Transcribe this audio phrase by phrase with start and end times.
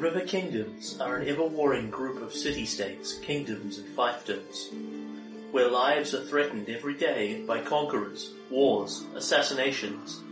[0.00, 4.70] River Kingdoms are an ever-warring group of city-states, kingdoms and fiefdoms,
[5.52, 10.22] where lives are threatened every day by conquerors, wars, assassinations,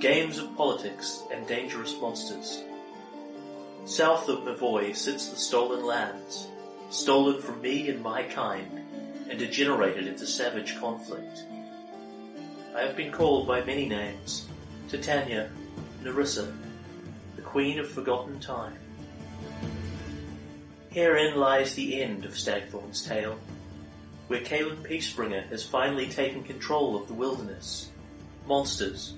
[0.00, 2.64] games of politics, and dangerous monsters.
[3.84, 6.48] South of Brevoy sits the Stolen Lands,
[6.90, 8.80] stolen from me and my kind,
[9.30, 11.44] and degenerated into savage conflict.
[12.74, 14.48] I have been called by many names,
[14.88, 15.48] Titania,
[16.02, 16.52] Nyrissa,
[17.36, 18.78] the Queen of Forgotten Time.
[20.90, 23.38] Herein lies the end of Stagthorn's tale,
[24.28, 27.90] where Kalen Peacebringer has finally taken control of the wilderness,
[28.46, 29.14] monsters,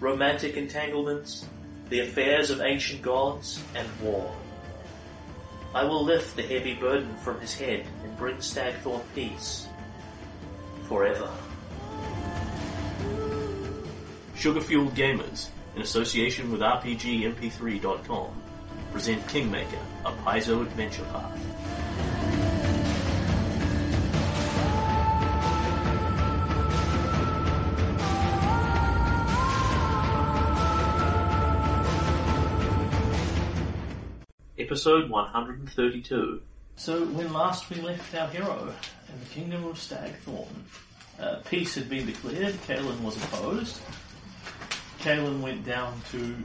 [0.00, 1.46] romantic entanglements,
[1.88, 4.34] the affairs of ancient gods, and war.
[5.74, 9.66] I will lift the heavy burden from his head and bring Stagthorn peace.
[10.88, 11.30] Forever.
[14.36, 18.42] Sugar Fueled Gamers, in association with RPGMP3.com,
[18.94, 21.36] present Kingmaker, a Paizo adventure path.
[34.56, 36.40] Episode 132.
[36.76, 38.72] So, when last we left our hero
[39.08, 40.46] in the kingdom of Stagthorn,
[41.18, 43.80] uh, peace had been declared, Kalen was opposed.
[45.00, 46.36] Kalen went down to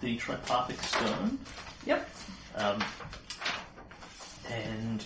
[0.00, 1.38] the Tripartic Stone
[1.86, 2.08] Yep.
[2.56, 2.82] um,
[4.50, 5.04] and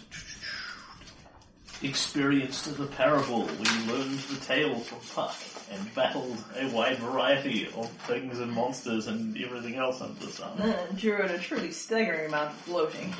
[1.82, 3.44] experienced the parable.
[3.44, 5.36] We learned the tale from Puck
[5.70, 10.60] and battled a wide variety of things and monsters and everything else under the sun.
[10.60, 13.12] Uh, endured a truly staggering amount of bloating.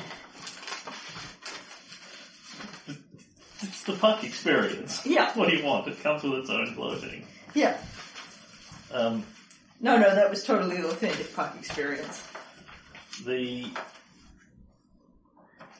[3.61, 5.05] It's the Puck experience.
[5.05, 5.31] Yeah.
[5.33, 5.87] What do you want?
[5.87, 7.25] It comes with its own bloating.
[7.53, 7.77] Yeah.
[8.91, 9.23] Um,
[9.81, 12.23] No, no, that was totally the authentic Puck experience.
[13.25, 13.67] The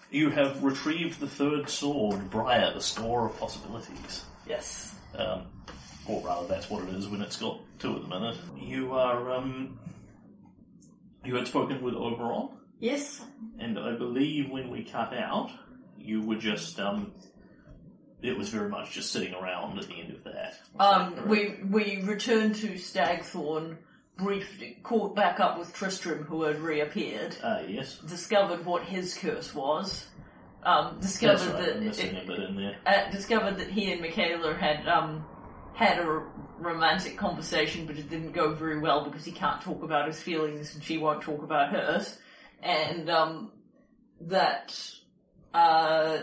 [0.09, 4.23] you have retrieved the third sword, Briar, the store of possibilities.
[4.47, 4.95] Yes.
[5.15, 5.47] Um,
[6.05, 8.37] or rather, that's what it is when it's got two at the minute.
[8.57, 9.77] You are, um,
[11.25, 12.49] you had spoken with Oberon,
[12.79, 13.21] Yes.
[13.59, 15.51] and I believe when we cut out,
[15.97, 17.11] you were just, um,
[18.21, 20.57] it was very much just sitting around at the end of that.
[20.79, 23.77] Um, we we returned to Stagthorn,
[24.17, 27.97] briefed, caught back up with Tristram, who had reappeared, Ah, yes.
[28.00, 30.07] discovered what his curse was,
[30.63, 32.77] um, discovered right, that missing a bit in there.
[32.85, 35.25] uh, discovered that he and Michaela had um,
[35.73, 36.27] had a r-
[36.57, 40.73] romantic conversation, but it didn't go very well because he can't talk about his feelings
[40.73, 42.17] and she won't talk about hers,
[42.63, 43.51] and um,
[44.22, 44.75] that
[45.53, 46.17] uh,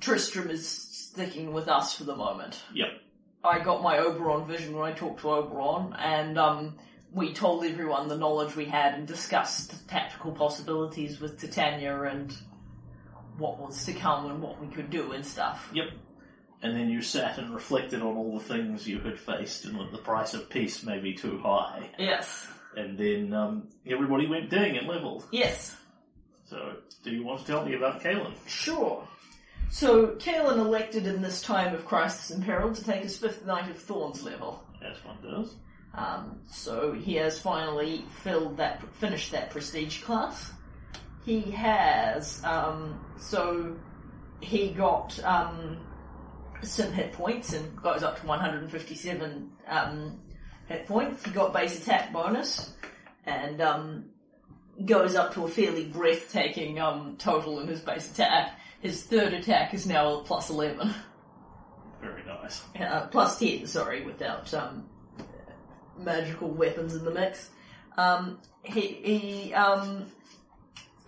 [0.00, 2.62] Tristram is sticking with us for the moment.
[2.74, 2.88] Yep.
[3.44, 6.78] I got my Oberon vision when I talked to Oberon, and um,
[7.12, 12.34] we told everyone the knowledge we had and discussed tactical possibilities with Titania and
[13.36, 15.70] what was to come and what we could do and stuff.
[15.74, 15.88] Yep.
[16.62, 19.92] And then you sat and reflected on all the things you had faced and that
[19.92, 21.90] the price of peace may be too high.
[21.98, 22.46] Yes.
[22.74, 25.26] And then um, everybody went ding and leveled.
[25.30, 25.76] Yes.
[26.46, 28.34] So, do you want to tell me about Kalen?
[28.46, 29.06] Sure.
[29.74, 33.68] So, Kalen elected in this time of crisis and peril to take his fifth Knight
[33.68, 34.62] of Thorns level.
[34.80, 35.56] As one does.
[35.94, 40.52] Um, so he has finally filled that, finished that prestige class.
[41.24, 43.76] He has, um, so
[44.38, 45.84] he got um,
[46.62, 50.20] some hit points and goes up to 157 um,
[50.68, 51.24] hit points.
[51.24, 52.74] He got base attack bonus
[53.26, 54.04] and um,
[54.84, 58.60] goes up to a fairly breathtaking um, total in his base attack.
[58.84, 60.94] His third attack is now a plus 11.
[62.02, 62.62] Very nice.
[62.78, 64.84] Uh, plus 10, sorry, without um,
[65.98, 67.48] magical weapons in the mix.
[67.96, 70.04] Um, he he um,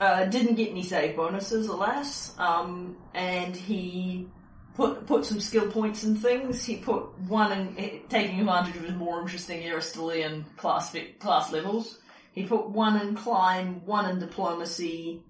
[0.00, 4.26] uh, didn't get any save bonuses, alas, um, and he
[4.74, 6.64] put put some skill points in things.
[6.64, 11.98] He put one in taking advantage of his more interesting Aristotelian class class levels.
[12.32, 15.20] He put one in climb, one in diplomacy,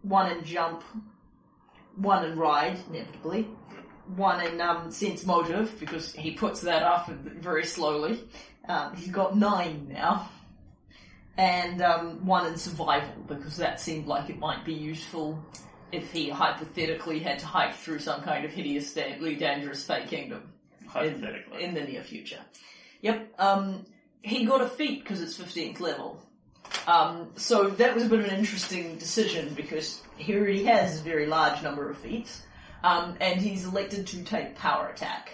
[0.00, 0.82] one in jump,
[2.00, 3.48] one in ride, inevitably,
[4.16, 8.20] one in um, sense motive because he puts that up very slowly.
[8.68, 10.30] Um, he's got nine now,
[11.36, 15.42] and um, one in survival because that seemed like it might be useful
[15.92, 20.52] if he hypothetically had to hike through some kind of hideously dangerous fake kingdom
[20.82, 21.64] in, Hypothetically.
[21.64, 22.40] in the near future.
[23.02, 23.34] Yep.
[23.38, 23.86] Um,
[24.22, 26.20] he got a feat because it's 15th level.
[26.90, 31.02] Um, so that was a bit of an interesting decision because he already has a
[31.04, 32.42] very large number of feats,
[32.82, 35.30] um, and he's elected to take power attack,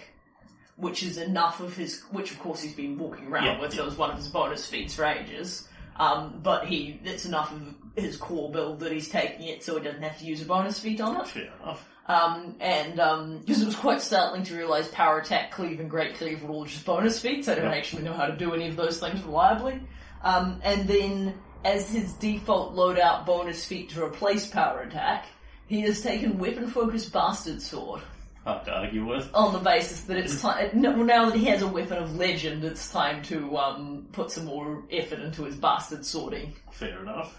[0.75, 3.77] which is enough of his, which of course he's been walking around Yeah, with, yeah.
[3.81, 5.67] so it's one of his bonus feats for ages.
[5.95, 9.83] Um, but he, it's enough of his core build that he's taking it so he
[9.83, 11.27] doesn't have to use a bonus feat on it.
[11.27, 11.89] Fair enough.
[12.05, 16.13] Um, and, um, because it was quite startling to realize power attack, cleave, and great
[16.13, 17.47] cleave were all just bonus feats.
[17.47, 17.71] I don't Yeah.
[17.77, 19.81] actually know how to do any of those things reliably.
[20.23, 21.33] Um, and then,
[21.65, 25.25] as his default loadout bonus feat to replace power attack,
[25.67, 28.01] he has taken weapon focused bastard sword
[28.43, 29.29] Hard to argue with.
[29.33, 30.69] on the basis that it's time.
[30.73, 34.83] Now that he has a weapon of legend, it's time to um, put some more
[34.89, 36.53] effort into his bastard swording.
[36.71, 37.37] Fair enough.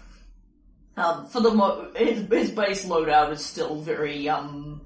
[0.97, 4.81] Um, for the mo- his, his base loadout is still very um,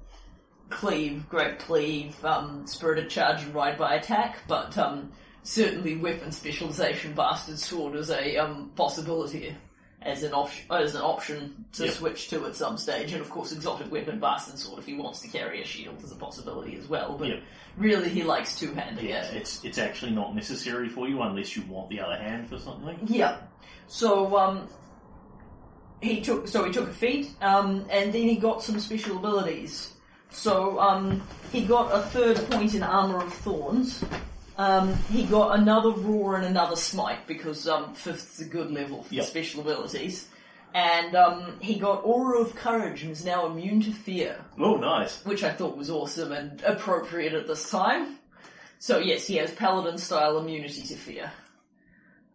[0.70, 5.12] cleave, great cleave, um, spirited charge, and ride by attack, but um,
[5.44, 9.54] certainly weapon specialization, bastard sword is a um, possibility
[10.02, 11.94] as an option as an option to Yep.
[11.94, 15.20] switch to at some stage, and of course exotic weapon, bastard sword if he wants
[15.20, 17.16] to carry a shield is a possibility as well.
[17.18, 17.42] But Yep.
[17.76, 19.04] really, he likes two handed.
[19.04, 19.36] Yeah, it.
[19.36, 22.98] it's it's actually not necessary for you unless you want the other hand for something.
[23.06, 23.36] Yeah.
[23.86, 24.68] So um,
[26.02, 29.92] he took so he took a feat, um, and then he got some special abilities.
[30.30, 34.04] So um, he got a third point in armor of thorns.
[34.56, 39.14] Um, he got another roar and another smite because um, fifth's a good level for
[39.14, 39.24] Yep.
[39.26, 40.28] special abilities.
[40.74, 45.24] And um, he got aura of courage and is now immune to fear Oh, nice.
[45.24, 48.18] which I thought was awesome and appropriate at this time.
[48.80, 51.32] So yes, he has paladin style immunity to fear.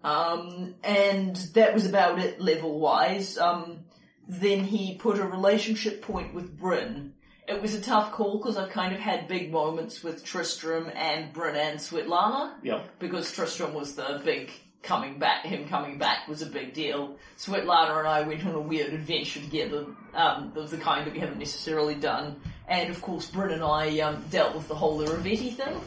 [0.04, 3.38] Um, and that was about it level wise.
[3.38, 3.80] Um,
[4.28, 7.14] then he put a relationship point with Bryn.
[7.50, 11.34] It was a tough call because I've kind of had big moments with Tristram and
[11.34, 13.00] Bryn and Svetlana Yep.
[13.00, 14.52] because Tristram was the big
[14.84, 17.18] coming back, him coming back was a big deal.
[17.40, 21.20] Svetlana and I went on a weird adventure together, um, of the kind that we
[21.20, 22.40] haven't necessarily done.
[22.68, 25.82] And of course, Bryn and I, um, dealt with the whole Irovetti thing.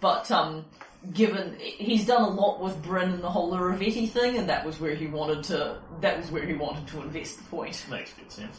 [0.00, 0.64] But, um,
[1.12, 4.78] given, he's done a lot with Bryn and the whole Irovetti thing, and that was
[4.80, 7.84] where he wanted to, that was where he wanted to invest the point.
[7.90, 8.56] Makes good sense.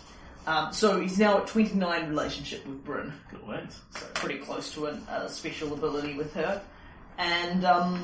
[0.48, 3.80] Um, so he's now at 29 relationship with Bryn Good wins.
[3.92, 6.62] so pretty close to an- a special ability with her.
[7.20, 8.04] And um,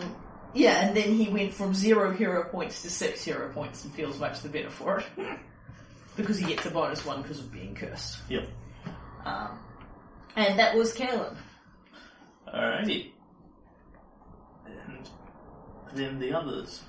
[0.53, 4.19] yeah, and then he went from zero hero points to six hero points and feels
[4.19, 5.05] much the better for it
[6.15, 8.19] because he gets a bonus one because of being cursed.
[8.29, 8.47] Yep.
[9.25, 9.59] Um,
[10.35, 11.35] and that was Kalen.
[12.53, 13.11] Alrighty.
[14.65, 16.81] And then the others.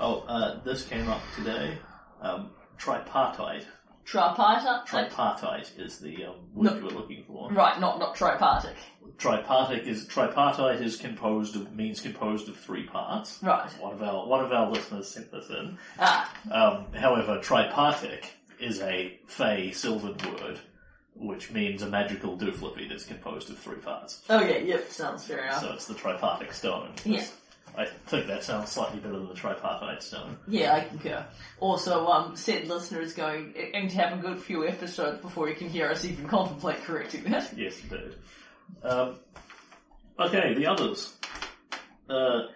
[0.00, 1.78] Oh, uh, this came up today.
[2.20, 3.66] Um, tripartite.
[4.06, 4.86] Tripartite.
[4.86, 6.76] Tripartite is the um, word No.
[6.76, 7.50] you were looking for.
[7.50, 8.74] right, not not tripartic.
[9.18, 13.40] Tripartite is tripartite is composed of means composed of three parts.
[13.42, 13.68] Right.
[13.80, 15.76] One of our one of our listeners sent this in.
[15.98, 18.26] Ah, Um, however, tripartic
[18.60, 20.60] is a Fey Sylvan word,
[21.14, 24.22] which means a magical dooflippy that's composed of three parts.
[24.30, 25.60] okay, yep, sounds fair enough.
[25.62, 26.92] So it's the tripartic stone.
[27.04, 27.24] Yeah.
[27.76, 30.38] I think that sounds slightly better than the tripartite stone.
[30.48, 31.26] Yeah, I concur.
[31.60, 35.54] Also, um, said listener is going, going to have a good few episodes before he
[35.54, 37.52] can hear us even contemplate correcting that.
[37.56, 38.14] Yes, indeed.
[38.82, 39.16] Um,
[40.18, 41.14] okay, the others.
[42.08, 42.46] Uh,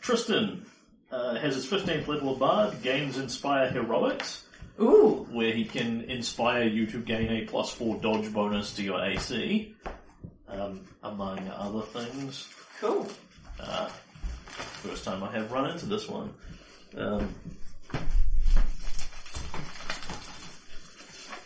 [0.00, 0.66] Tristan
[1.12, 4.44] uh, has his 15th level of Bard, gains Inspire Heroics,
[4.80, 9.02] Ooh, where he can inspire you to gain a plus 4 dodge bonus to your
[9.04, 9.74] AC,
[10.48, 12.48] um, among other things.
[12.80, 13.06] cool.
[13.66, 13.88] Uh,
[14.82, 16.32] first time I have run into this one.
[16.96, 17.34] Um,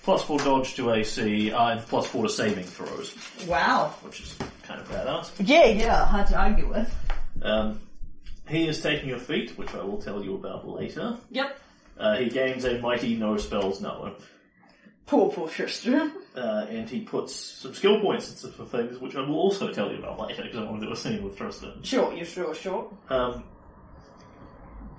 [0.03, 3.15] plus 4 dodge to AC, uh, and plus 4 to saving throws,
[3.47, 3.95] Wow.
[4.03, 5.31] which is kind of badass.
[5.41, 6.95] Yeah, yeah, hard to argue with.
[7.43, 7.81] Um,
[8.49, 11.17] he is taking a feat, which I will tell you about later.
[11.31, 11.59] Yep.
[11.99, 14.13] Uh, he gains a mighty no spells knower,
[15.09, 16.12] Poor, poor Tristan.
[16.37, 19.91] uh, and he puts some skill points into for things, which I will also tell
[19.91, 21.83] you about later because I want to do a scene with Tristan.
[21.83, 22.88] Sure, you sure, sure.
[23.09, 23.43] Um,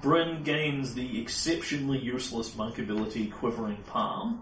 [0.01, 4.41] Bryn gains the exceptionally useless monk ability Quivering Palm,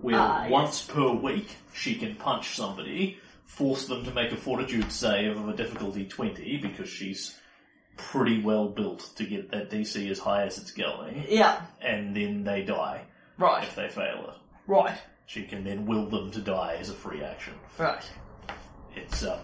[0.00, 0.50] where Ah, yes.
[0.50, 5.48] once per week she can punch somebody, force them to make a fortitude save of
[5.48, 7.36] a difficulty 20 because she's
[7.96, 12.44] pretty well built to get that DC as high as it's going, Yeah, and then
[12.44, 13.02] they die
[13.38, 14.34] right, if they fail it.
[14.70, 14.96] Right,
[15.26, 17.54] She can then will them to die as a free action.
[17.78, 18.04] right.
[18.96, 19.38] It's um,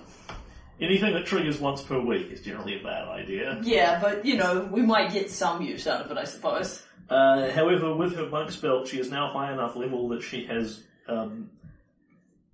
[0.80, 3.61] anything that triggers once per week is generally a bad idea.
[3.62, 6.83] Yeah, but, you know, we might get some use out of it, I suppose.
[7.09, 10.83] Uh, however, with her monk's belt, she is now high enough level that she has
[11.06, 11.50] um,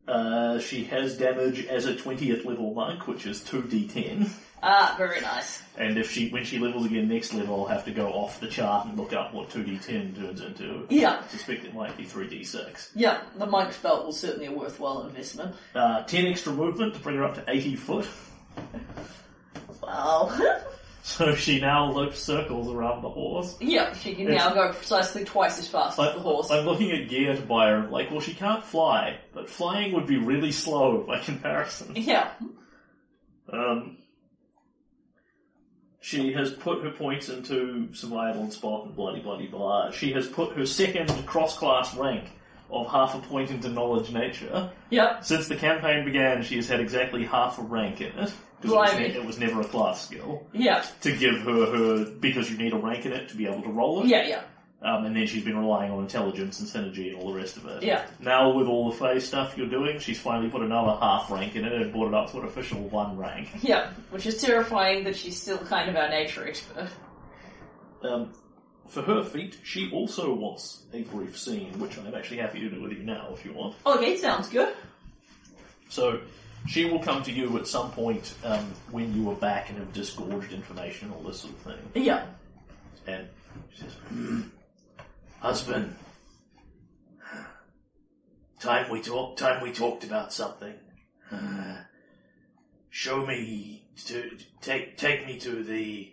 [0.06, 4.28] uh, she has damage as a twentieth level monk, which is two d10.
[4.62, 5.60] Ah, very nice.
[5.76, 8.46] And if she when she levels again next level, I'll have to go off the
[8.46, 10.86] chart and look up what two d10 turns into.
[10.88, 11.20] Yeah.
[11.24, 12.90] I suspect it might be three d6.
[12.94, 15.56] Yeah, the monk's belt was certainly a worthwhile investment.
[15.74, 18.06] Uh, ten extra movement to bring her up to eighty foot.
[19.82, 20.60] Wow.
[21.04, 23.56] So she now loops circles around the horse.
[23.60, 26.48] Yep, she can It's- now go precisely twice as fast as I, the horse.
[26.48, 27.88] I'm looking at gear to buy her.
[27.88, 31.96] Like, well, she can't fly, but flying would be really slow by comparison.
[31.96, 32.30] yeah.
[33.52, 33.98] Um,
[36.02, 39.90] she has put her points into survival and spot and bloody bloody blah.
[39.92, 42.24] She has put her second cross-class rank
[42.70, 44.70] of half a point into knowledge nature.
[44.90, 45.24] Yep.
[45.24, 48.32] Since the campaign began, she has had exactly half a rank in It was,
[48.62, 49.08] Blimey.
[49.08, 50.46] ne- it was never a class skill.
[50.52, 50.84] Yeah.
[51.02, 53.68] To give her her, because you need a rank in it to be able to
[53.68, 54.08] roll it.
[54.08, 54.42] Yeah, yeah.
[54.84, 57.66] Um, and then she's been relying on intelligence and synergy and all the rest of
[57.66, 57.84] it.
[57.84, 58.04] Yeah.
[58.18, 61.64] Now with all the phase stuff you're doing, she's finally put another half rank in
[61.64, 63.48] it and brought it up to an official one rank.
[63.62, 63.92] Yeah.
[64.10, 66.88] Which is terrifying that she's still kind of our nature expert.
[68.02, 68.32] Um,
[68.88, 72.82] for her feat, she also wants a brief scene, which I'm actually happy to do
[72.82, 73.76] with you now if you want.
[73.86, 74.74] Okay, sounds good.
[75.88, 76.20] So
[76.66, 79.92] she will come to you at some point um, when you are back and have
[79.92, 82.02] disgorged information, and all this sort of thing.
[82.04, 82.26] Yeah.
[83.06, 83.28] And
[83.74, 84.42] she says, "Hmm,
[85.42, 85.96] "Husband,
[88.60, 89.40] time we talked.
[89.40, 90.74] Time we talked about something.
[91.32, 91.78] Uh,
[92.90, 96.12] show me to take take me to the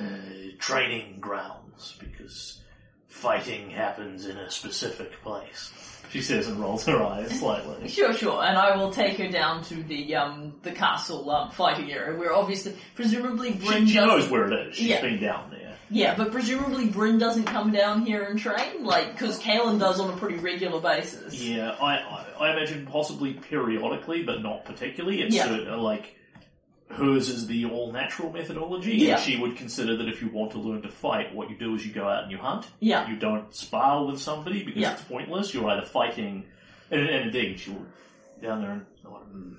[0.00, 2.64] uh, training grounds because
[3.08, 5.72] fighting happens in a specific place."
[6.10, 7.86] She says and rolls her eyes slightly.
[7.88, 11.92] Sure, sure, and I will take her down to the um the castle um, fighting
[11.92, 14.76] area where obviously, presumably Bryn She, she doesn't- knows where it is.
[14.76, 15.02] She's Yeah.
[15.02, 15.64] been down there.
[15.90, 20.10] Yeah, but presumably Bryn doesn't come down here and train, like because Kalen does on
[20.12, 21.34] a pretty regular basis.
[21.42, 25.22] Yeah, I, I, I imagine possibly periodically, but not particularly.
[25.22, 25.46] It's Yeah.
[25.46, 26.14] uh, like
[26.90, 28.96] hers is the all natural methodology.
[28.96, 29.14] Yeah.
[29.16, 31.74] And she would consider that if you want to learn to fight, what you do
[31.74, 32.66] is you go out and you hunt.
[32.80, 33.08] Yeah.
[33.08, 34.92] You don't spar with somebody because Yeah.
[34.94, 35.52] it's pointless.
[35.52, 36.44] You're either fighting,
[36.90, 37.86] and, and indeed, she will
[38.42, 39.52] down there and "Hmm,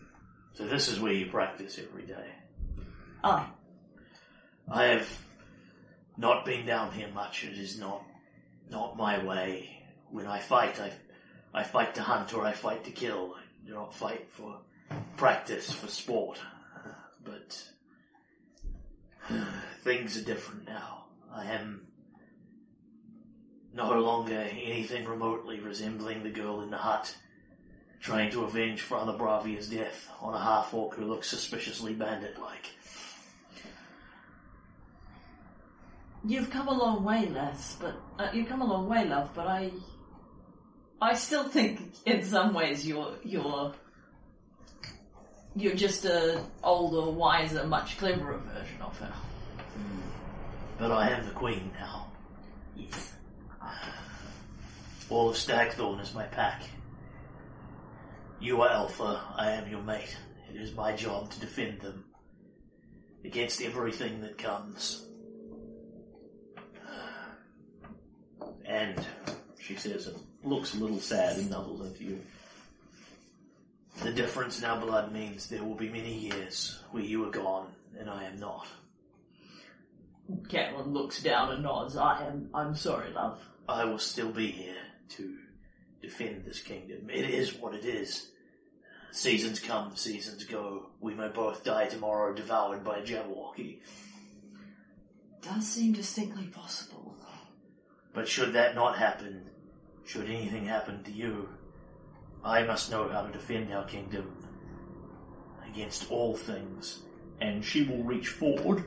[0.54, 2.28] so this is where you practice every day.
[3.24, 3.48] Aye.
[4.72, 5.22] I have
[6.18, 7.44] not been down here much.
[7.44, 8.04] It is not
[8.70, 9.84] not my way.
[10.12, 10.92] When I fight, I
[11.54, 13.36] I fight to hunt or I fight to kill.
[13.38, 14.58] I do not fight for
[15.18, 16.40] practice for sport.
[17.24, 17.64] But
[19.84, 21.06] things are different now.
[21.34, 21.88] I am
[23.74, 27.16] no longer anything remotely resembling the girl in the hut,
[28.00, 32.72] trying to avenge Father Bravia's death on a half orc who looks suspiciously bandit-like.
[36.26, 39.30] You've come a long way, Les, but uh, you've come a long way, love.
[39.34, 39.72] But I,
[41.02, 43.74] I still think in some ways you're you're
[45.60, 49.08] you're just a older, wiser, much cleverer version of her.
[49.08, 50.00] Hmm.
[50.78, 52.12] But I am the queen now.
[52.76, 53.14] Yes.
[55.10, 56.64] All of Stagthorn is my pack.
[58.40, 60.16] You are Alpha, I am your mate.
[60.50, 62.06] It is my job to defend them
[63.26, 65.06] against everything that comes.
[68.66, 69.06] And,
[69.60, 72.22] she says, and looks a little sad and nuzzles into you.
[74.02, 77.68] The difference in our blood means there will be many years where you are gone
[78.00, 78.66] and I am not.
[80.48, 81.98] Catelyn looks down and nods.
[81.98, 82.50] I am.
[82.54, 83.42] I'm sorry, love.
[83.68, 84.78] I will still be here
[85.10, 85.38] to
[86.02, 87.10] defend this kingdom.
[87.10, 88.32] It is what it is.
[89.12, 90.92] Seasons come, seasons go.
[91.02, 93.80] We may both die tomorrow, devoured by a Jabberwocky.
[95.42, 97.16] Does seem distinctly possible.
[98.14, 99.50] But should that not happen,
[100.06, 101.50] should anything happen to you,
[102.44, 104.36] I must know how to defend our kingdom
[105.68, 107.02] against all things.
[107.42, 108.84] And she will reach forward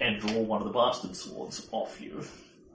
[0.00, 2.22] and draw one of the bastard swords off you.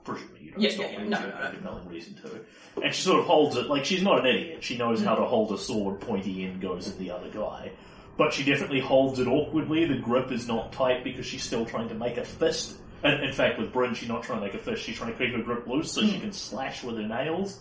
[0.04, 1.02] Presumably you don't Yeah, stop yeah, yeah.
[1.02, 1.26] me, No, no,
[1.62, 1.74] no.
[1.74, 2.40] Have reason to.
[2.82, 4.62] And she sort of holds it, like she's not an idiot.
[4.62, 7.72] She knows how to hold a sword, pointy end goes at the other guy.
[8.16, 9.86] But she definitely holds it awkwardly.
[9.86, 12.76] The grip is not tight because she's still trying to make a fist.
[13.02, 14.82] And in fact, with Bryn, she's not trying to make a fist.
[14.82, 16.20] She's trying to keep her grip loose so she hmm.
[16.20, 17.60] can slash with her nails.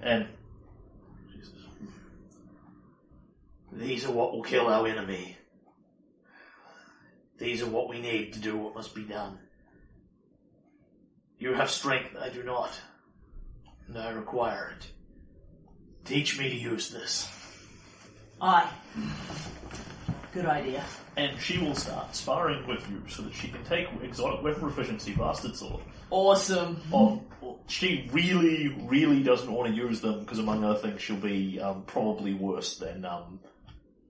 [0.00, 0.26] And
[1.32, 1.52] she says,
[3.72, 5.36] these are what will kill our enemy.
[7.38, 9.38] These are what we need to do what must be done.
[11.38, 12.70] You have strength, I do not.
[13.88, 14.86] And I require it.
[16.04, 17.28] Teach me to use this.
[18.40, 18.70] Aye.
[20.32, 20.84] Good idea.
[21.16, 25.14] And she will start sparring with you so that she can take exotic weapon proficiency
[25.14, 25.82] bastard sword.
[26.10, 26.80] Awesome.
[26.92, 27.20] Um,
[27.66, 31.82] she really, really doesn't want to use them because, among other things, she'll be um,
[31.86, 33.04] probably worse than.
[33.04, 33.40] Um,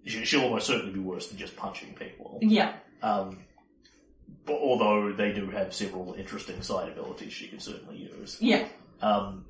[0.04, 2.38] she- she'll almost certainly be worse than just punching people.
[2.42, 2.74] Yeah.
[3.02, 3.38] Um,
[4.44, 8.36] but although they do have several interesting side abilities she can certainly use.
[8.40, 8.66] Yeah.
[9.00, 9.44] Um,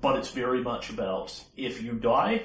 [0.00, 2.42] but it's very much about if you die,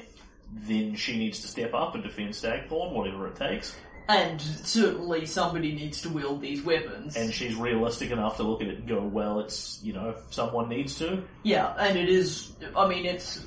[0.51, 3.75] then she needs to step up and defend Stagthorn, whatever it takes.
[4.07, 7.15] And certainly somebody needs to wield these weapons.
[7.15, 10.67] And she's realistic enough to look at it and go, well, it's, you know, someone
[10.67, 11.23] needs to.
[11.43, 12.53] yeah, and it is.
[12.75, 13.45] I mean, it's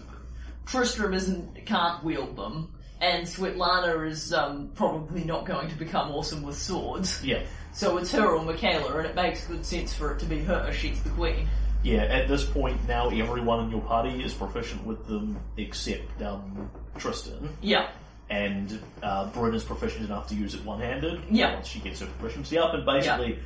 [0.64, 2.72] Tristram isn't can't wield them,
[3.02, 7.22] and Svetlana is um, probably not going to become awesome with swords.
[7.24, 7.42] Yeah.
[7.72, 10.72] So it's her or Michaela, and it makes good sense for it to be her.
[10.72, 11.48] She's the queen.
[11.82, 16.70] Yeah, at this point now everyone in your party is proficient with them except um,
[16.96, 17.48] Tristan.
[17.60, 17.90] Yeah,
[18.30, 21.22] And uh, Bryn is proficient enough to use it one-handed.
[21.28, 21.54] Yeah.
[21.54, 23.40] Once she gets her proficiency up, and basically,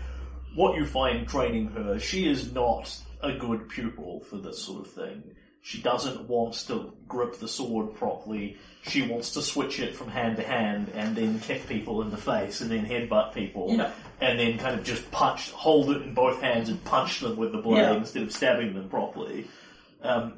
[0.55, 4.93] what you find training her, she is not a good pupil for this sort of
[4.93, 5.35] thing.
[5.69, 8.57] She doesn't want to grip the sword properly.
[8.83, 12.17] She wants to switch it from hand to hand and then kick people in the
[12.17, 13.75] face and then headbutt people.
[13.77, 13.91] Yeah.
[14.21, 17.51] And then kind of just punch, hold it in both hands and punch them with
[17.51, 17.95] the blade Yeah.
[17.97, 19.49] instead of stabbing them properly.
[20.03, 20.35] Um,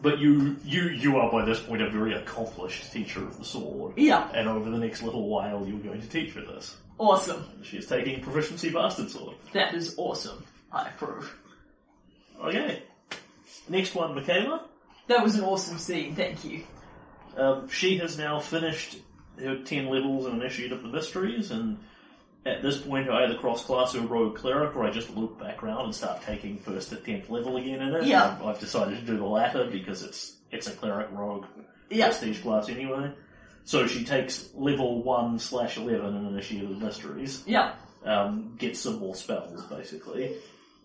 [0.00, 3.94] but you, you, you are by this point a very accomplished teacher of the sword.
[3.96, 4.30] Yeah.
[4.32, 6.76] And over the next little while, you're going to teach her this.
[6.98, 7.44] awesome.
[7.64, 9.34] She is taking proficiency bastard sword.
[9.52, 10.44] That is awesome.
[10.70, 11.34] I approve.
[12.40, 12.84] Okay.
[13.68, 14.64] Next one, Michaela.
[15.08, 16.14] That was an awesome scene.
[16.14, 16.64] Thank you.
[17.36, 18.96] Um, she has now finished
[19.38, 21.78] her 10 levels in Initiate of the Mysteries, and
[22.46, 25.62] at this point, I either cross class or rogue cleric, or I just loop back
[25.62, 28.04] around and start taking first to 10th level again in it.
[28.04, 28.38] Yeah.
[28.44, 31.46] I've, decided to do the latter because it's it's a cleric rogue
[31.90, 32.06] Yeah.
[32.08, 33.10] prestige class anyway.
[33.64, 37.42] So she takes level 1 slash 11 in Initiate of the Mysteries.
[37.46, 37.72] Yeah.
[38.04, 40.36] um, get some more spells, basically.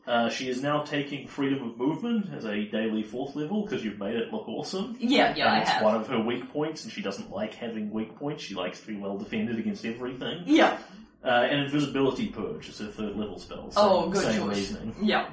[0.08, 4.00] Uh, she is now taking freedom of movement as a daily fourth level because you've
[4.00, 4.96] made it look awesome.
[5.00, 5.84] Yeah, yeah, and I it's have.
[5.84, 8.42] one of her weak points, and she doesn't like having weak points.
[8.44, 10.44] She likes to be well defended against everything.
[10.46, 10.78] Yeah.
[11.24, 13.70] Uh, and invisibility purge is her third level spell.
[13.72, 14.58] Same, Oh, good same choice.
[14.58, 14.96] reasoning.
[15.02, 15.30] Yeah.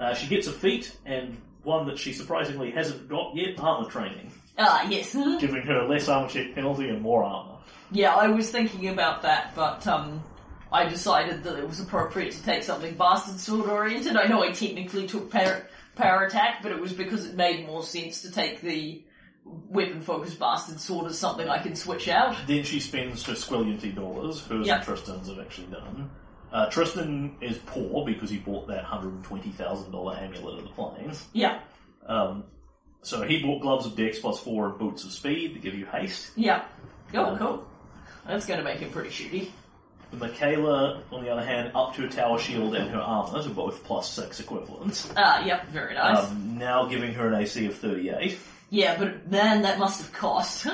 [0.00, 4.32] Uh, she gets a feat, and one that she surprisingly hasn't got yet: armor training,
[4.58, 5.12] Ah, yes.
[5.40, 7.56] giving her less armor check penalty and more armor.
[7.92, 10.22] Yeah, I was thinking about that, but um,
[10.70, 14.16] I decided that it was appropriate to take something bastard sword oriented.
[14.16, 15.66] I know I technically took power,
[15.96, 19.02] power attack, but it was because it made more sense to take the
[19.44, 22.36] weapon focused bastard sword as something I can switch out.
[22.46, 24.76] Then she spends her squillianty dollars, hers Yeah.
[24.76, 26.10] and Tristan's have actually done.
[26.52, 31.26] Uh, Tristan is poor because he bought that $120,000 amulet of the planes.
[31.32, 31.60] Yeah,
[32.06, 32.44] Um,
[33.02, 35.86] so he bought gloves of dex plus 4 and boots of speed to give you
[35.86, 36.30] haste.
[36.36, 36.64] yeah.
[37.14, 37.38] Oh, Yeah.
[37.38, 37.66] cool.
[38.26, 39.48] That's going to make him pretty shooty.
[40.12, 43.82] Michaela, on the other hand, up to a tower shield and her armor, so both
[43.84, 45.12] plus 6 equivalents.
[45.16, 46.24] Ah, yep, very nice.
[46.24, 48.38] Um, now giving her an AC of 38.
[48.70, 50.66] yeah, but man, that must have cost.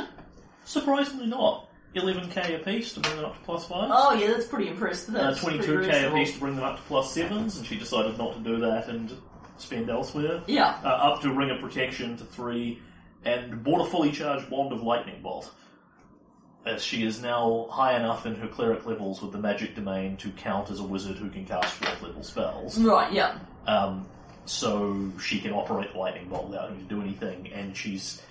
[0.64, 1.68] Surprisingly not.
[1.94, 3.88] 11k apiece to bring them up to plus 5.
[3.92, 5.14] oh, yeah, that's pretty impressive.
[5.14, 6.16] Uh, That's pretty 22k reasonable.
[6.16, 8.88] apiece to bring them up to plus 7s, and she decided not to do that
[8.88, 9.12] and
[9.59, 10.42] spend elsewhere.
[10.49, 12.81] Yeah, uh, up to Ring of Protection to three,
[13.25, 15.53] and bought a fully charged Wand of Lightning Bolt.
[16.66, 20.31] As she is now high enough in her cleric levels with the magic domain to
[20.31, 22.79] count as a wizard who can cast fourth level spells.
[22.79, 23.38] right, yeah.
[23.66, 24.07] Um,
[24.46, 28.22] so she can operate the Lightning Bolt without having to do anything, and she's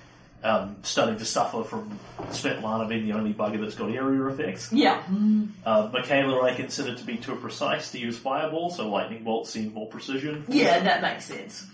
[0.44, 4.72] um, starting to suffer from Svetlana being the only bugger that's got area effects.
[4.72, 5.02] Yeah.
[5.66, 9.74] Uh, Michaela I consider to be too precise to use Fireball, so Lightning Bolt seemed
[9.74, 10.44] more precision.
[10.48, 11.66] Yeah, that makes sense.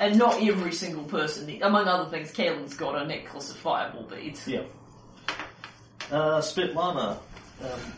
[0.00, 4.46] And not every single person, among other things, Kalen's got a necklace of fireball beads.
[4.46, 4.62] Yeah.
[6.10, 7.18] Uh, Svetlana
[7.62, 7.92] um,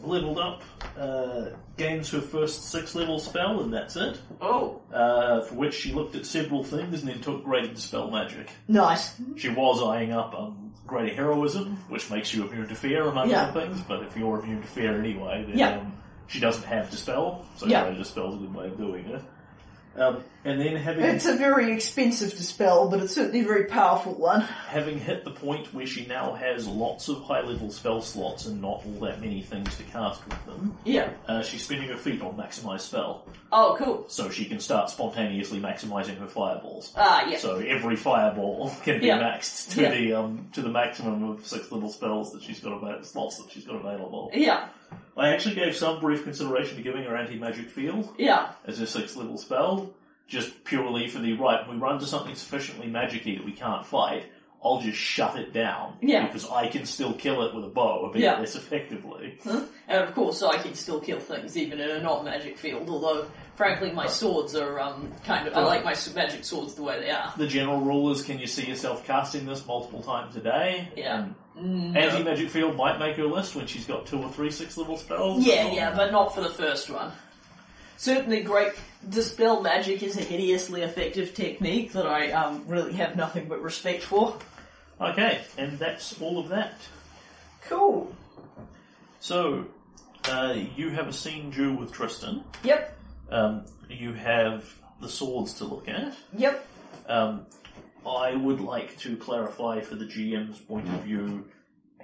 [0.00, 0.62] leveled up,
[0.98, 4.18] uh, gains her first six level spell, and that's it.
[4.40, 8.50] Oh, Uh, for which she looked at several things and then took Greater spell Magic.
[8.68, 9.14] nice.
[9.36, 13.44] She was eyeing up um, Greater Heroism, which makes you immune to fear, among Yeah.
[13.44, 15.78] other things, but if you're immune to fear anyway, then Yeah.
[15.78, 15.92] um,
[16.28, 17.82] she doesn't have Dispel, so Yeah.
[17.84, 19.22] Greater Dispel's a good way of doing it.
[19.98, 24.14] Um, and then having It's a very expensive dispel, but it's certainly a very powerful
[24.14, 24.42] one.
[24.42, 28.60] having hit the point where she now has lots of high level spell slots and
[28.60, 31.08] not all that many things to cast with them, Yeah.
[31.26, 34.04] uh, she's spending her feat on maximize spell, Oh, cool.
[34.08, 36.92] so she can start spontaneously maximizing her fireballs.
[36.96, 37.38] Ah, yeah.
[37.38, 39.18] So every fireball can be Yeah.
[39.18, 39.90] maxed to Yeah.
[39.90, 43.50] the um to the maximum of six little spells that she's got about slots that
[43.50, 44.30] she's got available.
[44.34, 44.68] Yeah.
[45.16, 48.50] I actually gave some brief consideration to giving her anti magic field Yeah.
[48.66, 49.94] as a sixth level spell,
[50.28, 51.66] just purely for the right.
[51.68, 54.24] We run to something sufficiently magicy that we can't fight.
[54.62, 56.26] I'll just shut it down Yeah.
[56.26, 58.38] because I can still kill it with a bow a bit Yeah.
[58.40, 59.38] less effectively.
[59.88, 63.26] And of course, I can still kill things even in a not magic field, although,
[63.54, 66.98] frankly, my swords are, um, kind of, I like my s- magic swords the way
[67.00, 67.32] they are.
[67.36, 70.88] The general rule is: can you see yourself casting this multiple times a day?
[70.96, 71.20] Yeah.
[71.20, 74.76] And Anti magic field might make her list when she's got two or three six
[74.76, 75.44] level spells.
[75.44, 77.12] Yeah, yeah, but not for the first one.
[77.96, 78.74] Certainly, great
[79.08, 84.02] dispel magic is a hideously effective technique that I um, really have nothing but respect
[84.02, 84.36] for.
[85.00, 86.74] Okay, and that's all of that.
[87.62, 88.14] Cool.
[89.20, 89.66] So,
[90.24, 92.44] uh, you have a scene due with Tristan.
[92.64, 92.98] Yep.
[93.30, 96.14] Um, you have the swords to look at.
[96.36, 96.66] Yep.
[97.08, 97.46] Um,
[98.06, 101.44] I would like to clarify for the GM's point of view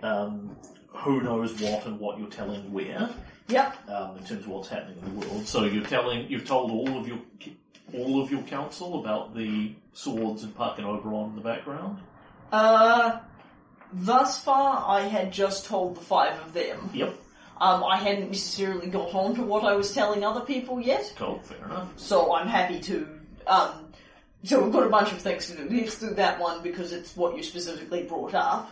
[0.03, 0.57] um,
[0.88, 3.09] who knows what and what you're telling where
[3.49, 3.88] Yep.
[3.88, 5.47] um, in terms of what's happening in the world.
[5.47, 7.19] So you're telling, you've told all of your
[7.95, 11.99] all of your council about the swords and Puck and Oberon in the background.
[12.51, 13.19] Uh,
[13.93, 16.88] thus far, I had just told the five of them.
[16.95, 17.15] Yep.
[17.61, 21.38] Um, I hadn't necessarily got on to what I was telling other people yet, Cool.
[21.41, 21.88] Fair enough.
[21.97, 23.07] so I'm happy to.
[23.47, 23.82] Um,
[24.44, 25.68] so we've got a bunch of things to do.
[25.68, 28.70] Let's do that one because it's what you specifically brought up.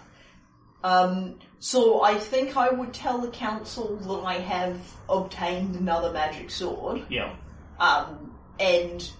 [0.83, 4.78] Um, so I think I would tell the council that I have
[5.09, 7.02] obtained another magic sword.
[7.09, 7.35] Yeah.
[7.78, 9.11] um, and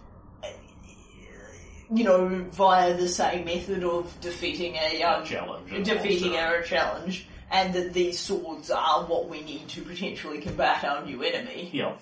[1.93, 5.85] you know via the same method of defeating a um, Challenge.
[5.87, 11.05] defeating our challenge, and that these swords are what we need to potentially combat our
[11.05, 11.71] new enemy.
[11.73, 11.97] Yeah.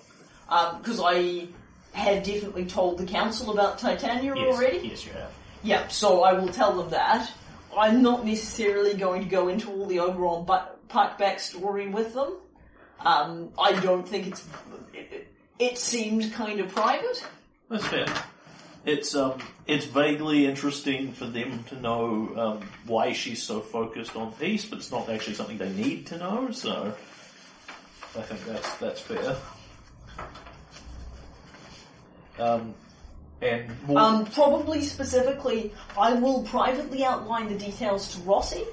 [0.77, 1.47] Because I
[1.93, 4.55] have definitely told the council about Titania Yes.
[4.55, 4.87] already.
[4.87, 5.31] Yes, you have.
[5.63, 7.31] Yeah, so I will tell them that.
[7.77, 12.33] I'm not necessarily going to go into all the Oberon bu- Puck backstory with them.
[12.99, 14.43] Um, I don't think it's.
[14.93, 15.27] It,
[15.59, 17.23] it seemed kind of private.
[17.69, 18.07] That's fair.
[18.85, 24.31] It's um, it's vaguely interesting for them to know um, why she's so focused on
[24.33, 26.49] peace, but it's not actually something they need to know.
[26.51, 26.93] So,
[28.17, 29.35] I think that's that's fair.
[32.39, 32.73] Um,
[33.41, 38.65] and more, Um, probably specifically, I will privately outline the details to Rossi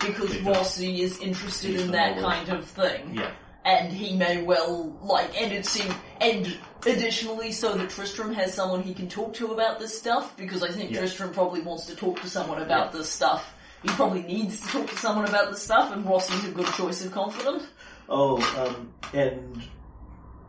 [0.00, 0.42] because Okay.
[0.42, 3.30] Rossi is interested He's in the that kind of thing, yeah,
[3.64, 5.40] and he may well like.
[5.40, 9.78] And it seems, and additionally, so that Tristram has someone he can talk to about
[9.78, 10.98] this stuff because I think Yeah.
[10.98, 13.54] Tristram probably wants to talk to someone about this stuff.
[13.82, 17.02] He probably needs to talk to someone about this stuff, and Rossi's a good choice
[17.04, 17.62] of confidant.
[18.10, 19.62] Oh, um, and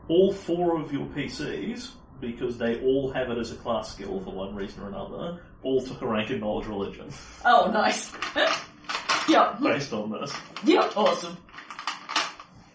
[0.09, 1.89] all four of your PCs,
[2.21, 5.81] because they all have it as a class skill for one reason or another, all
[5.81, 7.09] took a rank in knowledge religion
[7.45, 8.11] Oh, nice.
[9.29, 9.59] yep.
[9.61, 10.33] based on this.
[10.65, 10.97] Yep.
[10.97, 11.37] Awesome.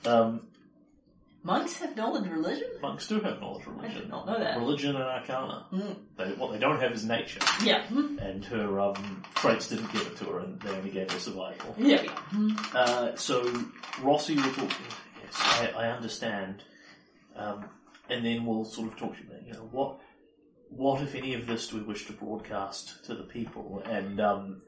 [0.04, 0.46] Um,
[1.44, 2.68] Monks have knowledge religion.
[2.80, 4.00] monks do have knowledge I religion.
[4.02, 4.58] did not know that.
[4.58, 5.66] Religion and arcana.
[5.72, 5.96] Mm.
[6.16, 7.84] They, what they don't have is nature, Yeah.
[7.86, 8.16] Hmm.
[8.20, 11.74] and her um, traits didn't give it to her, and they only gave her survival.
[11.76, 12.04] Yeah.
[12.72, 13.42] Uh, so
[14.02, 14.70] Rossi will talk.
[15.24, 16.62] Yes, I, I understand,
[17.34, 17.64] um,
[18.08, 19.28] and then we'll sort of talk to you.
[19.30, 19.98] about, You know what,
[20.68, 23.82] what if any of this do we wish to broadcast to the people?
[23.84, 24.62] And um,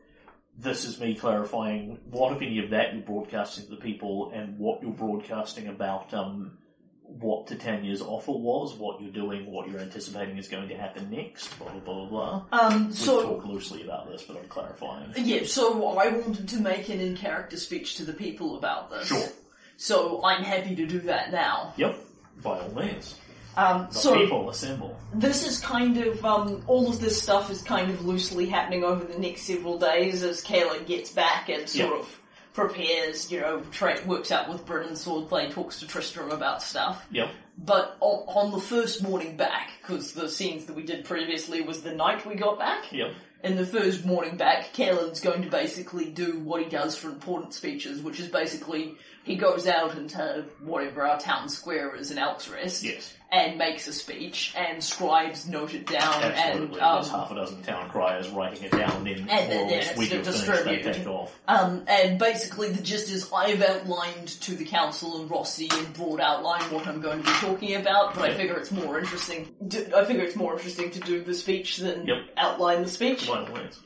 [0.58, 4.58] this is me clarifying what if any of that you're broadcasting to the people, and
[4.58, 6.12] what you're broadcasting about.
[6.14, 6.58] Um,
[7.06, 11.56] what Titania's offer was, what you're doing, what you're anticipating is going to happen next,
[11.58, 12.44] blah blah blah blah.
[12.50, 15.12] Um, We so, talk loosely about this, but I'm clarifying.
[15.16, 19.08] yeah, so I wanted to make an in-character speech to the people about this.
[19.08, 19.28] Sure.
[19.76, 21.74] So I'm happy to do that now.
[21.76, 21.94] Yep,
[22.42, 23.16] by all means.
[23.56, 24.96] Um, The so people assemble.
[25.14, 29.04] this is kind of, um, all of this stuff is kind of loosely happening over
[29.04, 31.98] the next several days as Kayla gets back and sort Yeah.
[32.00, 32.20] of
[32.52, 37.04] prepares, you know, tra- works out with Brennan's swordplay, talks to Tristram about stuff.
[37.10, 37.28] Yep.
[37.58, 41.82] But on, on the first morning back, because the scenes that we did previously was
[41.82, 43.10] the night we got back, Yep.
[43.44, 47.54] in the first morning back, Kalen's going to basically do what he does for important
[47.54, 52.46] speeches, which is basically he goes out into whatever our town square is in Elk's
[52.48, 53.14] Rest Yes.
[53.32, 56.78] and makes a speech, and scribes note it down, Absolutely.
[56.78, 59.88] and um, half a dozen town criers writing it down, and then And then it's
[59.88, 60.94] finished, they distributed.
[60.94, 61.34] take off.
[61.48, 66.20] um, and basically the gist is I've outlined to the council and Rossi in broad
[66.20, 68.36] outline what I'm going to be talking about, but I Yeah.
[68.36, 69.54] figure it's more interesting.
[69.70, 72.18] To, I figure it's more interesting to do the speech than Yep.
[72.36, 73.26] outline the speech.
[73.26, 73.80] By all means.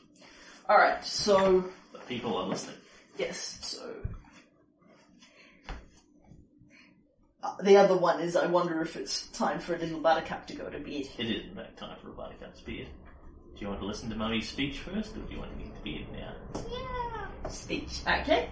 [0.67, 2.75] All right, so The people are listening.
[3.17, 3.79] Yes, so.
[5.67, 5.71] Uh,
[7.63, 10.69] the other one is I wonder if it's time for a little buttercup to go
[10.69, 11.07] to bed.
[11.17, 12.87] It is, in fact, time for a buttercup's bed.
[13.55, 15.75] Do you want to listen to Mummy's speech first, or do you want to get
[15.75, 16.33] to bed now?
[16.71, 17.49] Yeah.
[17.49, 18.01] Speech.
[18.07, 18.49] Okay.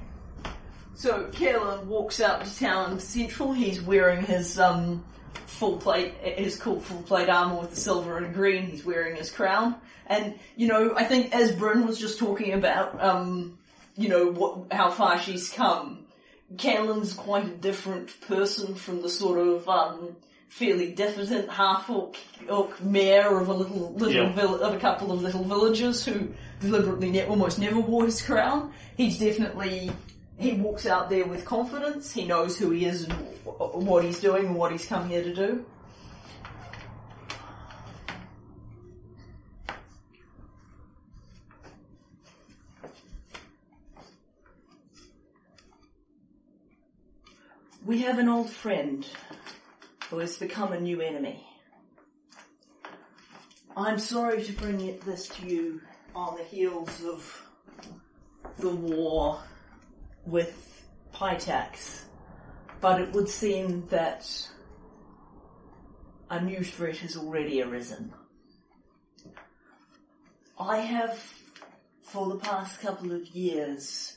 [0.95, 3.53] So Kayla walks out to town central.
[3.53, 5.05] He's wearing his um
[5.45, 8.65] full plate, his cool full plate armor with the silver and green.
[8.65, 9.75] He's wearing his crown,
[10.07, 13.59] and you know I think as Bryn was just talking about, um,
[13.95, 16.06] you know what how far she's come.
[16.55, 20.15] Kalen's quite a different person from the sort of um,
[20.49, 22.15] fairly diffident half orc
[22.81, 24.31] mayor of a little little Yeah.
[24.33, 26.29] vill- of a couple of little villages who
[26.61, 28.71] deliberately ne- almost never wore his crown.
[28.95, 29.91] He's definitely
[30.39, 32.13] he walks out there with confidence.
[32.13, 35.23] He knows who he is and w- what he's doing and what he's come here
[35.23, 35.65] to do.
[47.87, 49.07] We have an old friend
[50.09, 51.47] who has become a new enemy.
[53.77, 55.79] I'm sorry to bring it, this to you
[56.13, 57.47] on the heels of
[58.57, 59.39] the war
[60.25, 62.01] with Pitax,
[62.81, 64.29] but it would seem that
[66.29, 68.13] a new threat has already arisen.
[70.59, 71.17] I have,
[72.01, 74.16] for the past couple of years,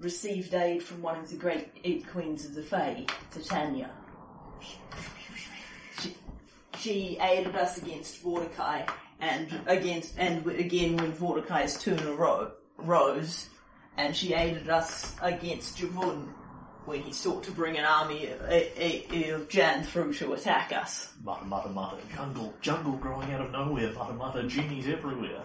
[0.00, 3.90] received aid from one of the great eight queens of the Fae, Titania.
[6.00, 6.16] She,
[6.78, 8.86] she aided us against Mordecai
[9.20, 12.16] and against and again when Mordecai's turn
[12.78, 13.48] rose,
[13.96, 16.32] and she aided us against Javun
[16.86, 21.12] when he sought to bring an army of, Jann through to attack us.
[21.22, 21.98] Mutter, mutter, mutter.
[22.16, 23.92] Jungle, jungle growing out of nowhere.
[23.92, 24.48] Mutter, mutter.
[24.48, 25.42] Genies everywhere.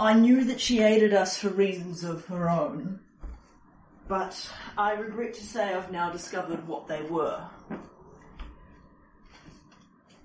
[0.00, 3.00] I knew that she aided us for reasons of her own,
[4.06, 7.44] but I regret to say I've now discovered what they were.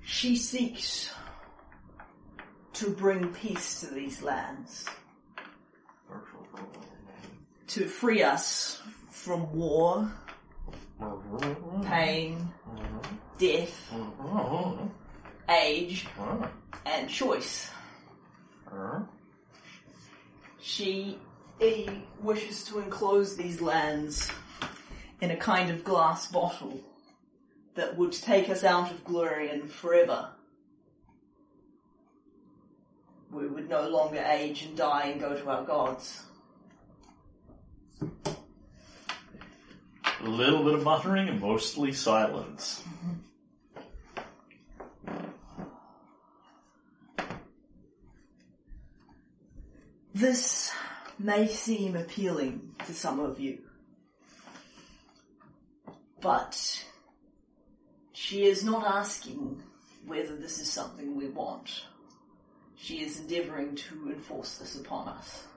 [0.04, 1.12] She seeks
[2.74, 4.86] to bring peace to these lands,
[7.68, 10.12] to free us from war,
[11.84, 12.54] pain,
[13.40, 13.92] death,
[15.50, 16.06] age,
[16.86, 17.72] and choice.
[20.63, 21.19] She
[21.60, 21.89] he
[22.21, 24.32] wishes to enclose these lands
[25.19, 26.80] in a kind of glass bottle
[27.76, 30.30] that would take us out of Golarion forever.
[33.30, 36.23] We would no longer age and die and go to our gods.
[38.02, 38.08] A
[40.23, 42.84] little bit of muttering and mostly silence.
[42.88, 43.23] Mm-hmm.
[50.13, 50.71] This
[51.17, 53.58] may seem appealing to some of you,
[56.21, 56.86] but
[58.12, 59.63] she is not asking
[60.06, 61.86] whether this is something we want.
[62.76, 65.47] She is endeavouring to enforce this upon us.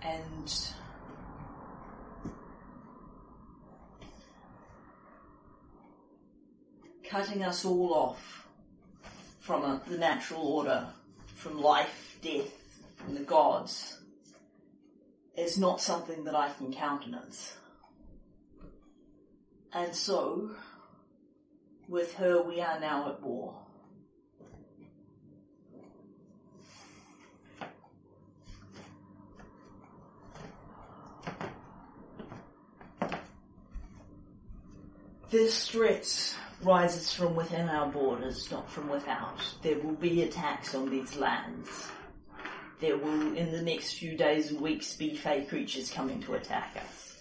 [0.00, 0.54] And
[7.04, 8.46] cutting us all off
[9.40, 10.86] from a, the natural order,
[11.34, 12.57] from life, death,
[12.98, 13.98] from the gods,
[15.36, 17.54] is not something that I can countenance.
[19.72, 20.50] And so,
[21.88, 23.54] with her, we are now at war.
[35.30, 39.38] This threat rises from within our borders, not from without.
[39.62, 41.88] There will be attacks on these lands.
[42.80, 46.76] There will, in the next few days and weeks, be fey creatures coming to attack
[46.76, 47.16] us.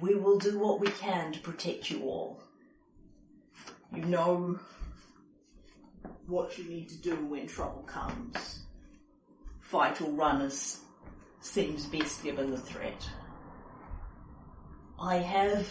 [0.00, 2.40] We will do what we can to protect you all.
[3.92, 4.60] You know
[6.26, 8.60] what you need to do when trouble comes.
[9.60, 10.78] Fight or run as
[11.40, 13.08] seems best given the threat.
[15.00, 15.68] I have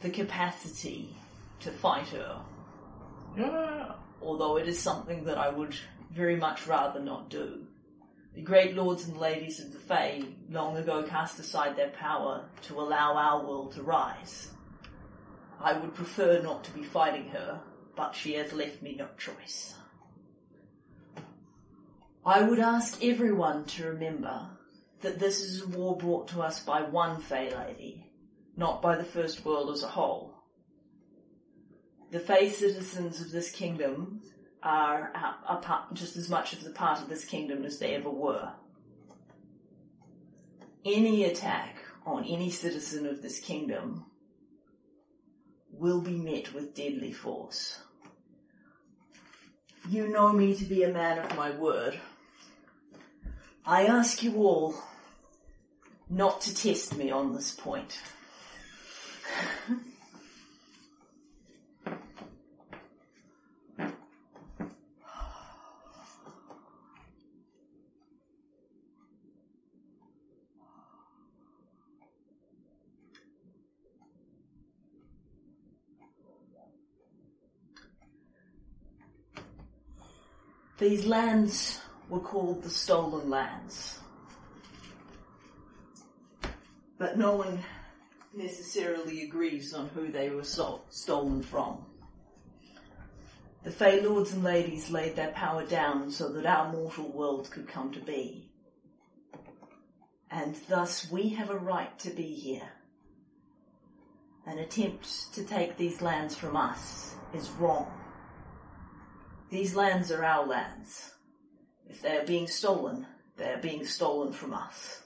[0.00, 1.16] the capacity
[1.60, 2.40] to fight her,
[3.36, 3.94] Yeah.
[4.26, 5.74] Although it is something that I would
[6.10, 7.66] very much rather not do.
[8.34, 12.80] The great lords and ladies of the Fae long ago cast aside their power to
[12.80, 14.50] allow our world to rise.
[15.60, 17.60] I would prefer not to be fighting her,
[17.94, 19.74] but she has left me no choice.
[22.26, 24.50] I would ask everyone to remember
[25.00, 28.10] that this is a war brought to us by one Fey lady,
[28.56, 30.35] not by the First World as a whole.
[32.10, 34.22] The Fey citizens of this kingdom
[34.62, 35.10] are
[35.62, 38.52] part, just as much of the part of this kingdom as they ever were.
[40.84, 44.04] Any attack on any citizen of this kingdom
[45.70, 47.80] will be met with deadly force.
[49.88, 52.00] You know me to be a man of my word.
[53.64, 54.74] I ask you all
[56.08, 58.00] not to test me on this point.
[80.88, 83.98] These lands were called the Stolen Lands.
[86.96, 87.58] But no one
[88.32, 91.84] necessarily agrees on who they were so- stolen from.
[93.64, 97.66] The Fey lords and ladies laid their power down so that our mortal world could
[97.66, 98.48] come to be.
[100.30, 102.70] and thus we have a right to be here.
[104.46, 107.95] An attempt to take these lands from us is wrong.
[109.50, 111.12] These lands are our lands.
[111.88, 113.06] If they are being stolen,
[113.36, 115.02] they are being stolen from us.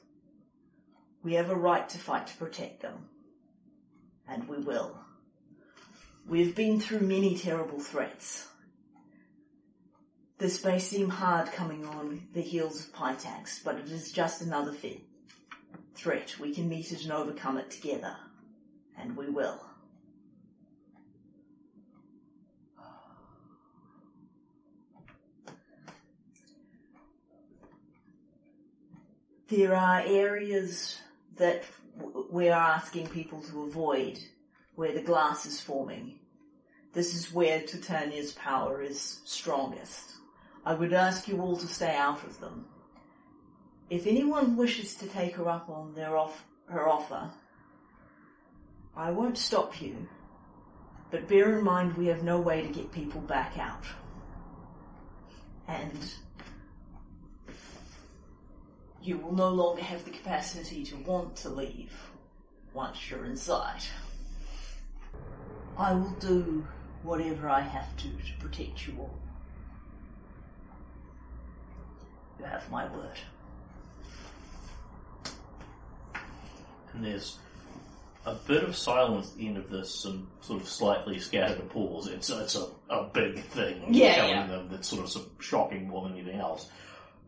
[1.23, 3.09] We have a right to fight to protect them.
[4.27, 4.99] And we will.
[6.27, 8.49] We've been through many terrible threats.
[10.39, 14.75] This may seem hard coming on the heels of Pitax, but it is just another
[15.95, 16.39] threat.
[16.39, 18.17] We can meet it and overcome it together.
[18.97, 19.61] And we will.
[29.51, 31.01] There are areas
[31.37, 31.65] that
[32.31, 34.21] we're asking people to avoid
[34.77, 36.21] where the glass is forming.
[36.93, 40.13] This is where Titania's power is strongest.
[40.65, 42.67] I would ask you all to stay out of them.
[43.89, 47.33] If anyone wishes to take her up on their off- her offer,
[48.97, 50.09] I won't stop you.
[51.11, 53.85] But bear in mind we have no way to get people back out.
[55.67, 55.99] And
[59.03, 61.93] you will no longer have the capacity to want to leave
[62.75, 63.83] once you're inside.
[65.79, 66.67] I will do
[67.03, 69.15] whatever I have to to protect you all.
[72.39, 73.19] You have my word.
[76.93, 77.39] And there's
[78.27, 82.07] a bit of silence at the end of this, some sort of slightly scattered applause.
[82.09, 84.47] It's it's a, a big thing Yeah, telling yeah.
[84.47, 86.69] them that's sort of some shocking more than anything else.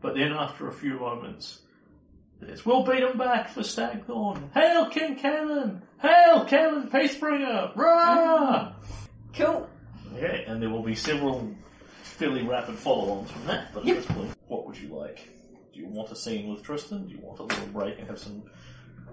[0.03, 1.61] But then after a few moments,
[2.41, 4.51] there's we'll beat 'em back for Staghorn.
[4.53, 5.81] Hail King Cannon!
[6.01, 7.73] Hail Cannon Peacebringer!
[7.75, 8.73] Rah!
[9.33, 9.67] Cool.
[10.15, 11.55] Okay, and there will be several
[12.03, 13.73] fairly rapid follow-ons from that.
[13.73, 13.97] But Yep.
[13.97, 15.29] at this point, what would you like?
[15.73, 17.07] Do you want a scene with Tristan?
[17.07, 18.43] Do you want a little break and have some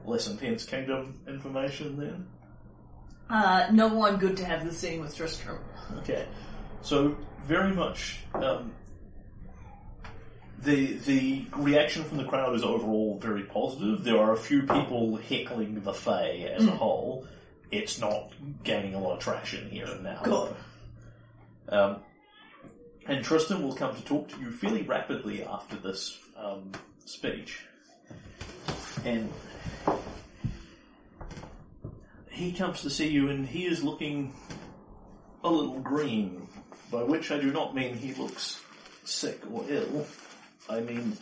[0.05, 2.27] less intense kingdom information then?
[3.31, 5.61] Uh, no, I'm good to have the scene with Tristram.
[5.99, 6.27] Okay,
[6.83, 8.73] so very much um,
[10.63, 14.05] the the reaction from the crowd is overall very positive.
[14.05, 17.27] There are a few people heckling the Fae as a whole.
[17.71, 18.33] It's not
[18.65, 20.21] gaining a lot of traction here and now.
[20.23, 20.57] Good.
[21.69, 21.97] Um,
[23.07, 26.73] and Tristan will come to talk to you fairly rapidly after this um,
[27.05, 27.61] speech.
[29.05, 29.33] And
[32.29, 34.35] he comes to see you, and he is looking
[35.43, 36.49] a little green,
[36.91, 38.61] by which I do not mean he looks
[39.05, 40.07] sick or ill.
[40.71, 41.17] I mean,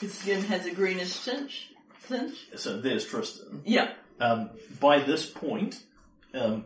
[0.00, 1.70] His skin has a greenish tinge.
[2.08, 2.36] tinge?
[2.56, 3.62] so there's Tristan.
[3.64, 3.92] Yeah.
[4.20, 5.82] Um, by this point,
[6.34, 6.64] um,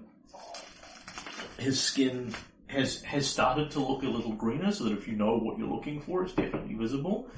[1.58, 2.34] his skin
[2.66, 5.68] has has started to look a little greener, so that if you know what you're
[5.68, 7.30] looking for, it's definitely visible.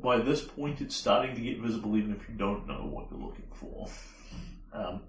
[0.00, 3.18] By this point, it's starting to get visible, even if you don't know what you're
[3.20, 3.88] looking for.
[4.72, 5.00] Um,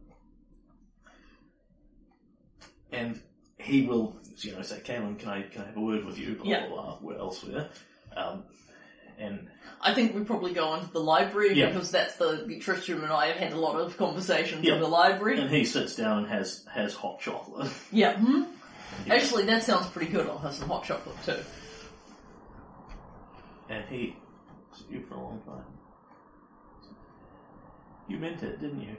[2.92, 3.22] and
[3.60, 6.36] he will, you know, say, "Cameron, can I can I have a word with you?"
[6.36, 6.68] Blah Yeah.
[6.68, 6.96] blah blah.
[7.02, 7.70] Where elsewhere?
[8.16, 8.44] Um,
[9.18, 9.48] and
[9.82, 11.68] I think we probably go into the library Yeah.
[11.68, 14.76] because that's the, Tristram and I have had a lot of conversations Yeah.
[14.76, 15.40] in the library.
[15.40, 17.70] and he sits down and has has hot chocolate.
[17.92, 18.18] Yeah.
[18.18, 18.44] Hmm?
[19.10, 20.28] Actually, that sounds pretty good.
[20.28, 21.38] I'll have some hot chocolate too.
[23.70, 24.16] And he
[24.90, 25.64] you for a long time.
[28.08, 28.98] You meant it, didn't you?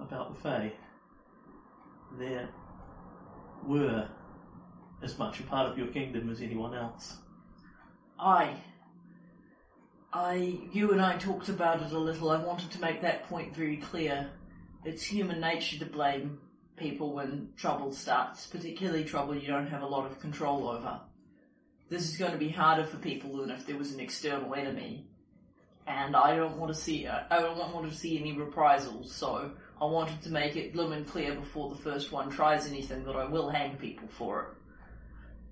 [0.00, 0.72] About the Fae.
[2.18, 2.48] There
[3.66, 4.08] were
[5.02, 7.16] as much a part of your kingdom as anyone else.
[8.18, 8.54] I.
[10.12, 10.58] I.
[10.72, 12.30] You and I talked about it a little.
[12.30, 14.30] I wanted to make that point very clear.
[14.84, 16.38] It's human nature to blame
[16.76, 21.00] people when trouble starts, particularly trouble you don't have a lot of control over.
[21.90, 25.06] This is going to be harder for people than if there was an external enemy.
[25.86, 29.84] And I don't want to see, I don't want to see any reprisals, so I
[29.84, 33.50] wanted to make it blooming clear before the first one tries anything that I will
[33.50, 34.59] hang people for it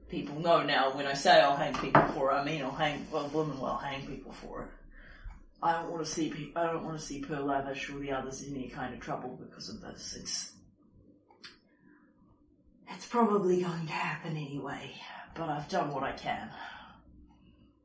[0.08, 3.06] people know now when I say I'll hang people for it, I mean I'll hang
[3.10, 4.68] well women will hang people for it.
[5.62, 8.12] I don't want to see pe- I don't want to see Pearl Lavish or the
[8.12, 10.16] others in any kind of trouble because of this.
[10.18, 10.52] It's
[12.90, 14.92] it's probably going to happen anyway,
[15.34, 16.48] but I've done what I can.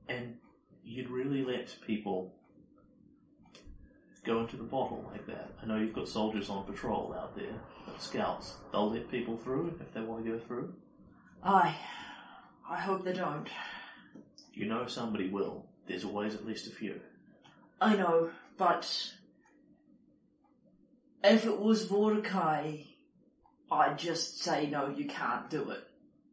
[0.08, 0.38] And
[0.84, 2.34] you'd really let people
[4.24, 5.52] go into the bottle like that.
[5.62, 7.54] I know you've got soldiers on patrol out there,
[8.00, 10.74] scouts, they'll let people through if they want to go through.
[11.44, 11.76] I
[12.74, 13.48] I hope they don't.
[14.52, 15.68] You know somebody will.
[15.88, 17.00] There's always at least a few.
[17.80, 19.14] I know, but
[21.24, 22.88] if it was Vordakai,
[23.72, 25.84] I'd just say no, you can't do it.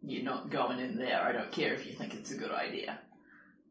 [0.02, 1.20] You're not going in there.
[1.20, 2.98] I don't care if you think it's a good idea.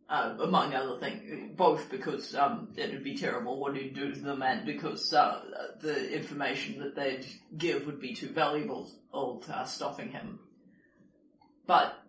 [0.07, 4.19] Uh, among other things, both because um, it would be terrible what he'd do to
[4.19, 5.41] them, and because uh,
[5.81, 7.25] the information that they'd
[7.57, 10.39] give would be too valuable to uh, stopping him.
[11.65, 11.99] But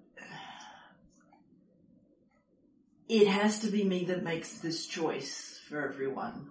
[3.10, 6.48] it has to be me that makes this choice for everyone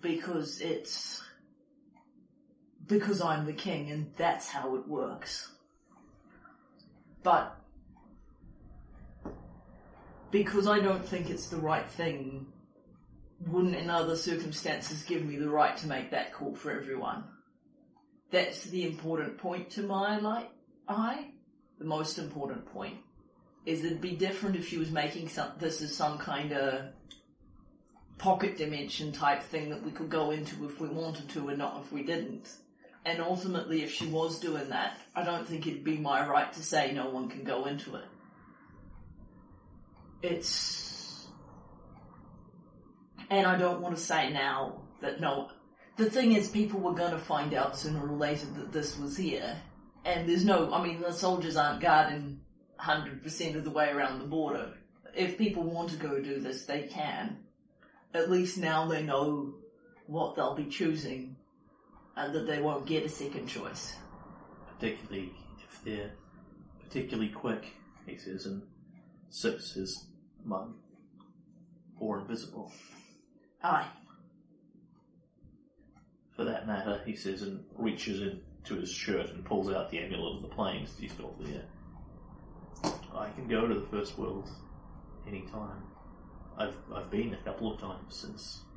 [0.00, 1.20] because it's
[2.86, 5.50] because I'm the king and that's how it works.
[7.24, 7.56] But
[10.30, 12.46] because I don't think it's the right thing,
[13.44, 17.24] wouldn't in other circumstances give me the right to make that call for everyone.
[18.30, 20.50] That's the important point to my like
[20.86, 21.32] eye.
[21.80, 22.98] The most important point
[23.66, 26.84] is it'd be different if she was making some this as some kind of
[28.18, 31.82] pocket dimension type thing that we could go into if we wanted to and not
[31.84, 32.48] if we didn't.
[33.06, 36.62] And ultimately, if she was doing that, I don't think it'd be my right to
[36.62, 38.04] say no one can go into it.
[40.22, 41.26] It's.
[43.28, 45.50] And I don't want to say now that no.
[45.96, 49.16] The thing is, people were going to find out sooner or later that this was
[49.18, 49.54] here.
[50.06, 50.72] And there's no.
[50.72, 52.40] I mean, the soldiers aren't guarding
[52.80, 54.72] 100% of the way around the border.
[55.14, 57.38] If people want to go do this, they can.
[58.12, 59.54] At least now they know
[60.06, 61.36] what they'll be choosing
[62.16, 63.94] and that they won't get a second choice.
[64.78, 66.12] Particularly if they're
[66.82, 67.72] particularly quick,
[68.06, 68.62] he says, and
[69.30, 70.06] sips his
[70.44, 70.74] mug.
[71.98, 72.72] Or invisible.
[73.62, 73.88] Aye.
[76.36, 80.36] For that matter, he says, and reaches into his shirt and pulls out the amulet
[80.36, 81.64] of the that he's got there.
[83.16, 84.48] I can go to the first world
[85.26, 85.82] anytime.
[86.58, 88.60] I've I've been a couple of times since.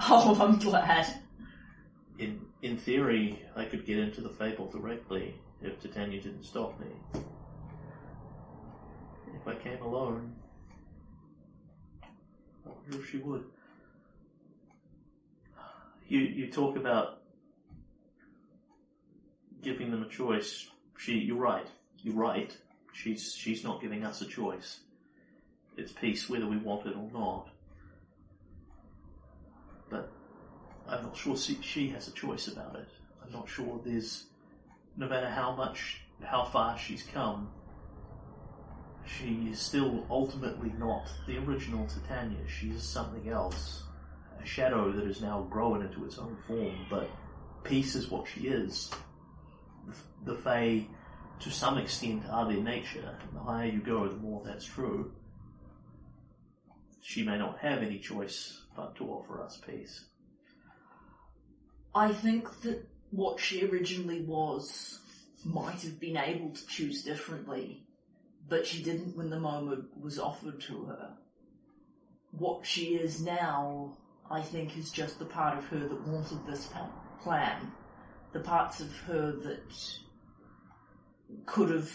[0.00, 1.22] Oh, I'm glad.
[2.18, 6.86] In in theory, I could get into the Fable directly if Titania didn't stop me.
[9.34, 10.34] If I came alone,
[12.02, 12.08] I
[12.68, 13.44] wonder if she would.
[16.06, 17.22] You you talk about
[19.62, 20.68] giving them a choice.
[20.96, 21.66] She, you're right.
[22.02, 22.56] You're right.
[23.02, 24.80] She's she's not giving us a choice.
[25.76, 27.48] It's peace whether we want it or not.
[29.88, 30.10] But
[30.88, 32.88] I'm not sure she, she has a choice about it.
[33.24, 34.24] I'm not sure there's,
[34.96, 37.52] no matter how much, how far she's come,
[39.06, 42.48] she is still ultimately not the original Titania.
[42.48, 43.84] She is something else.
[44.42, 47.08] A shadow that has now grown into its own form, but
[47.62, 48.90] peace is what she is.
[49.86, 50.86] The, the Fae,
[51.40, 53.16] to some extent, are their nature.
[53.32, 55.12] The higher you go, the more that's true.
[57.00, 60.04] She may not have any choice but to offer us peace.
[61.94, 65.00] I think that what she originally was
[65.44, 67.86] might have been able to choose differently,
[68.48, 71.14] but she didn't when the moment was offered to her.
[72.32, 73.96] What she is now,
[74.30, 76.68] I think, is just the part of her that wanted this
[77.22, 77.72] plan.
[78.32, 79.98] The parts of her that
[81.46, 81.92] could have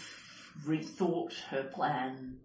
[0.66, 2.36] rethought her plan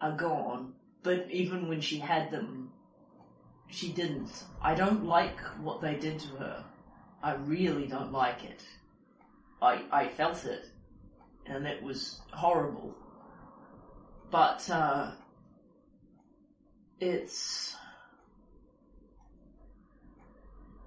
[0.00, 2.70] are gone, but even when she had them,
[3.68, 4.44] she didn't.
[4.62, 6.64] I don't like what they did to her.
[7.22, 8.62] I really don't like it.
[9.60, 10.66] I, I felt it,
[11.46, 12.96] and it was horrible.
[14.30, 15.12] But, uh,
[17.00, 17.76] it's.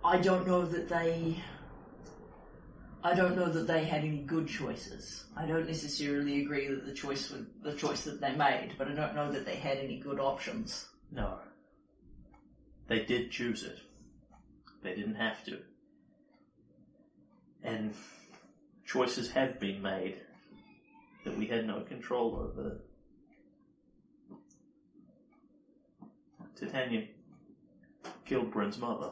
[0.03, 1.37] I don't know that they.
[3.03, 5.25] I don't know that they had any good choices.
[5.35, 8.93] I don't necessarily agree that the choice was the choice that they made, but I
[8.93, 10.87] don't know that they had any good options.
[11.11, 11.39] No.
[12.87, 13.79] They did choose it.
[14.83, 15.59] They didn't have to.
[17.63, 17.93] And
[18.85, 20.21] choices have been made
[21.25, 22.81] that we had no control over.
[26.55, 27.07] Titania
[28.25, 29.11] killed Bryn's mother.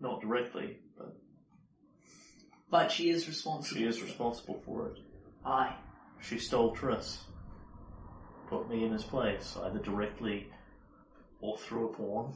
[0.00, 0.78] Not directly,
[2.70, 3.78] but she is responsible.
[3.80, 4.98] she is responsible for it.
[5.44, 5.74] Aye.
[6.20, 7.18] She stole Triss.
[8.48, 10.48] Put me in his place, either directly
[11.40, 12.34] or through a pawn.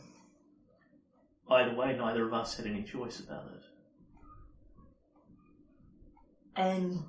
[1.50, 3.62] Either way, neither of us had any choice about it.
[6.56, 7.02] And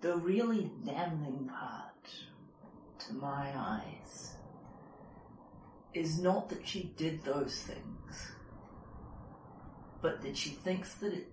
[0.00, 2.08] the really damning part,
[3.00, 4.34] to my eyes,
[5.92, 8.32] is not that she did those things,
[10.00, 11.26] but that she thinks that it,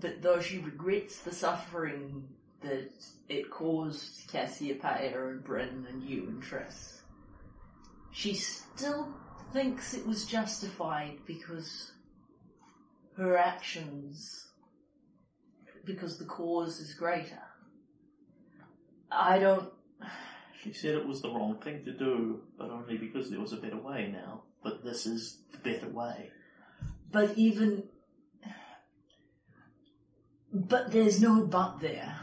[0.00, 2.28] that though she regrets the suffering
[2.62, 2.90] that
[3.28, 7.00] it caused Cassiopeia and Bryn and you and Triss,
[8.12, 9.14] she still
[9.52, 11.92] thinks it was justified because
[13.16, 14.50] her actions
[15.84, 17.42] because the cause is greater.
[19.10, 19.72] I don't.
[20.62, 23.56] She said it was the wrong thing to do, but only because there was a
[23.56, 24.42] better way now.
[24.62, 26.30] But this is the better way.
[27.10, 27.84] But even.
[30.52, 32.16] But there's no but there.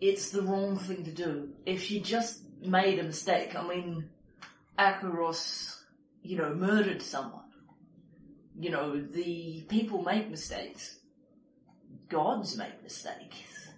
[0.00, 1.50] It's the wrong thing to do.
[1.64, 4.10] If she just made a mistake, I mean,
[4.78, 5.74] Akaros,
[6.22, 7.44] you know, murdered someone.
[8.58, 10.98] You know, the people make mistakes.
[12.08, 13.70] Gods make mistakes.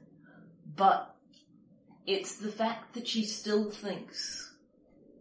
[0.75, 1.15] But
[2.07, 4.55] it's the fact that she still thinks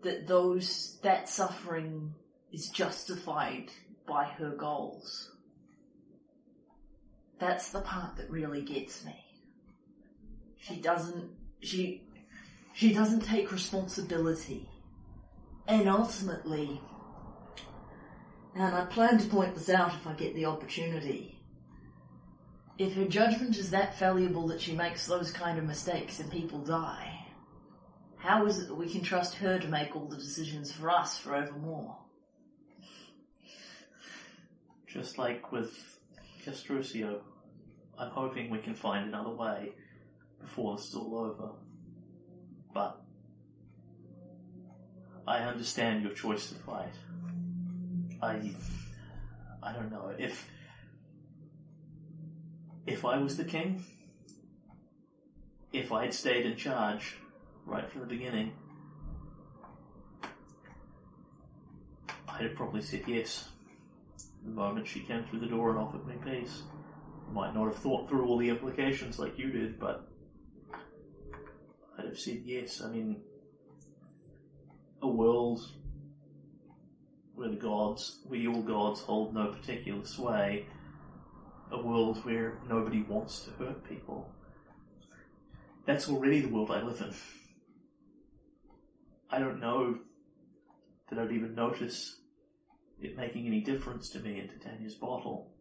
[0.04, 2.14] that those, that suffering
[2.52, 3.72] is justified
[4.08, 5.32] by her goals.
[7.40, 9.24] That's the part that really gets me.
[10.60, 11.30] She doesn't,
[11.62, 12.04] she,
[12.74, 14.70] she doesn't take responsibility.
[15.68, 16.82] And ultimately,
[18.56, 21.40] and I plan to point this out if I get the opportunity,
[22.78, 26.60] if her judgment is that fallible that she makes those kind of mistakes and people
[26.60, 27.26] die,
[28.18, 31.18] how is it that we can trust her to make all the decisions for us
[31.18, 31.98] forevermore?
[34.88, 35.97] Just like with
[36.48, 37.20] Castruccio,
[38.00, 39.74] I'm hoping we can find another way
[40.40, 41.52] before this is all over.
[42.74, 43.02] But
[45.28, 46.94] I understand your choice to fight.
[48.22, 48.54] I
[49.62, 50.50] I don't know if
[52.86, 53.84] if I was the king,
[55.74, 57.18] if I had stayed in charge
[57.66, 58.54] right from the beginning,
[62.30, 63.50] I'd have probably said yes
[64.44, 66.64] the moment she came through the door and offered me peace.
[67.32, 70.08] Might not have thought through all the implications like you did, but
[71.98, 72.82] I'd have said yes.
[72.82, 73.18] I mean,
[75.02, 75.60] a world
[77.36, 80.66] where the gods, where all gods hold no particular sway,
[81.72, 84.32] a world where nobody wants to hurt people.
[85.86, 87.14] That's already the world I live in.
[89.30, 90.00] I don't know
[91.10, 92.17] that I'd even notice
[93.02, 95.52] it making any difference to me in Titania's bottle.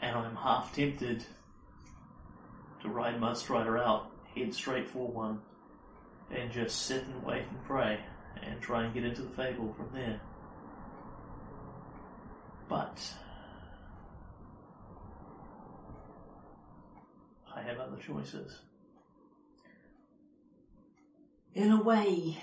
[0.00, 1.24] And I'm half tempted
[2.82, 5.40] to ride Mudstrider out, head straight for one,
[6.30, 7.98] and just sit and wait and pray,
[8.42, 10.20] and try and get into the Fable from there.
[12.68, 13.00] But
[17.54, 18.60] I have other choices.
[21.54, 22.36] In a way,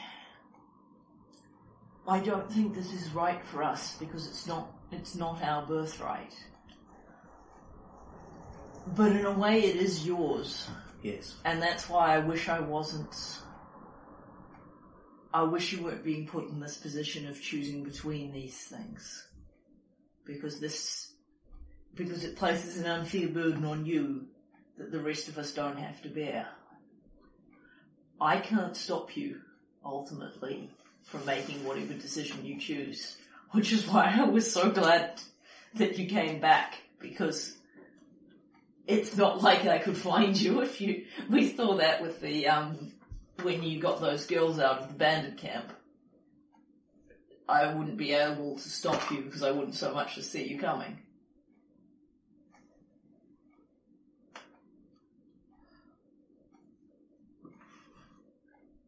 [2.07, 6.33] I don't think this is right for us because it's not it's not our birthright.
[8.95, 10.67] But in a way it is yours.
[11.03, 11.35] Yes.
[11.45, 13.15] And that's why I wish I wasn't
[15.33, 19.27] I wish you weren't being put in this position of choosing between these things.
[20.25, 21.13] Because this
[21.95, 24.25] because it places an unfair burden on you
[24.77, 26.47] that the rest of us don't have to bear.
[28.19, 29.41] I can't stop you,
[29.83, 30.69] ultimately,
[31.03, 33.17] from making whatever decision you choose.
[33.51, 35.21] Which is why I was so glad
[35.75, 37.57] that you came back, because
[38.87, 42.93] it's not like I could find you if you, we saw that with the, um,
[43.41, 45.71] when you got those girls out of the bandit camp.
[47.49, 50.57] I wouldn't be able to stop you because I wouldn't so much as see you
[50.57, 50.99] coming.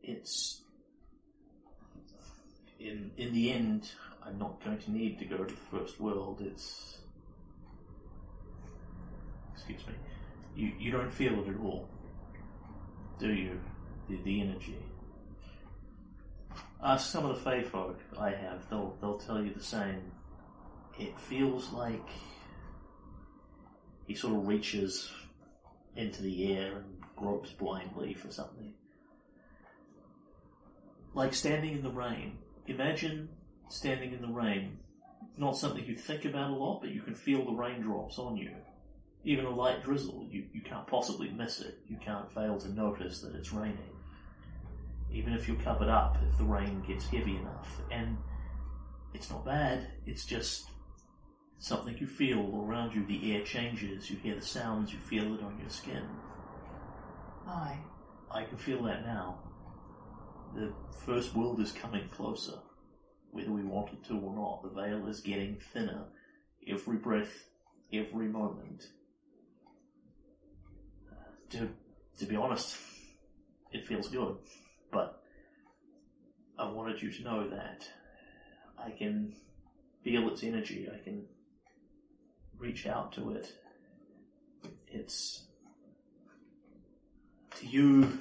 [0.03, 0.62] it's
[2.83, 3.89] in in the end
[4.25, 6.41] I'm not going to need to go to the first world.
[6.41, 6.97] It's
[9.53, 9.93] excuse me.
[10.55, 11.89] You you don't feel it at all,
[13.19, 13.59] do you?
[14.09, 14.77] The the energy.
[16.83, 18.69] Ask some of the Fey folk I have.
[18.69, 20.11] They'll they'll tell you the same.
[20.99, 22.09] It feels like
[24.05, 25.11] he sort of reaches
[25.95, 28.73] into the air and gropes blindly for something
[31.13, 32.37] like standing in the rain.
[32.67, 33.29] Imagine
[33.69, 34.77] standing in the rain.
[35.37, 38.51] Not something you think about a lot, but you can feel the raindrops on you.
[39.25, 41.79] Even a light drizzle, you, you can't possibly miss it.
[41.87, 43.77] You can't fail to notice that it's raining.
[45.11, 47.81] Even if you're covered up, if the rain gets heavy enough.
[47.91, 48.17] And
[49.13, 50.69] it's not bad, it's just
[51.59, 53.05] something you feel all around you.
[53.05, 56.03] The air changes, you hear the sounds, you feel it on your skin.
[57.47, 57.77] Aye.
[58.31, 59.39] I can feel that now
[60.55, 60.71] the
[61.05, 62.59] first world is coming closer,
[63.31, 64.63] whether we want it to or not.
[64.63, 66.05] The veil is getting thinner
[66.67, 67.45] every breath,
[67.91, 68.83] every moment.
[71.51, 71.69] To,
[72.19, 72.77] to be honest,
[73.71, 74.37] it feels good,
[74.91, 75.21] but
[76.57, 77.87] I wanted you to know that
[78.77, 79.35] I can
[80.03, 81.25] feel its energy, I can
[82.57, 83.51] reach out to it.
[84.87, 85.43] It's
[87.57, 88.19] to you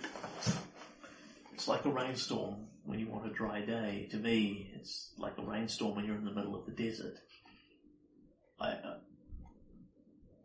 [1.62, 4.08] it's like a rainstorm when you want a dry day.
[4.10, 7.20] To me, it's like a rainstorm when you're in the middle of the desert.
[8.60, 8.96] I, uh,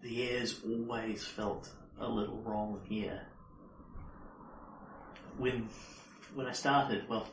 [0.03, 3.23] the air's always felt a little wrong here.
[5.39, 5.67] When,
[6.35, 7.27] when I started, well,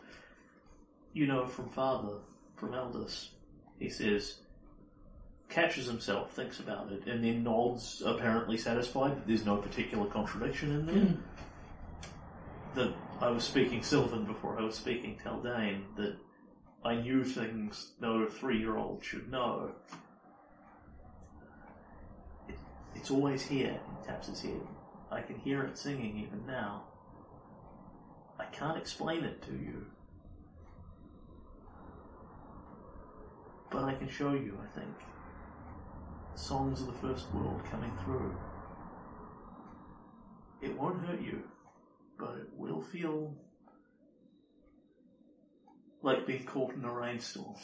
[1.13, 2.21] you know from father,
[2.57, 3.33] from elders,
[3.79, 4.39] he says,
[5.51, 10.71] catches himself, thinks about it, and then nods, apparently satisfied that there's no particular contradiction
[10.71, 11.17] in there.
[12.87, 16.17] That I was speaking Sylvan before I was speaking Taldane, that
[16.85, 19.71] I knew things no three year old should know.
[22.49, 22.59] It,
[22.95, 24.61] it's always here, he taps his head.
[25.11, 26.85] I can hear it singing even now.
[28.39, 29.87] I can't explain it to you.
[33.71, 34.95] But I can show you, I think.
[36.35, 38.37] Songs of the First World coming through.
[40.61, 41.45] It won't hurt you,
[42.19, 43.35] but it will feel
[46.03, 47.55] like being caught in a rainstorm.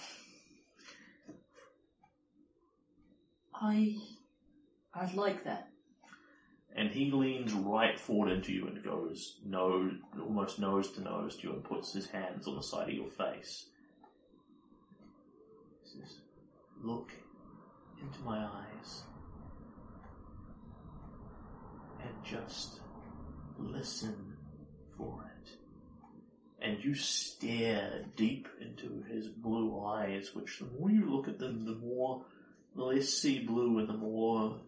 [3.54, 3.96] I,
[4.94, 5.68] I like that.
[6.74, 11.48] And he leans right forward into you and goes nose, almost nose to nose to
[11.48, 13.66] you and puts his hands on the side of your face.
[15.82, 16.18] He says,
[16.82, 17.12] Look
[18.00, 19.02] into my eyes
[22.02, 22.80] and just
[23.58, 24.29] listen
[25.00, 25.50] for it.
[26.62, 31.64] And you stare deep into his blue eyes, which the more you look at them,
[31.64, 32.24] the more,
[32.76, 34.60] the less sea blue and the more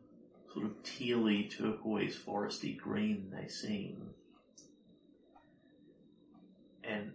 [0.52, 4.10] sort of tealy, turquoise, foresty green they seem.
[6.84, 7.12] And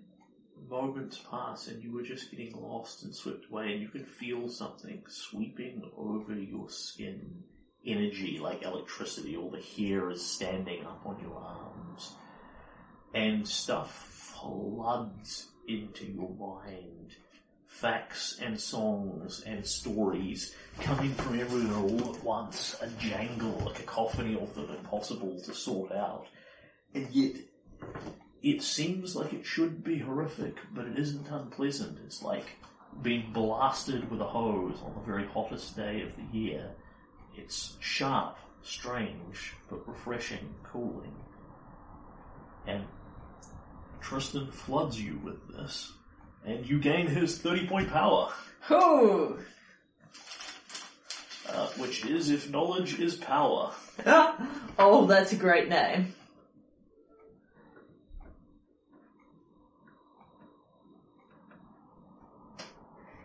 [0.69, 4.47] moments pass and you were just getting lost and swept away and you can feel
[4.49, 7.43] something sweeping over your skin.
[7.85, 12.15] Energy like electricity, all the hair is standing up on your arms.
[13.13, 17.15] And stuff floods into your mind.
[17.65, 22.75] Facts and songs and stories coming from everywhere all at once.
[22.81, 26.27] A jangle, a cacophony of them impossible to sort out.
[26.93, 27.35] And yet,
[28.41, 31.99] it seems like it should be horrific, but it isn't unpleasant.
[32.05, 32.57] It's like
[33.01, 36.71] being blasted with a hose on the very hottest day of the year.
[37.35, 41.15] It's sharp, strange, but refreshing, cooling.
[42.65, 42.85] And
[44.01, 45.91] Tristan floods you with this,
[46.45, 48.31] and you gain his 30 point power,
[48.69, 49.37] Oh,
[51.49, 53.71] uh, which is if knowledge is power.
[54.77, 56.13] oh, that's a great name.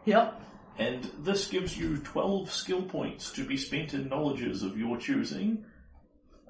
[0.05, 0.41] Yep.
[0.79, 5.65] And this gives you 12 skill points to be spent in knowledges of your choosing,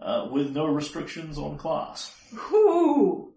[0.00, 2.16] uh, with no restrictions on class.
[2.50, 3.31] Whoo!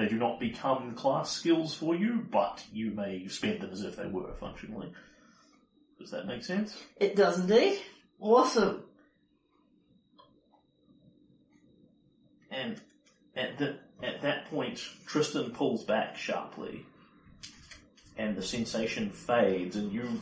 [0.00, 3.96] They do not become class skills for you, but you may spend them as if
[3.96, 4.90] they were functionally.
[5.98, 6.74] Does that make sense?
[6.96, 7.80] It does indeed.
[8.18, 8.84] Awesome.
[12.50, 12.80] And
[13.36, 16.86] at the, at that point, Tristan pulls back sharply,
[18.16, 20.18] and the sensation fades, and you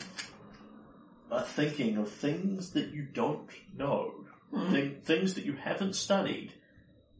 [1.31, 4.73] are thinking of things that you don't know, hmm.
[4.73, 6.51] Thi- things that you haven't studied,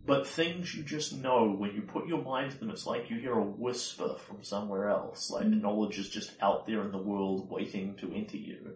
[0.05, 2.69] but things you just know when you put your mind to them.
[2.69, 5.61] It's like you hear a whisper from somewhere else, like mm.
[5.61, 8.75] knowledge is just out there in the world waiting to enter you.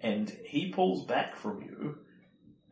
[0.00, 1.98] And he pulls back from you,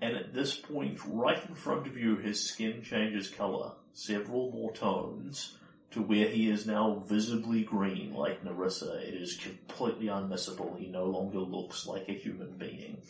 [0.00, 4.72] and at this point, right in front of you, his skin changes colour, several more
[4.72, 5.58] tones,
[5.90, 9.02] to where he is now visibly green like Nyrissa.
[9.02, 10.78] It is completely unmissable.
[10.78, 13.02] He no longer looks like a human being.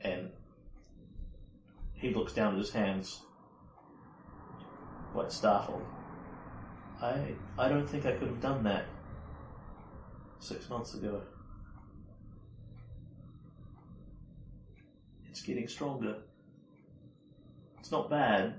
[0.00, 0.30] And
[2.04, 3.22] he looks down at his hands,
[5.12, 5.82] quite startled.
[7.00, 8.84] I I don't think I could have done that
[10.38, 11.22] six months ago.
[15.28, 16.16] It's getting stronger.
[17.80, 18.54] It's not bad.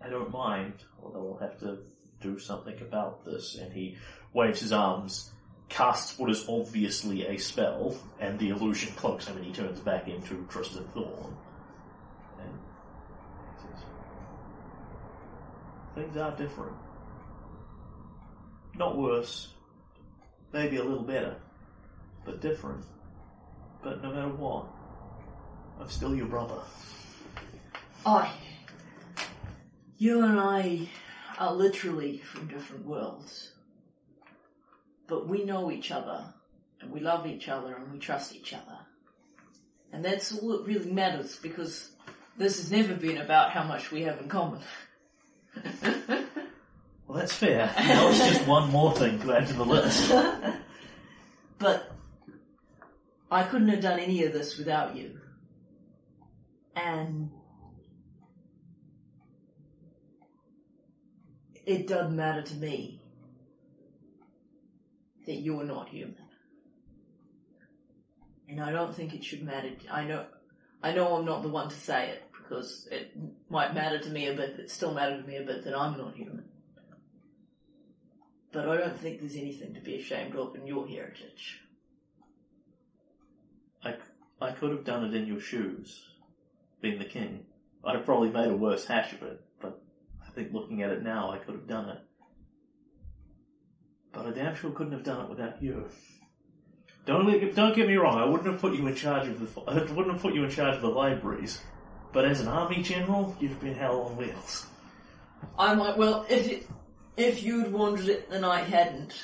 [0.00, 1.78] I don't mind, although I'll have to
[2.20, 3.56] do something about this.
[3.56, 3.96] And he
[4.32, 5.30] waves his arms,
[5.68, 10.08] casts what is obviously a spell, and the illusion cloaks him and he turns back
[10.08, 11.36] into Tristan Thorn.
[12.40, 12.58] And
[13.56, 13.84] he says,
[15.98, 16.76] Things are different.
[18.76, 19.48] Not worse,
[20.52, 21.34] maybe a little better,
[22.24, 22.84] but different.
[23.82, 24.66] But no matter what,
[25.80, 26.60] I'm still your brother.
[28.06, 28.30] I.
[29.96, 30.88] You and I
[31.36, 33.50] are literally from different worlds.
[35.08, 36.32] But we know each other,
[36.80, 38.78] and we love each other, and we trust each other.
[39.92, 41.90] And that's all that really matters because
[42.36, 44.60] this has never been about how much we have in common.
[47.08, 47.72] Well, that's fair.
[47.74, 50.12] That was just one more thing to add to the list.
[51.58, 51.90] but
[53.30, 55.18] I couldn't have done any of this without you.
[56.76, 57.30] And
[61.64, 63.00] it doesn't matter to me
[65.26, 66.14] that you're not human.
[68.50, 69.70] And I don't think it should matter.
[69.90, 70.26] I know,
[70.82, 73.12] I know I'm not the one to say it because it
[73.50, 74.58] might matter to me a bit.
[74.58, 76.44] It still matters to me a bit that I'm not human.
[78.52, 81.60] But I don't think there's anything to be ashamed of in your heritage.
[83.84, 83.96] I,
[84.40, 86.06] I could have done it in your shoes,
[86.80, 87.44] being the king.
[87.84, 89.80] I'd have probably made a worse hash of it, but
[90.26, 91.98] I think looking at it now, I could have done it.
[94.12, 95.88] But I damn sure couldn't have done it without you.
[97.04, 98.18] Don't don't get me wrong.
[98.18, 99.60] I wouldn't have put you in charge of the.
[99.70, 101.62] I wouldn't have put you in charge of the libraries.
[102.12, 104.66] But as an army general, you've been hell on wheels.
[105.58, 106.66] I'm like, well, if it,
[107.16, 109.14] if you'd wanted it and I hadn't,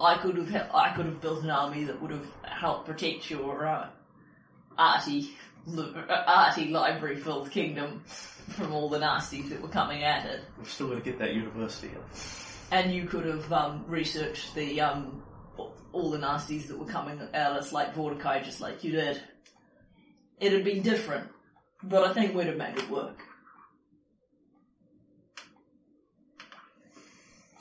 [0.00, 3.30] I could have hel- I could have built an army that would have helped protect
[3.30, 3.88] your uh,
[4.78, 5.30] arty
[5.66, 8.02] li- uh, arty library filled kingdom
[8.48, 11.34] from all the nasties that were coming at it, We've still got to get that
[11.34, 12.04] university up.
[12.72, 15.22] and you could have um, researched the um,
[15.92, 19.22] all the nasties that were coming at us like Vordakai, just like you did.
[20.42, 21.28] It'd have been different,
[21.84, 23.16] but I think we'd have made it work.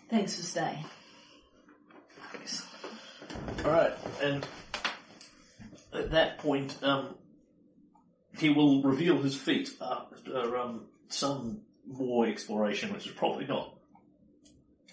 [0.10, 0.84] Thanks for staying.
[3.64, 4.46] All right, and
[5.94, 7.14] at that point, um,
[8.40, 13.76] he will reveal his feat after um, some more exploration, which is probably not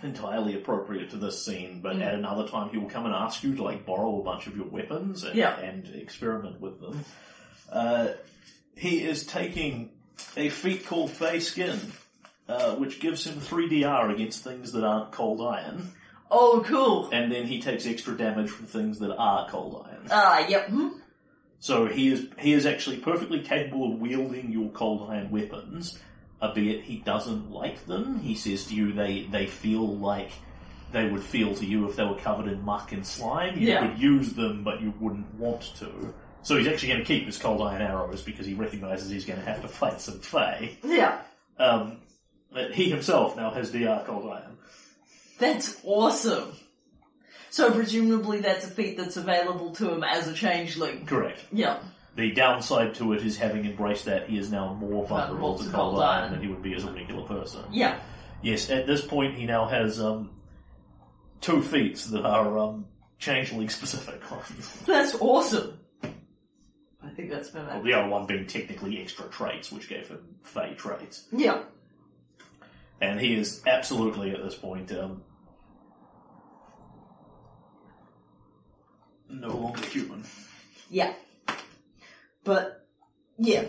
[0.03, 1.81] entirely appropriate to this scene.
[1.81, 4.47] But at another time, he will come and ask you to like borrow a bunch
[4.47, 5.59] of your weapons and, Yeah.
[5.59, 7.03] and experiment with them.
[7.71, 8.09] Uh,
[8.77, 9.91] he is taking
[10.37, 11.79] a feat called Fey Skin.
[12.49, 15.93] Uh, which gives him 3DR against things that aren't cold iron,
[16.31, 17.11] Oh, cool.
[17.13, 20.07] and then he takes extra damage from things that are cold iron.
[20.11, 20.69] Ah, yep.
[20.71, 20.89] hmm.
[21.61, 25.99] So he is he is actually perfectly capable of wielding your cold iron weapons,
[26.41, 28.19] albeit he doesn't like them.
[28.21, 30.31] He says to you they they feel like
[30.91, 33.59] they would feel to you if they were covered in muck and slime.
[33.59, 33.87] You Yeah.
[33.87, 36.15] could use them, but you wouldn't want to.
[36.49, 39.39] So he's actually going to keep his cold iron arrows because he recognizes he's going
[39.39, 40.79] to have to fight some Fae.
[40.83, 41.21] Yeah.
[41.59, 41.99] Um,
[42.51, 44.57] but he himself now has DR cold iron.
[45.39, 46.57] That's awesome.
[47.51, 51.05] So presumably that's a feat that's available to him as a changeling.
[51.05, 51.45] Correct.
[51.53, 51.81] Yeah.
[52.17, 56.01] The downside to it is having embraced that he is now more vulnerable to cold
[56.01, 56.33] iron.
[56.33, 57.61] than he would be as a regular person.
[57.71, 58.01] Yeah.
[58.41, 60.31] Yes, at this point he now has um,
[61.43, 62.87] two feats that are um,
[63.19, 64.83] changeling specific ones.
[64.87, 65.79] That's awesome.
[67.19, 70.37] I think that's been Well, the other one being technically extra traits, which gave him
[70.45, 71.25] Fey traits.
[71.33, 71.65] Yeah.
[73.01, 75.25] And he is absolutely at this point um,
[79.29, 80.25] no longer human.
[80.91, 81.13] Yeah.
[82.45, 82.87] But,
[83.37, 83.65] yeah.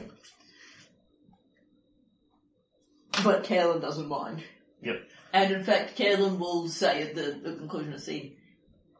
[3.24, 4.44] But Kalen doesn't mind.
[4.84, 5.10] Yep.
[5.34, 8.36] And in fact, Kalen will say at the, the conclusion of the scene,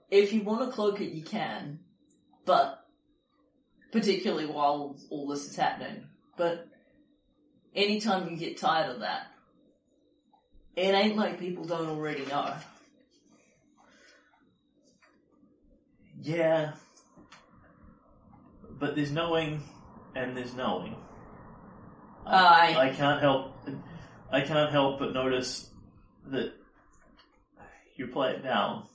[0.10, 1.82] if you want to cloak it, you can,
[2.46, 2.79] but
[3.92, 6.04] particularly while all this is happening.
[6.38, 6.68] But
[7.76, 9.28] anytime you get tired of that,
[10.76, 12.54] it ain't like people don't already know.
[16.22, 16.74] Yeah.
[18.80, 19.62] But there's knowing
[20.16, 20.96] and there's knowing.
[22.26, 22.76] Aye.
[22.78, 23.56] I can't help
[24.32, 25.70] I can't help but notice
[26.28, 26.54] that
[27.96, 28.88] you play it down.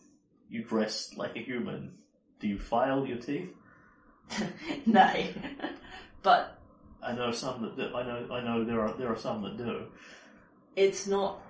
[0.48, 1.98] You dress like a human.
[2.40, 3.50] Do you file your teeth?
[4.86, 5.12] no.
[6.22, 6.58] but
[7.02, 7.94] I know some that do.
[7.94, 9.86] I know I know there are there are some that do.
[10.76, 11.40] it's not.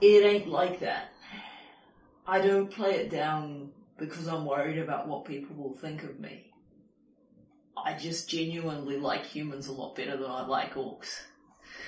[0.00, 1.12] It ain't like that.
[2.26, 6.52] I don't play it down because I'm worried about what people will think of me.
[7.76, 11.20] I just genuinely like humans a lot better than I like orcs.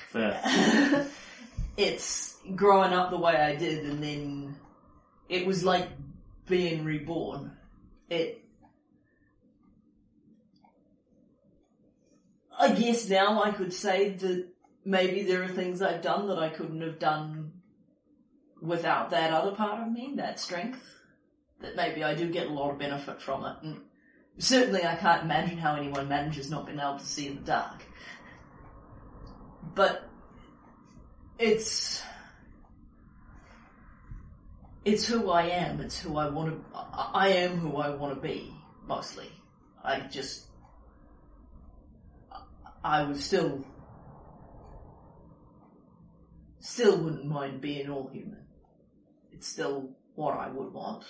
[0.09, 1.07] Fair.
[1.77, 4.57] it's growing up the way I did, and then
[5.29, 5.89] it was like
[6.51, 7.57] being reborn.
[8.11, 8.45] It.
[12.59, 14.49] I guess now I could say that
[14.85, 17.53] maybe there are things I've done that I couldn't have done
[18.61, 20.83] without that other part of me, that strength.
[21.61, 23.57] That maybe I do get a lot of benefit from it.
[23.63, 23.81] And
[24.39, 27.83] certainly I can't imagine how anyone manages not being able to see in the dark.
[29.75, 30.11] But
[31.39, 32.03] it's
[34.85, 35.81] it's who I am.
[35.81, 36.65] It's who I want to.
[36.75, 38.55] I am who I want to be.
[38.87, 39.31] Mostly,
[39.85, 40.47] I just
[42.83, 43.65] I would still
[46.61, 48.47] still wouldn't mind being all human.
[49.33, 51.05] It's still what I would want.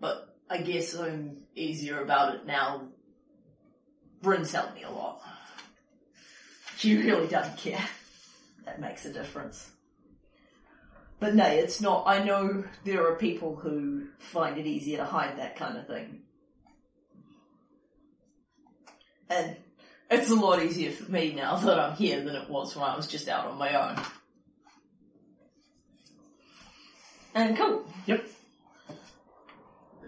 [0.00, 2.88] But I guess I'm easier about it now.
[4.22, 5.20] Bryn's helped me a lot.
[6.76, 7.84] She really doesn't care.
[8.64, 9.70] That makes a difference.
[11.22, 12.02] But no, it's not.
[12.04, 16.22] I know there are people who find it easier to hide that kind of thing.
[19.30, 19.56] And
[20.10, 22.96] it's a lot easier for me now that I'm here than it was when I
[22.96, 24.04] was just out on my own.
[27.36, 27.86] And cool.
[28.06, 28.26] Yep.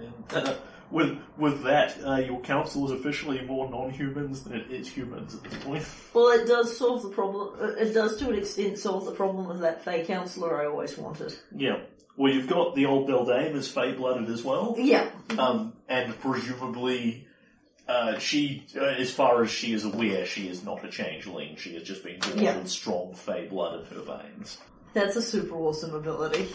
[0.01, 0.57] And uh,
[0.95, 5.43] with with that, uh, your council is officially more non-humans than it is humans at
[5.43, 5.85] this point.
[6.15, 7.55] Well, it does solve the problem.
[7.61, 10.97] uh, It does, to an extent, solve the problem of that Fey counselor I always
[10.97, 11.35] wanted.
[11.55, 11.81] Yeah.
[12.17, 15.11] Well, you've got the old Beldame as Fey-blooded as well, Yeah.
[15.37, 17.27] um, and presumably,
[17.89, 21.57] uh, she, uh, as far as she is aware, she is not a changeling.
[21.57, 22.57] She has just been born Yeah.
[22.59, 24.59] with strong Fey blood in her veins.
[24.93, 26.47] That's a super awesome ability.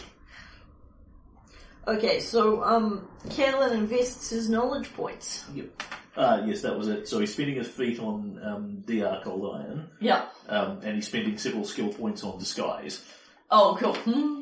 [1.97, 5.45] Okay, so, um, Kalen invests his knowledge points.
[5.53, 5.83] Yep.
[6.15, 7.07] Uh, yes, that was it.
[7.07, 10.25] So he's spending his feat on um, DR Cold Iron, Yeah.
[10.47, 13.03] um, and he's spending several skill points on Disguise.
[13.49, 13.95] Oh, cool.
[13.95, 14.39] Hmm.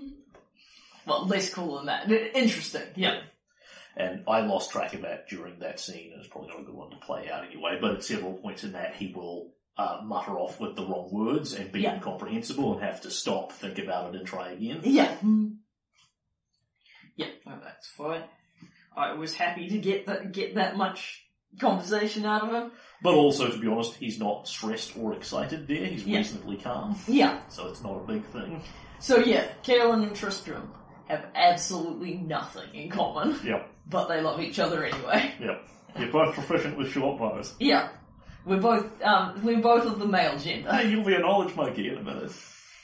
[1.06, 2.08] Well, less cool than that.
[2.10, 2.84] I- Interesting.
[2.96, 3.22] Yeah.
[3.96, 6.76] And I lost track of that during that scene, and it's probably not a good
[6.76, 7.78] one to play out anyway.
[7.82, 11.54] But at several points in that, he will uh, mutter off with the wrong words
[11.54, 11.96] and be Yeah.
[11.96, 14.82] incomprehensible and have to stop, think about it, and try again.
[14.84, 15.16] Yeah.
[15.16, 15.48] Hmm.
[17.18, 18.24] Yeah, that's fine.
[18.96, 21.24] I was happy to get that, get that much
[21.60, 22.72] conversation out of him.
[23.04, 25.86] But also, to be honest, he's not stressed or excited there.
[25.86, 26.18] He's Yeah.
[26.20, 27.40] reasonably calm, Yeah.
[27.50, 28.62] so it's not a big thing.
[29.00, 30.72] So yeah, Kalen and Tristram
[31.08, 35.32] have absolutely nothing in common, Yep, but they love each other anyway.
[35.40, 35.68] yep.
[35.98, 37.56] You're both proficient with short bows.
[37.60, 37.90] Yeah.
[38.46, 40.72] We're both, um, we're both of the male gender.
[40.72, 42.32] Hey, you'll be a knowledge monkey in a minute.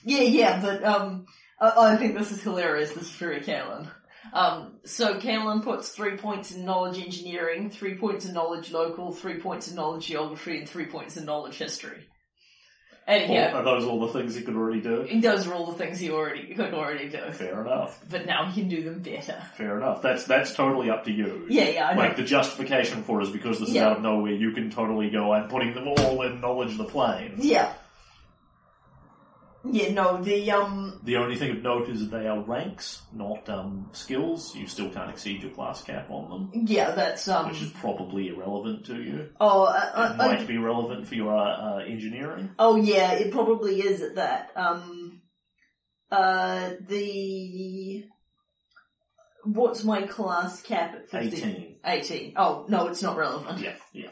[0.04, 1.26] Yeah, yeah, but, um,
[1.60, 3.88] I, I think this is hilarious, this is very Kalen.
[4.32, 9.40] Um, so Kalen puts three points in knowledge engineering, three points in knowledge local, three
[9.40, 12.08] points in knowledge geography, and three points in knowledge history.
[13.06, 15.06] Anyhow, Are those all the things he could already do?
[15.20, 18.00] those are all the things he already could already do, Fair enough.
[18.10, 19.44] but now he can do them better.
[19.58, 20.02] Fair enough.
[20.02, 21.46] That's that's totally up to you.
[21.50, 22.00] Yeah, yeah, I know.
[22.00, 23.88] Like the justification for it is because this is Yeah.
[23.90, 24.32] out of nowhere.
[24.32, 25.34] You can totally go.
[25.34, 27.34] I'm putting them all in knowledge of the plane.
[27.40, 27.74] Yeah.
[29.66, 33.48] Yeah, no, the, um, The only thing of note is that they are ranks, not
[33.50, 34.54] um, skills.
[34.56, 38.28] You still can't exceed your class cap on them, yeah, that's, um, which is probably
[38.28, 39.30] irrelevant to you.
[39.40, 42.50] oh, I, It I, might I, be relevant for your uh, uh, engineering.
[42.60, 44.52] oh yeah, it probably is at that.
[44.58, 45.22] Um,
[46.12, 48.04] uh, the,
[49.46, 51.40] what's my class cap at 15?
[51.40, 51.76] 18.
[51.86, 52.34] 18.
[52.36, 53.60] Oh, no, it's not relevant.
[53.60, 54.10] Yeah, yeah.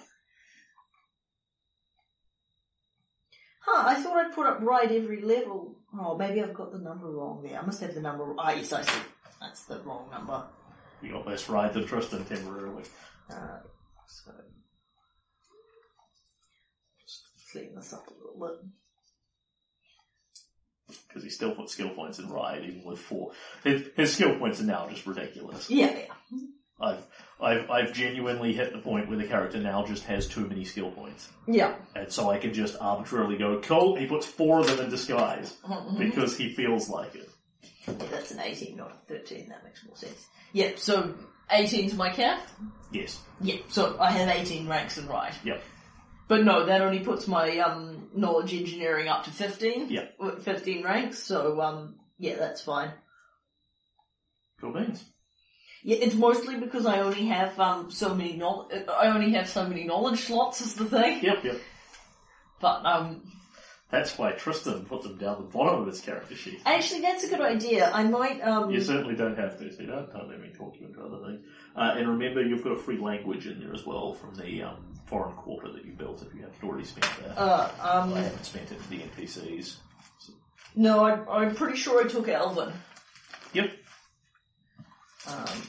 [3.63, 5.75] Huh, I thought I'd put up right every level.
[5.97, 7.59] Oh, maybe I've got the number wrong there.
[7.59, 9.01] I must have the number, ah, yes, I see.
[9.39, 10.43] That's the wrong number.
[11.01, 12.83] You got less ride than Tristan temporarily.
[13.29, 13.59] Uh,
[14.07, 14.31] so,
[17.05, 18.69] just clean this up a little bit.
[21.07, 23.31] Because he still put skill points in ride, even with four.
[23.63, 25.69] His, his skill points are now just ridiculous.
[25.69, 26.13] Yeah, yeah.
[26.79, 27.05] I've,
[27.41, 30.91] I've, I've genuinely hit the point where the character now just has too many skill
[30.91, 31.29] points.
[31.47, 31.75] Yeah.
[31.95, 35.57] And so I can just arbitrarily go, cool, he puts four of them in disguise.
[35.63, 35.97] Mhm.
[35.97, 37.29] Because he feels like it.
[37.87, 39.49] Yeah, That's an 18, not a 13.
[39.49, 40.27] That makes more sense.
[40.53, 41.15] Yeah, so
[41.51, 42.47] 18's my cap?
[42.91, 43.19] Yes.
[43.41, 45.33] Yeah, so I have 18 ranks in right.
[45.43, 45.63] Yep.
[46.27, 49.89] But no, that only puts my um, knowledge engineering up to 15.
[49.89, 50.05] Yeah.
[50.19, 52.91] With 15 ranks, so um, yeah, that's fine.
[54.59, 55.03] Cool beans.
[55.83, 59.65] Yeah, it's mostly because I only have um so many knowl- I only have so
[59.67, 61.23] many knowledge slots is the thing.
[61.23, 61.59] Yep, yep.
[62.59, 63.23] But um,
[63.89, 66.59] That's why Tristan put them down the bottom of his character sheet.
[66.65, 67.89] actually, that's a good idea.
[67.91, 68.69] I might um.
[68.69, 71.43] You certainly don't have to, so don't, don't let me talk you into other things.
[71.75, 74.75] Uh, and remember, you've got a free language in there as well from the um,
[75.07, 77.37] foreign quarter that you built if you haven't already spent that.
[77.37, 79.77] Uh, um, I haven't spent it for the NPCs.
[80.75, 82.71] no, I, I'm pretty sure I took Elven.
[83.53, 83.71] Yep.
[85.27, 85.61] Um,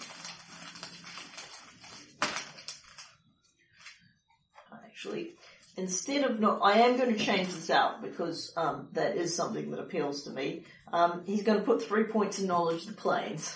[4.85, 5.35] actually,
[5.77, 9.71] instead of not, I am going to change this out because um, that is something
[9.71, 10.65] that appeals to me.
[10.93, 13.55] Um, he's going to put three points in knowledge of the planes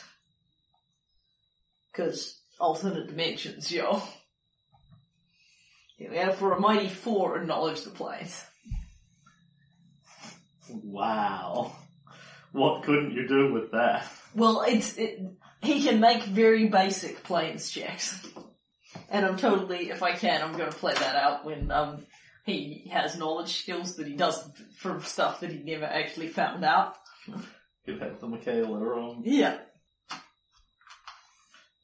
[1.93, 4.03] because alternate dimensions, yo.
[5.97, 8.45] Here we have for a mighty four in knowledge of the planes.
[10.69, 11.73] Wow.
[12.53, 14.07] What couldn't you do with that?
[14.35, 15.21] Well, it's it,
[15.63, 18.27] he can make very basic planes checks,
[19.09, 22.07] and I'm totally, if I can, I'm going to play that out when um
[22.45, 26.97] he has knowledge skills that he does for stuff that he never actually found out.
[27.85, 29.59] Could have the Michaela um Yeah.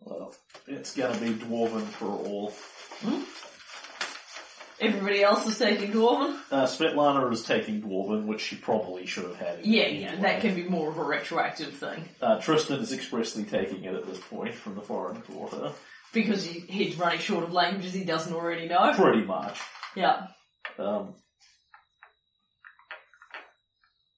[0.00, 0.34] well,
[0.66, 2.52] it's gonna be dwarven for all.
[4.82, 6.36] Everybody else is taking Dwarven?
[6.50, 9.64] Uh, Svetlana is taking dwarven, which she probably should have had.
[9.64, 12.08] Yeah, yeah, that can be more of a retroactive thing.
[12.20, 15.70] Uh, Tristan is expressly taking it at this point from the foreign quarter.
[16.12, 18.92] Because he, he's running short of languages he doesn't already know.
[18.94, 19.60] Pretty much.
[19.94, 20.26] Yeah.
[20.78, 21.14] Um,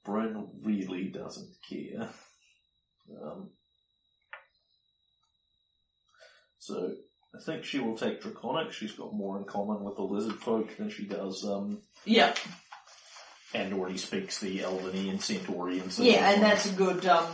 [0.04, 2.08] Bryn really doesn't care.
[3.22, 3.50] Um,
[6.58, 6.94] so
[7.34, 8.72] I think she will take Draconic.
[8.72, 12.34] She's got more in common with the lizard folk than she does, um, Yeah.
[13.52, 15.90] and already speaks the Elveny and Centaurian.
[15.98, 17.26] Yeah, and that's a good, um,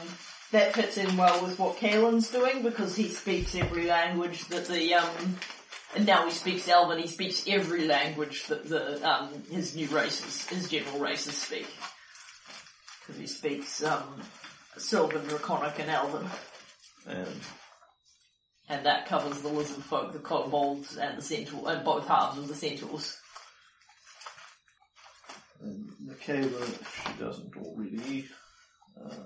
[0.53, 4.95] that fits in well with what Kalen's doing because he speaks every language that the,
[4.95, 5.39] um,
[5.95, 10.47] and now he speaks Elven, he speaks every language that the, um, his new races,
[10.49, 11.67] his general races speak.
[13.01, 14.23] Because he speaks, um,
[14.79, 16.29] Sylvan, Draconic, and Elven.
[17.07, 17.41] And
[18.71, 22.47] And that covers the lizard folk, the kobolds, and the centaur, and both halves of
[22.47, 23.17] the centaurs.
[25.61, 28.29] And Michaela, if she doesn't already,
[28.97, 29.25] uh,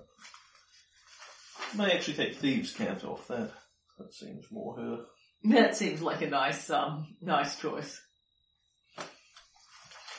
[1.76, 3.50] may actually take Thieves' Cant off that.
[3.98, 5.04] That seems more her.
[5.44, 8.00] That seems like a nice, um, nice choice.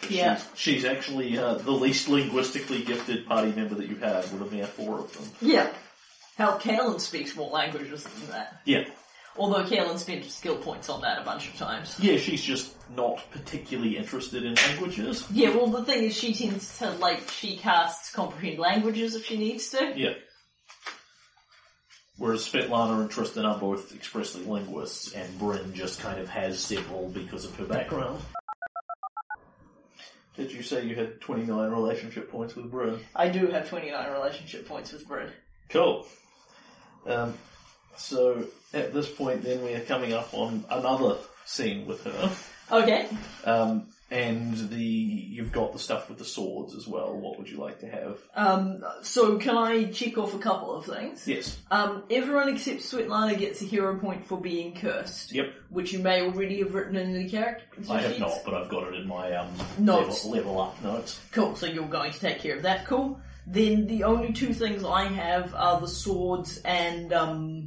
[0.08, 0.36] Yeah.
[0.36, 4.56] She's, she's actually uh, the least linguistically gifted party member that you have with a
[4.56, 5.32] mere four of them.
[5.42, 5.74] Yeah.
[6.38, 8.62] Hell, Kalen speaks more languages than that.
[8.66, 8.84] Yeah.
[9.38, 12.00] Although Kalen spent skill points on that a bunch of times.
[12.00, 15.26] Yeah, she's just not particularly interested in languages.
[15.30, 19.38] Yeah, well the thing is she tends to, like, she casts comprehend languages if she
[19.38, 19.94] needs to.
[19.96, 20.14] Yeah.
[22.18, 27.10] Whereas Svetlana and Tristan are both expressly linguists, and Bryn just kind of has several
[27.10, 28.22] because of her background.
[30.38, 33.00] Did you say you had 29 relationship points with Bryn?
[33.16, 35.30] I do have 29 relationship points with Bryn.
[35.70, 36.06] Cool.
[37.06, 37.34] Um,
[37.98, 42.32] so at this point, then we are coming up on another scene with her,
[42.72, 43.08] Okay.
[43.46, 47.16] um, and the you've got the stuff with the swords as well.
[47.18, 48.20] What would you like to have?
[48.36, 51.28] Um, so can I check off a couple of things?
[51.28, 51.58] Yes.
[51.72, 55.34] Um, everyone except Svetlana gets a hero point for being cursed.
[55.34, 55.54] Yep.
[55.70, 58.20] Which you may already have written in the character I have sheets.
[58.20, 60.24] not, but I've got it in my um, Notes.
[60.26, 61.20] level, level up notes.
[61.32, 63.20] Cool, so you're going to take care of that, cool.
[63.48, 67.65] Then the only two things I have are the swords and um,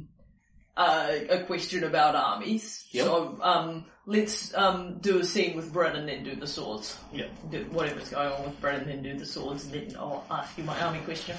[0.79, 2.85] uh, a question about armies.
[2.91, 3.05] Yep.
[3.05, 6.97] So um, let's um, do a scene with Bryn and then do the swords.
[7.13, 7.29] Yep.
[7.51, 10.57] Do whatever's going on with Bryn and then do the swords and then I'll ask
[10.57, 11.35] you my army question.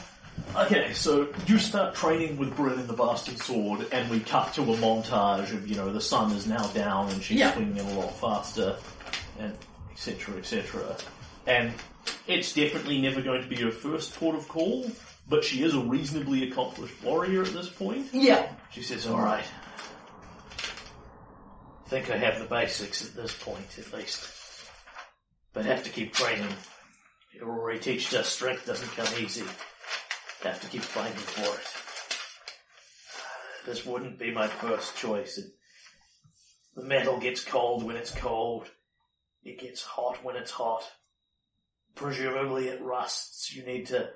[0.57, 4.62] Okay, so you start training with Bryn in the Bastard Sword, and we cut to
[4.62, 7.53] a montage of, you know, the sun is now down and she's Yeah.
[7.53, 8.76] swinging a lot faster,
[9.38, 9.53] and
[9.93, 10.97] etc., etc.
[11.47, 11.72] And
[12.26, 14.91] it's definitely never going to be your first port of call,
[15.30, 18.08] but she is a reasonably accomplished warrior at this point.
[18.12, 18.50] Yeah.
[18.70, 19.44] She says, alright.
[21.86, 24.28] I think I have the basics at this point, at least.
[25.52, 26.52] But have to keep training.
[27.32, 29.44] You already teached us strength doesn't come easy.
[30.42, 31.66] Have to keep fighting for it.
[33.66, 35.40] This wouldn't be my first choice.
[36.74, 38.66] The metal gets cold when it's cold.
[39.44, 40.82] It gets hot when it's hot.
[41.94, 43.54] Presumably it rusts.
[43.54, 44.10] You need to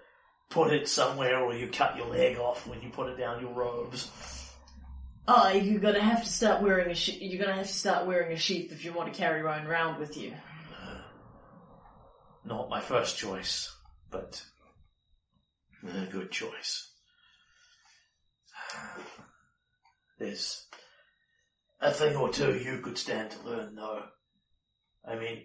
[0.50, 3.52] put it somewhere or you cut your leg off when you put it down your
[3.52, 4.10] robes.
[5.26, 8.32] Oh, you're gonna have to start wearing a she- you're gonna have to start wearing
[8.32, 10.34] a sheath if you want to carry own round with you.
[10.70, 11.00] Uh,
[12.44, 13.74] not my first choice,
[14.10, 14.44] but
[15.82, 16.92] a good choice.
[20.18, 20.66] There's
[21.80, 24.04] a thing or two you could stand to learn, though.
[25.06, 25.44] I mean,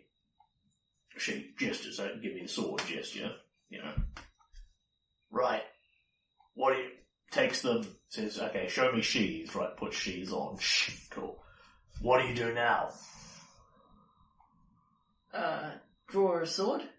[1.17, 3.31] she gestures out and give me the sword gesture,
[3.69, 3.93] you know.
[5.31, 5.61] Right.
[6.55, 6.89] What do you
[7.31, 10.57] takes them, says, okay, show me sheaths, right, put sheaths on.
[10.57, 11.37] Shh, cool.
[12.01, 12.89] What do you do now?
[15.33, 15.71] Uh,
[16.07, 16.81] draw a sword.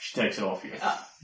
[0.00, 0.72] She takes it off you.
[0.80, 1.06] Ah.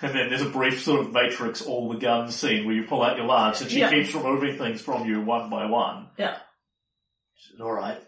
[0.00, 3.02] And then there's a brief sort of matrix all the guns scene where you pull
[3.02, 3.90] out your lance and she Yeah.
[3.90, 6.10] keeps removing things from you one by one.
[6.16, 6.38] Yeah.
[7.34, 7.98] She said, alright,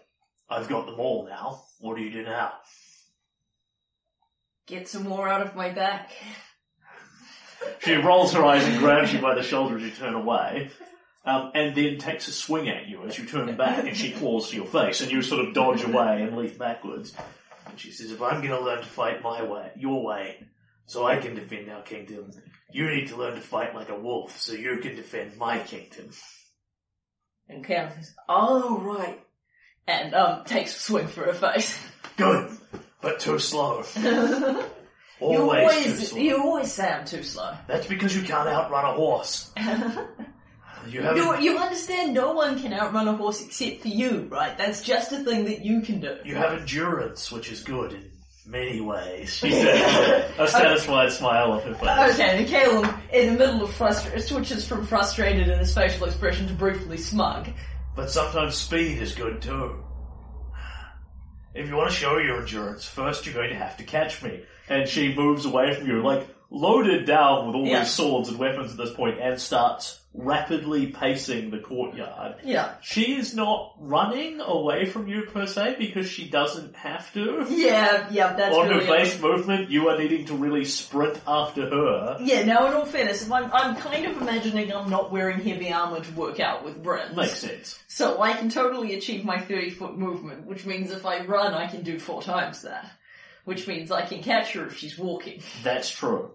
[0.49, 1.63] I've got them all now.
[1.81, 2.53] What do you do now?
[4.67, 6.11] Get some more out of my back.
[7.79, 10.71] She rolls her eyes and grabs you by the shoulder as you turn away.
[11.23, 14.49] Um, and then takes a swing at you as you turn back and she claws
[14.49, 17.13] to your face and you sort of dodge away and leap backwards.
[17.67, 20.47] And she says, if I'm gonna learn to fight my way, your way,
[20.87, 22.31] so I can defend our kingdom,
[22.71, 26.09] you need to learn to fight like a wolf so you can defend my kingdom.
[27.47, 29.21] And Cam says, "Oh right,"
[29.87, 31.77] and um takes a swing for her face.
[32.17, 32.57] Good,
[33.01, 33.83] but too slow.
[35.21, 36.19] You Always, too always, slow.
[36.19, 37.53] you always say I'm too slow.
[37.67, 39.51] That's because you can't outrun a horse.
[40.89, 41.01] You.
[41.13, 44.57] You, you understand no one can outrun a horse except for you, right?
[44.57, 46.17] That's just a thing that you can do.
[46.25, 48.09] You have endurance, which is good in
[48.47, 49.31] many ways.
[49.31, 52.19] She said, a satisfied smile on her face.
[52.19, 56.47] Okay, and Kalen, in the middle of frustration, switches from frustrated in his facial expression
[56.47, 57.49] to briefly smug.
[57.95, 59.83] But sometimes speed is good too.
[61.53, 64.41] If you want to show your endurance, first you're going to have to catch me.
[64.71, 67.79] And she moves away from you, like loaded down with all Yeah.
[67.79, 72.35] these swords and weapons at this point, and starts rapidly pacing the courtyard.
[72.43, 72.73] Yeah.
[72.81, 77.45] She is not running away from you per se because she doesn't have to.
[77.49, 81.69] Yeah, yeah, that's On really her base movement, you are needing to really sprint after
[81.69, 82.17] her.
[82.19, 85.71] Yeah, now in all fairness, if I'm, I'm kind of imagining I'm not wearing heavy
[85.71, 87.15] armor to work out with Bryn.
[87.15, 87.79] Makes sense.
[87.87, 91.67] So I can totally achieve my 30 foot movement, which means if I run, I
[91.67, 92.91] can do four times that.
[93.45, 95.41] Which means I can catch her if she's walking.
[95.63, 96.31] That's true.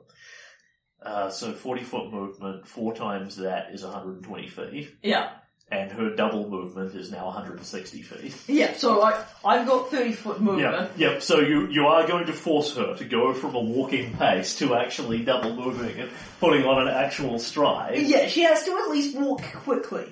[1.02, 4.96] Uh, so 40 foot movement, four times that is 120 feet.
[5.02, 5.30] Yeah.
[5.70, 8.34] And her double movement is now 160 feet.
[8.46, 10.92] Yeah, so I, I've got 30 foot movement.
[10.96, 11.18] Yeah, yeah.
[11.18, 14.76] So you you are going to force her to go from a walking pace to
[14.76, 19.16] actually double moving and putting on an actual stride, Yeah, she has to at least
[19.18, 20.07] walk quickly.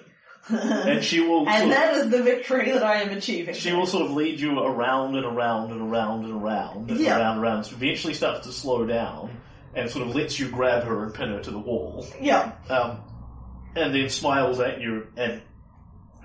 [0.51, 3.55] and she will And sort of, that is the victory that I am achieving.
[3.55, 7.18] she will sort of lead you around and around and around and around and Yeah.
[7.18, 7.64] around and around.
[7.64, 9.36] So eventually starts to slow down
[9.74, 12.07] and sort of lets you grab her and pin her to the wall.
[12.20, 12.53] Yeah.
[12.68, 12.99] um,
[13.76, 15.42] and then smiles at you and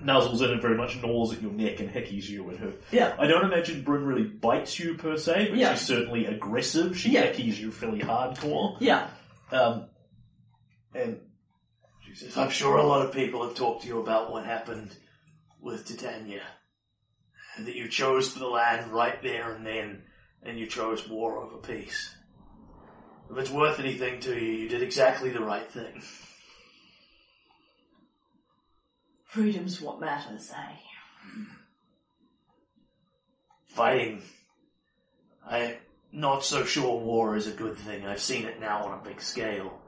[0.03, 2.73] nuzzles in and very much gnaws at your neck and hickeys you and her.
[2.91, 3.15] Yeah.
[3.17, 5.73] I don't imagine Bryn really bites you per se, but Yeah.
[5.73, 6.97] she's certainly aggressive.
[6.97, 7.25] She Yeah.
[7.27, 8.77] hickeys you fairly hardcore.
[8.79, 9.07] Yeah.
[9.51, 9.85] Um,
[10.93, 11.19] and
[12.19, 14.95] says, I'm sure a lot of people have talked to you about what happened
[15.61, 16.43] with Titania.
[17.55, 20.03] And that you chose for the land right there and then,
[20.43, 22.13] and you chose war over peace.
[23.31, 26.01] If it's worth anything to you, you did exactly the right thing.
[29.25, 30.75] Freedom's what matters, eh?
[33.79, 34.21] fighting.
[35.47, 35.75] I'm
[36.11, 38.05] not so sure war is a good thing.
[38.05, 39.79] I've seen it now on a big scale.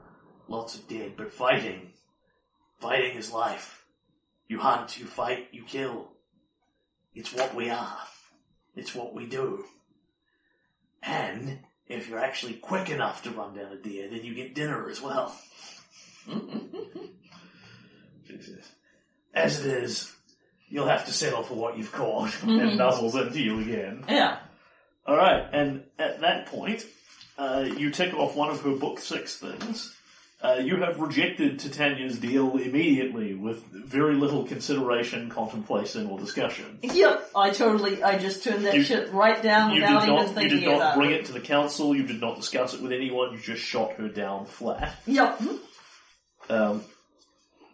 [0.48, 1.91] Lots of dead, but fighting.
[2.82, 3.84] Fighting is life.
[4.48, 6.08] You hunt, you fight, you kill.
[7.14, 7.98] It's what we are.
[8.74, 9.64] It's what we do.
[11.00, 14.90] And if you're actually quick enough to run down a deer, then you get dinner
[14.90, 15.32] as well.
[18.26, 18.72] Jesus.
[19.32, 20.12] As it is,
[20.68, 24.04] you'll have to settle for what you've caught, and nuzzles into you again.
[24.08, 24.38] Yeah.
[25.06, 26.84] Alright, and at that point,
[27.38, 29.96] uh, you tick off one of her book six things.
[30.42, 36.80] Uh, you have rejected Titania's deal immediately with very little consideration, contemplation, or discussion.
[36.82, 40.34] Yep, I totally, I just turned that You- shit right down You without did even
[40.34, 41.20] not, you did not bring it.
[41.20, 44.08] it to the council, you did not discuss it with anyone, you just shot her
[44.08, 44.96] down flat.
[45.06, 45.40] Yep.
[46.50, 46.82] Um,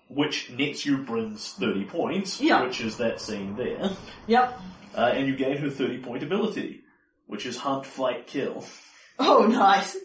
[0.08, 2.64] which nets you Bryn's 30 points, Yeah.
[2.64, 3.92] which is that scene there.
[4.26, 4.60] Yep.
[4.94, 6.80] Uh, and you gain her 30 point ability,
[7.26, 8.64] which is hunt, flight, kill.
[9.18, 9.96] Oh, nice.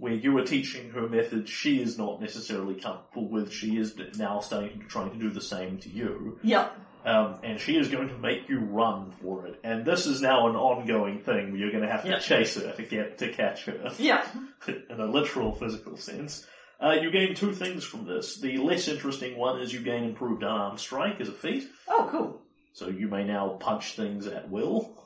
[0.00, 4.40] Where you are teaching her methods she is not necessarily comfortable with, she is now
[4.40, 6.38] starting to trying to do the same to you.
[6.42, 6.76] Yep.
[7.04, 9.58] Um, and she is going to make you run for it.
[9.64, 12.18] And this is now an ongoing thing where you're going to have to Yeah.
[12.18, 14.26] chase her to get to catch her Yep.
[14.90, 16.46] in a literal physical sense.
[16.78, 18.36] Uh, you gain two things from this.
[18.36, 22.42] The less interesting one is you gain improved unarmed strike as a feat, Oh, cool.
[22.72, 24.96] so you may now punch things at will.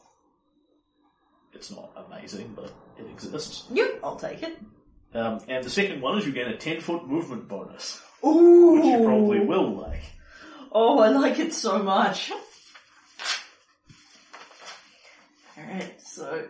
[1.53, 3.65] It's not amazing, but it exists.
[3.73, 4.59] Yep, I'll take it.
[5.15, 8.73] Um, and the second one is you gain a 10 foot movement bonus, Ooh.
[8.75, 10.03] which you probably will like.
[10.73, 12.33] Oh, I like it so much.
[15.57, 16.49] Alright, so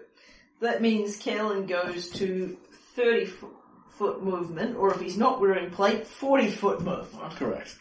[0.61, 2.57] that means Kalen goes to
[2.97, 3.51] 30 fo-
[3.91, 7.36] foot movement, or if he's not wearing plate, 40 foot movement.
[7.36, 7.77] Correct.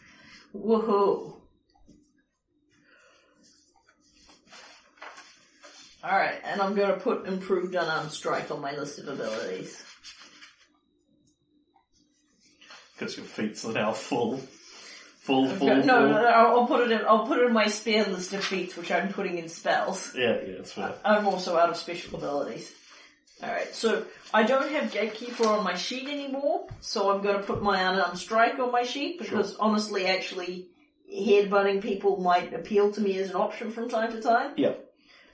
[0.54, 1.40] Woohoo.
[6.04, 9.82] Alright, and I'm gonna put improved unarmed strike on my list of abilities.
[12.96, 14.38] Because your feats are now full.
[15.20, 15.86] Full, full, no, full.
[15.86, 18.44] no, no, I'll I'll put it in, I'll put it in my spare list of
[18.44, 20.12] feats, which I'm putting in spells.
[20.14, 20.94] Yeah, yeah, that's fair.
[21.04, 22.70] I'm also out of special abilities.
[23.42, 27.62] Alright, so I don't have Gatekeeper on my sheet anymore, so I'm going to put
[27.62, 30.68] my unarmed strike on my sheet because honestly, actually,
[31.12, 34.52] headbutting people might appeal to me as an option from time to time.
[34.56, 34.74] Yeah,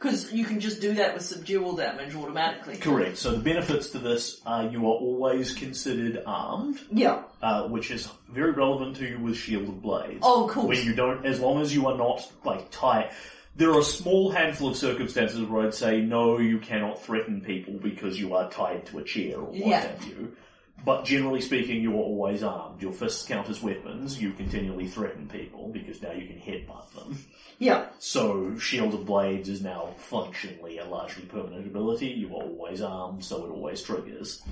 [0.01, 2.77] Because you can just do that with subdual damage automatically.
[2.78, 3.18] correct.
[3.18, 7.24] So the benefits to this are you are always considered armed, Yeah.
[7.43, 10.20] uh, which is very relevant to you with Shield of blades.
[10.22, 10.68] Oh, cool.
[10.68, 13.10] Where you don't, as long as you are not, like, tied.
[13.56, 17.74] There are a small handful of circumstances where I'd say, no, you cannot threaten people
[17.74, 19.81] because you are tied to a chair or what Yeah.
[19.82, 20.35] have you.
[20.85, 22.81] But generally speaking, you are always armed.
[22.81, 24.20] Your fists count as weapons.
[24.20, 27.19] You continually threaten people because now you can headbutt them.
[27.59, 27.86] Yeah.
[27.98, 32.07] So, Shield of Blades is now functionally a largely permanent ability.
[32.09, 34.43] You are always armed, so it always triggers.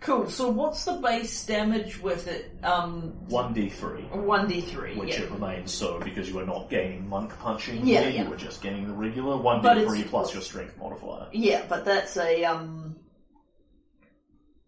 [0.00, 0.28] Cool.
[0.28, 2.54] So what's the base damage with it?
[2.62, 4.14] Um, 1d3.
[4.16, 4.94] one d three.
[4.96, 5.22] Which Yeah.
[5.24, 8.28] it remains so because you are not gaining monk punching Yeah, here, yeah.
[8.28, 11.26] you are just gaining the regular 1d3 plus your strength modifier.
[11.32, 12.96] Yeah, but that's a um.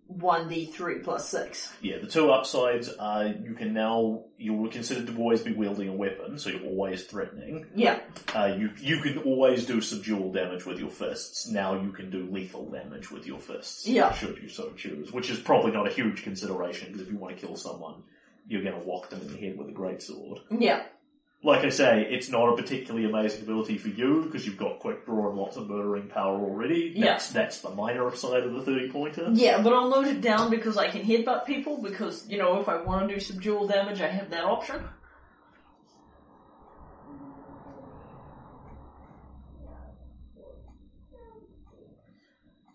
[0.09, 1.73] One d three plus six.
[1.83, 5.89] Yeah, the two upsides are you can now, you were considered to always be wielding
[5.89, 7.67] a weapon, so you're always threatening.
[7.75, 7.99] Yeah.
[8.35, 12.29] Uh, you, you can always do subdual damage with your fists, now you can do
[12.31, 13.87] lethal damage with your fists.
[13.87, 14.13] Yeah.
[14.13, 17.37] Should you so choose, which is probably not a huge consideration, because if you want
[17.37, 18.03] to kill someone,
[18.49, 20.39] you're gonna whack them in the head with a greatsword.
[20.51, 20.85] Yeah.
[21.47, 25.07] Like I say, it's not a particularly amazing ability for you because you've got quick
[25.07, 26.93] draw and lots of murdering power already.
[26.97, 27.05] Yeah.
[27.05, 29.31] That's, that's the minor side of the 30 pointer.
[29.33, 32.69] Yeah, but I'll note it down because I can headbutt people because, you know, if
[32.69, 34.89] I want to do subdual damage, I have that option.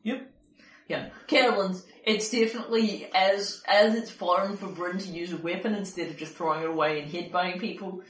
[0.03, 0.31] Yep.
[0.87, 1.09] Yeah.
[1.27, 6.17] Carolyn's, it's definitely, as as it's foreign for Bryn to use a weapon instead of
[6.17, 8.01] just throwing it away and headbutting people,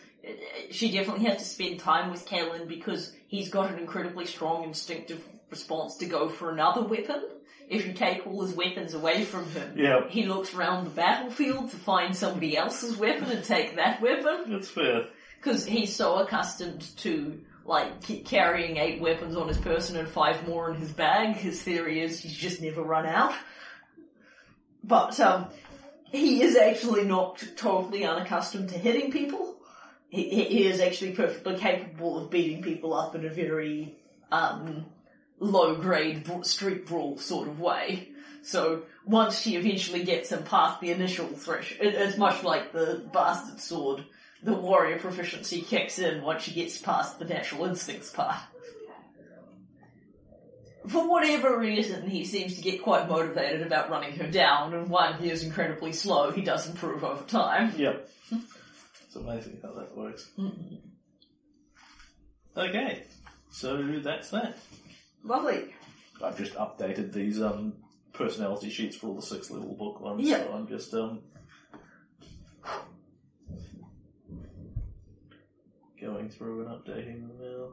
[0.69, 5.23] she definitely has to spend time with Carolyn because he's got an incredibly strong instinctive
[5.49, 7.21] response to go for another weapon.
[7.67, 10.07] If you take all his weapons away from him, Yeah.
[10.09, 14.69] he looks around the battlefield to find somebody else's weapon and take that weapon That's
[14.69, 15.07] fair.
[15.37, 20.69] because he's so accustomed to like carrying eight weapons on his person and five more
[20.71, 21.35] in his bag.
[21.35, 23.33] His theory is he's just never run out.
[24.83, 25.45] But um,
[26.11, 29.55] he is actually not totally unaccustomed to hitting people.
[30.11, 33.95] He, he is actually perfectly capable of beating people up in a very
[34.29, 34.85] um,
[35.39, 38.09] low grade street brawl sort of way.
[38.43, 43.07] So once she eventually gets him past the initial threshold, it, it's much like the
[43.13, 44.03] bastard sword.
[44.43, 48.37] The warrior proficiency kicks in once she gets past the natural instincts part.
[50.87, 55.13] For whatever reason, he seems to get quite motivated about running her down, and while
[55.13, 57.73] he is incredibly slow, he does improve over time.
[57.77, 58.09] Yep.
[59.11, 60.31] it's amazing how that works.
[62.55, 63.03] Okay.
[63.51, 64.57] So that's that.
[65.21, 65.73] Lovely.
[66.23, 67.73] I've just updated these um,
[68.13, 70.43] personality sheets for all the six level book ones, Yeah.
[70.45, 71.19] so I'm just um,
[75.99, 77.67] going through and updating them now.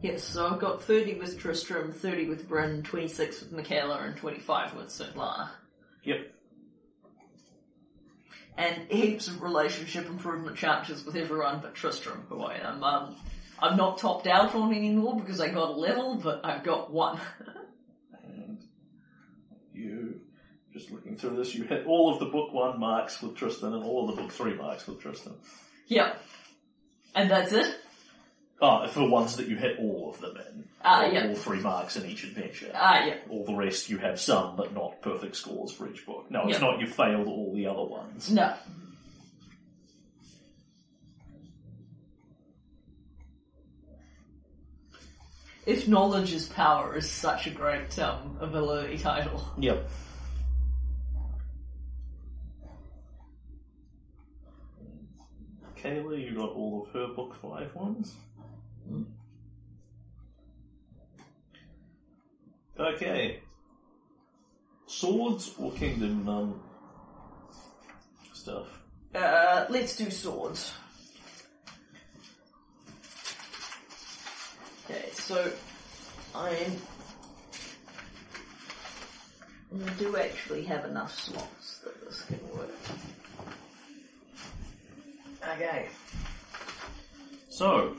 [0.00, 4.74] Yes, so I've got 30 with Tristram, 30 with Bryn, 26 with Michaela, and 25
[4.74, 5.50] with Svetlana.
[6.04, 6.32] Yep.
[8.58, 12.82] And heaps of relationship improvement chances with everyone but Tristram, who I am.
[12.82, 13.16] Um,
[13.60, 17.20] I'm not topped out on anymore because I got a level, but I've got one.
[18.24, 18.58] And
[19.72, 20.20] you,
[20.72, 23.84] just looking through this, you hit all of the book one marks with Tristan and
[23.84, 25.34] all of the book three marks with Tristan.
[25.86, 26.20] yep.
[27.14, 27.76] And that's it?
[28.60, 30.64] Ah, for the ones that you hit all of them in.
[30.84, 31.28] Ah, all, yeah.
[31.28, 32.70] all three marks in each adventure.
[32.74, 33.14] Ah, yeah.
[33.30, 36.28] All the rest you have some, but not perfect scores for each book.
[36.30, 36.66] No, it's Yeah.
[36.66, 38.30] not you failed all the other ones.
[38.32, 38.54] No.
[45.66, 49.44] If knowledge is power is such a great um, ability title.
[49.58, 49.88] Yep.
[55.76, 58.14] Kayla, you got all of her book five ones.
[62.78, 63.40] Okay.
[64.86, 66.60] Swords or kingdom um,
[68.32, 68.66] stuff?
[69.14, 70.72] Uh, let's do swords.
[74.84, 75.52] Okay, so.
[76.34, 76.70] I
[79.98, 82.70] do actually have enough slots that this can work.
[85.54, 85.88] Okay.
[87.50, 87.96] So,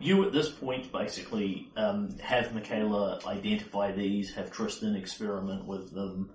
[0.00, 6.30] you at this point basically um, have Michaela identify these, have Tristan experiment with them,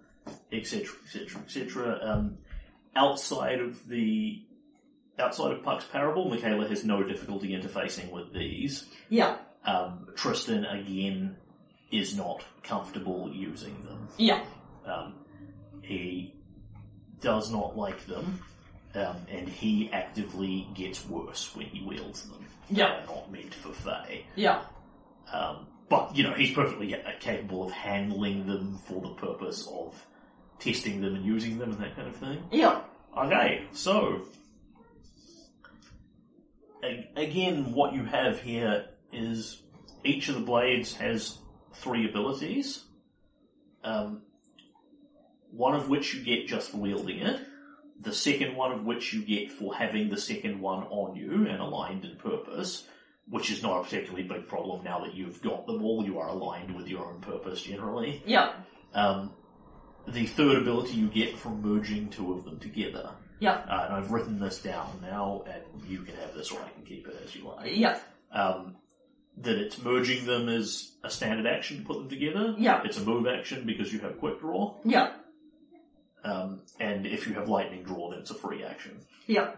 [0.51, 1.99] etc., etc., etc.
[2.01, 2.37] Um,
[2.95, 4.41] outside of the
[5.19, 8.85] outside of Puck's Parable, Michaela has no difficulty interfacing with these.
[9.09, 11.37] Yeah, Um, Tristan again
[11.91, 14.07] is not comfortable using them.
[14.17, 14.43] yeah,
[14.85, 15.13] Um,
[15.83, 16.33] he
[17.21, 18.39] does not like them,
[18.95, 22.43] um, and he actively gets worse when he wields them.
[22.75, 22.97] Yeah.
[23.05, 24.23] They're not meant for Fae.
[24.35, 24.63] yeah,
[25.31, 30.05] Um, but, you know, he's perfectly capable of handling them for the purpose of
[30.59, 32.43] testing them and using them and that kind of thing.
[32.51, 32.81] yeah.
[33.17, 34.21] Okay, so.
[36.83, 39.61] a- again, what you have here is
[40.03, 41.37] each of the blades has
[41.73, 42.83] three abilities.
[43.83, 44.23] Um,
[45.51, 47.39] one of which you get just for wielding it.
[48.03, 51.59] The second one of which you get for having the second one on you and
[51.61, 52.85] aligned in purpose,
[53.29, 56.05] which is not a particularly big problem now that you've got them all.
[56.05, 58.21] You are aligned with your own purpose generally.
[58.25, 58.55] Yep.
[58.93, 59.31] Um,
[60.07, 63.11] the third ability you get from merging two of them together.
[63.39, 63.67] Yep.
[63.69, 66.83] Uh, and I've written this down now, and you can have this or I can
[66.83, 67.75] keep it as you like.
[67.75, 68.03] Yep.
[68.31, 68.75] Um,
[69.37, 72.53] that it's merging them is a standard action to put them together.
[72.57, 72.81] Yeah.
[72.83, 74.75] It's a move action because you have quick draw.
[74.83, 75.22] Yep.
[76.23, 78.99] Um, and if you have lightning draw, then it's a free action.
[79.27, 79.57] Yep.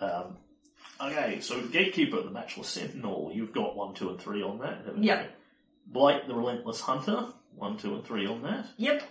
[0.00, 0.36] Um,
[1.00, 5.02] okay, so Gatekeeper, the Matchless Sentinel, you've got one, two, and three on that, haven't
[5.02, 5.22] Yeah.
[5.22, 5.28] you?
[5.86, 8.66] Blight, the Relentless Hunter, one, two, and three on that.
[8.78, 9.02] Yep.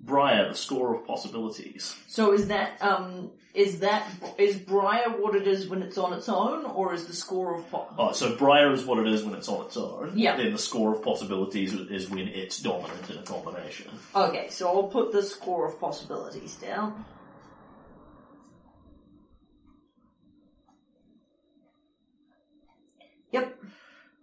[0.00, 1.96] Briar, the Score of Possibilities.
[2.06, 4.06] So is that um is that
[4.38, 7.70] is Briar what it is when it's on its own, or is the score of
[7.70, 10.12] po- Oh, so Briar is what it is when it's on its own.
[10.14, 10.36] Yeah.
[10.36, 13.90] Then the Score of Possibilities is when it's dominant in a combination.
[14.14, 17.04] Okay, so I'll put the score of possibilities down.
[23.32, 23.58] Yep.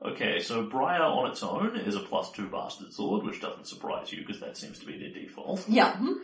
[0.05, 4.11] Okay, so Briar on its own is a plus two bastard sword, which doesn't surprise
[4.11, 5.63] you because that seems to be their default.
[5.69, 5.93] Yeah.
[5.93, 6.15] mhm.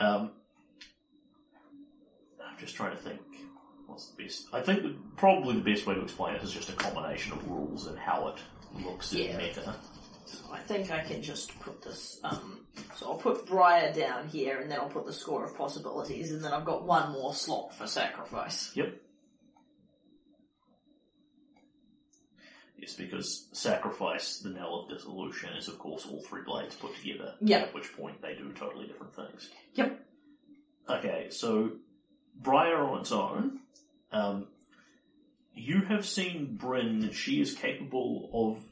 [0.00, 0.30] Um,
[2.44, 3.20] I'm just trying to think.
[3.86, 4.46] What's the best?
[4.52, 7.48] I think the, probably the best way to explain it is just a combination of
[7.48, 9.36] rules and how it looks in Yeah.
[9.36, 9.74] meta.
[10.24, 12.18] So I think I can just put this.
[12.24, 12.60] Um,
[12.96, 16.42] so I'll put Briar down here, and then I'll put the score of possibilities, and
[16.42, 18.72] then I've got one more slot for sacrifice.
[18.74, 18.94] Yep.
[22.84, 27.32] Yes, because sacrifice, the knell of dissolution, is of course all three blades put together.
[27.40, 27.60] Yeah.
[27.60, 29.48] At which point they do totally different things.
[29.72, 30.00] Yep.
[30.90, 31.70] Okay, so
[32.36, 33.60] Briar on its own,
[34.12, 34.48] um,
[35.54, 37.10] you have seen Bryn.
[37.12, 38.62] She is capable of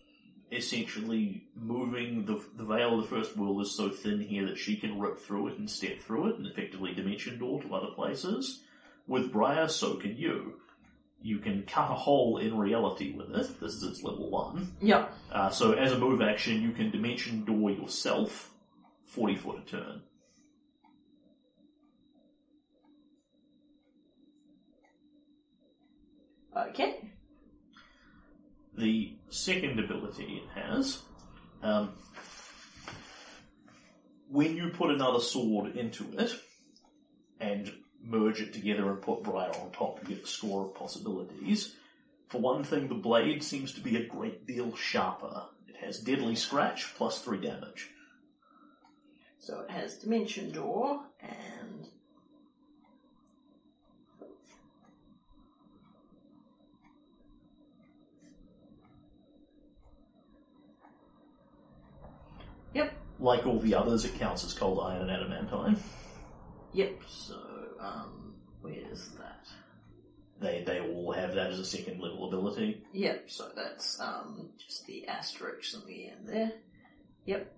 [0.54, 4.76] essentially moving the the veil of the first world is so thin here that she
[4.76, 8.62] can rip through it and step through it and effectively dimension door to other places.
[9.06, 10.60] With Briar, so can you.
[11.24, 13.60] You can cut a hole in reality with it.
[13.60, 14.74] This is its level one.
[14.80, 15.14] Yep.
[15.30, 18.50] Uh, so as a move action, you can dimension door yourself,
[19.06, 20.02] forty foot a turn.
[26.56, 27.12] Okay.
[28.76, 31.02] The second ability it has,
[31.62, 31.92] um,
[34.28, 36.34] when you put another sword into it
[37.38, 37.72] and
[38.04, 41.74] merge it together and put Briar on top, you get a score of possibilities.
[42.28, 45.44] For one thing, the blade seems to be a great deal sharper.
[45.68, 47.90] It has deadly scratch plus three damage.
[49.38, 51.88] So it has dimension door and
[62.74, 62.92] Yep.
[63.20, 65.76] Like all the others, it counts as cold iron and adamantine.
[66.72, 67.02] Yep.
[67.06, 67.51] So
[67.82, 69.46] um where's that?
[70.40, 72.82] They they all have that as a second level ability.
[72.92, 76.52] Yep, so that's um just the asterisk on the end there.
[77.26, 77.56] Yep.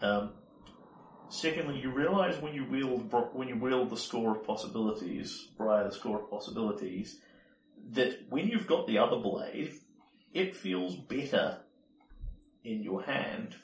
[0.00, 0.30] Um,
[1.28, 5.94] secondly, you realise when you wield when you wield the score of possibilities, Briar, the
[5.94, 7.18] score of possibilities,
[7.90, 9.72] that when you've got the other blade,
[10.32, 11.58] it feels better
[12.64, 13.56] in your hand.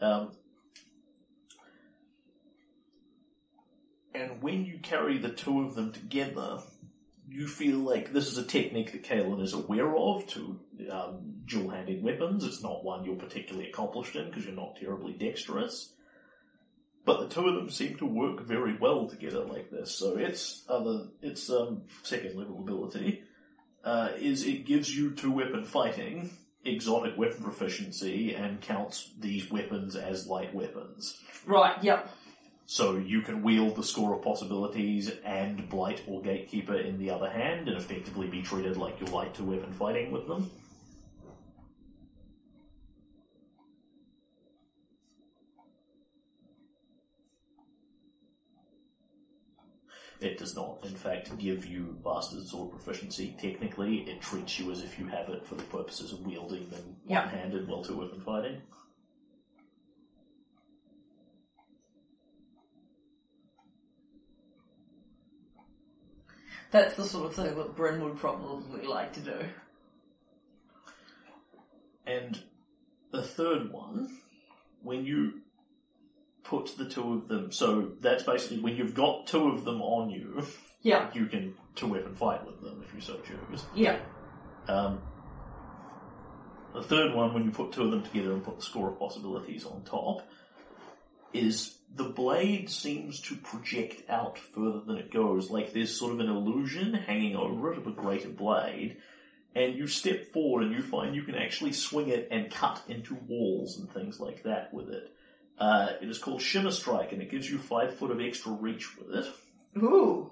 [0.00, 0.32] Um,
[4.16, 6.58] and when you carry the two of them together,
[7.28, 10.60] you feel like this is a technique that Kalen is aware of to
[10.90, 12.44] um, dual-handed weapons.
[12.44, 15.92] It's not one you're particularly accomplished in because you're not terribly dexterous.
[17.04, 19.94] But the two of them seem to work very well together like this.
[19.94, 23.22] So its other, its um, second level ability
[23.84, 26.30] uh, is it gives you two weapon fighting,
[26.64, 31.16] exotic weapon proficiency, and counts these weapons as light weapons.
[31.46, 32.10] Right, yep.
[32.68, 37.30] So you can wield the score of possibilities and Blight or Gatekeeper in the other
[37.30, 40.50] hand and effectively be treated like you're light to weapon fighting with them.
[50.20, 53.36] It does not, in fact, give you bastard sword proficiency.
[53.38, 56.96] Technically, it treats you as if you have it for the purposes of wielding them
[57.06, 57.26] Yeah.
[57.26, 58.62] one-handed while two weapon fighting.
[66.70, 69.38] That's the sort of thing that Bryn would probably like to do.
[72.06, 72.40] And
[73.12, 74.18] the third one,
[74.82, 75.40] when you
[76.44, 80.10] put the two of them, so that's basically when you've got two of them on
[80.10, 80.44] you,
[80.82, 81.10] Yeah.
[81.14, 83.64] You can two weapon fight with them if you so choose.
[83.74, 83.98] Yeah.
[84.68, 85.00] Um,
[86.74, 88.98] the third one, when you put two of them together and put the score of
[88.98, 90.28] possibilities on top,
[91.32, 95.50] is the blade seems to project out further than it goes.
[95.50, 98.98] Like there's sort of an illusion hanging over it of a greater blade.
[99.54, 103.14] And you step forward and you find you can actually swing it and cut into
[103.14, 105.10] walls and things like that with it.
[105.58, 108.98] Uh, it is called Shimmer Strike and it gives you five foot of extra reach
[108.98, 109.34] with it.
[109.82, 110.30] Ooh.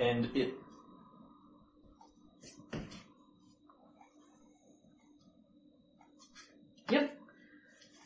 [0.00, 0.54] And it
[6.90, 7.20] Yep.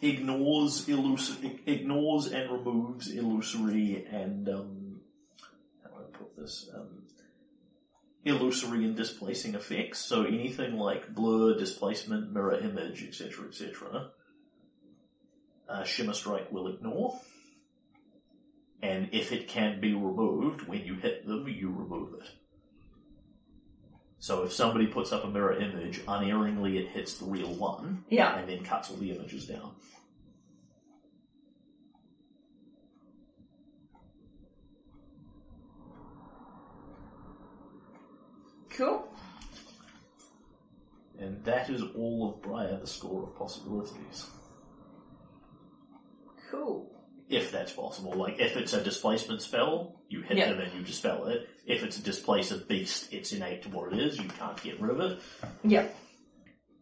[0.01, 5.01] ignores illusory, ignores and removes illusory and um,
[5.85, 6.69] how do I put this?
[6.75, 7.03] Um,
[8.25, 10.01] illusory and displacing effects.
[10.01, 14.11] So anything like blur, displacement, mirror image, etc., etc.
[15.69, 17.21] Uh, Shimmer Strike will ignore.
[18.83, 22.29] And if it can be removed, when you hit them, you remove it.
[24.19, 28.37] So if somebody puts up a mirror image, unerringly it hits the real one, Yeah.
[28.39, 29.75] and then cuts all the images down.
[38.71, 39.07] Cool.
[41.19, 44.27] And that is all of Briar, the score of possibilities.
[46.51, 46.92] Cool.
[47.29, 48.13] If that's possible.
[48.13, 50.53] Like, if it's a displacement spell, you hit Yeah.
[50.53, 51.49] them and you dispel it.
[51.67, 54.91] If it's a displacer beast, it's innate to what it is, you can't get rid
[54.91, 55.19] of it.
[55.65, 55.95] Yep.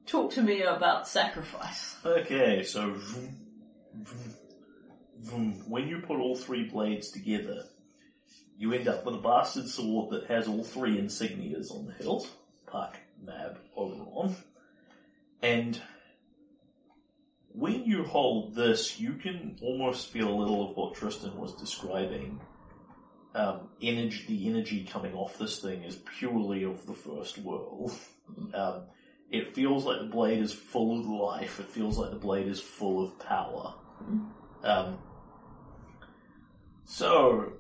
[0.07, 1.97] Talk to me about sacrifice.
[2.05, 3.37] Okay, so vroom,
[4.03, 4.35] vroom,
[5.21, 5.53] vroom.
[5.71, 7.65] when you put all three blades together,
[8.57, 12.29] you end up with a bastard sword that has all three insignias on the hilt,
[12.67, 14.35] Puck, Mab, Oberon,
[15.43, 15.81] and
[17.53, 22.41] when you hold this, you can almost feel a little of what Tristan was describing.
[23.35, 27.93] Um, energy, the energy coming off this thing is purely of the first world.
[28.55, 28.83] Um,
[29.31, 31.61] it feels like the blade is full of life.
[31.61, 33.75] It feels like the blade is full of power.
[34.65, 34.99] Um,
[36.85, 37.53] so,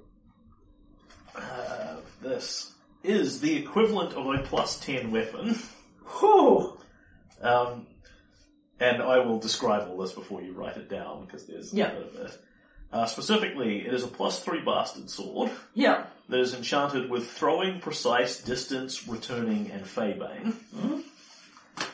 [1.36, 5.56] uh, this is the equivalent of a plus 10 weapon.
[6.18, 6.76] Whew.
[7.40, 7.86] Um,
[8.80, 11.92] and I will describe all this before you write it down because there's Yeah.
[11.92, 12.38] a bit of it.
[12.92, 16.06] Uh, specifically, it is a plus 3 bastard sword Yeah.
[16.28, 20.54] that is enchanted with throwing, precise, distance, returning, and Feybane.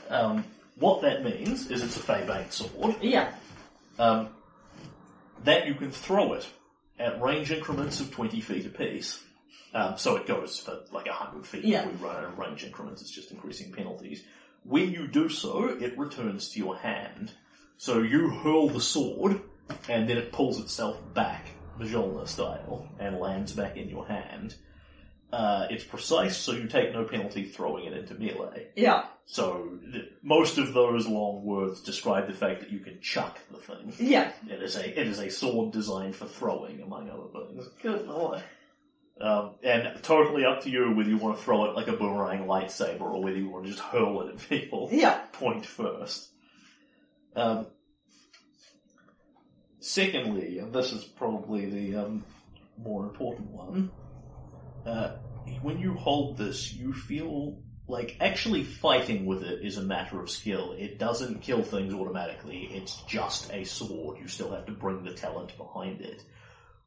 [0.08, 0.44] Um,
[0.76, 2.96] what that means is it's a Feybane sword.
[3.02, 3.32] Yeah.
[3.98, 4.28] Um,
[5.44, 6.46] that you can throw it
[6.98, 9.20] at range increments of 20 feet apiece.
[9.74, 11.84] Um, so it goes for like 100 feet Yeah.
[11.86, 14.24] if we run at range increments, it's just increasing penalties.
[14.66, 17.32] When you do so, it returns to your hand.
[17.76, 19.40] So you hurl the sword,
[19.88, 21.48] and then it pulls itself back,
[21.78, 24.56] Mjolnir style, and lands back in your hand.
[25.32, 28.68] Uh, it's precise, so you take no penalty throwing it into melee.
[28.76, 29.06] Yeah.
[29.26, 33.59] So th- most of those long words describe the fact that you can chuck the
[33.59, 33.93] thing.
[33.98, 34.30] Yeah.
[34.48, 37.68] It is a it is a sword designed for throwing, among other things.
[37.82, 38.43] Good lord.
[39.18, 42.47] Um, and totally up to you whether you want to throw it like a boomerang
[42.47, 44.88] lightsaber or whether you want to just hurl it at people.
[44.93, 45.18] Yeah.
[45.32, 46.28] Point first.
[47.34, 47.66] Um,
[49.80, 52.24] secondly, and this is probably the um,
[52.76, 53.90] more important one,
[54.84, 55.16] uh,
[55.62, 60.28] when you hold this, you feel like actually fighting with it is a matter of
[60.28, 60.72] skill.
[60.72, 62.68] It doesn't kill things automatically.
[62.72, 64.18] It's just a sword.
[64.20, 66.22] You still have to bring the talent behind it.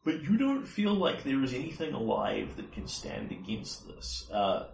[0.05, 4.30] But you don't feel like there is anything alive that can stand against this.
[4.31, 4.67] Uh,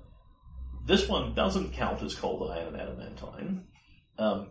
[0.85, 3.64] this one doesn't count as cold iron and adamantine.
[4.19, 4.49] Um,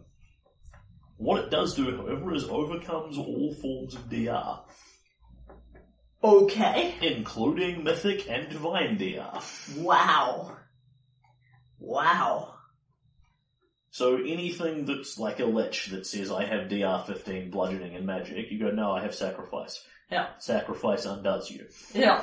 [1.16, 4.60] what it does do, however, is overcomes all forms of DR,
[6.24, 6.94] Okay.
[7.02, 9.40] including mythic and divine DR.
[9.76, 10.56] Wow.
[11.78, 12.54] Wow.
[13.90, 18.50] So anything that's like a lich that says I have DR fifteen bludgeoning and magic,
[18.50, 19.84] you go, no, I have sacrifice.
[20.14, 20.28] Yeah.
[20.38, 21.66] Sacrifice undoes you.
[21.92, 22.22] Yeah.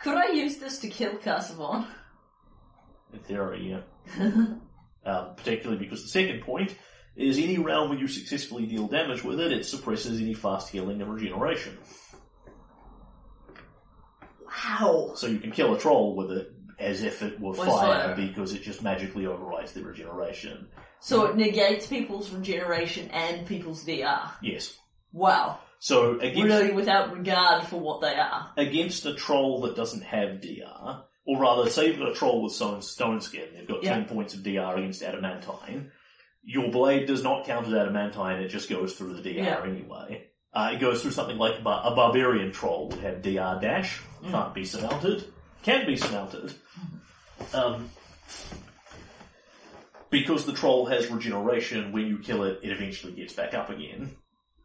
[0.00, 1.86] Could I use this to kill Cassavon?
[3.12, 4.22] In theory, yeah.
[5.04, 6.74] um, particularly because the second point
[7.16, 11.02] is any round when you successfully deal damage with it, it suppresses any fast healing
[11.02, 11.76] and regeneration.
[14.46, 15.12] Wow.
[15.16, 18.16] So you can kill a troll with it as if it were Was fire fire.
[18.16, 20.68] because it just magically overrides the regeneration.
[21.00, 24.30] So it negates people's regeneration and people's DR.
[24.40, 24.78] Yes.
[25.12, 25.58] Wow.
[25.80, 28.50] So against Really without regard for what they are.
[28.56, 32.52] against a troll that doesn't have DR, or rather, say you've got a troll with
[32.52, 33.94] stone, stone skin, they've got Yeah.
[33.94, 35.92] 10 points of DR against adamantine,
[36.42, 39.62] your blade does not count as adamantine, it just goes through the DR Yeah.
[39.64, 40.24] anyway.
[40.52, 44.00] Uh, it goes through something like a, bar- a barbarian troll would have DR dash,
[44.24, 44.30] Mm.
[44.32, 45.24] can't be surmounted,
[45.62, 46.54] can be surmounted.
[47.54, 47.88] Um,
[50.10, 54.16] because the troll has regeneration, when you kill it, it eventually gets back up again.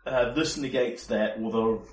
[0.06, 1.84] Uh, this negates that, although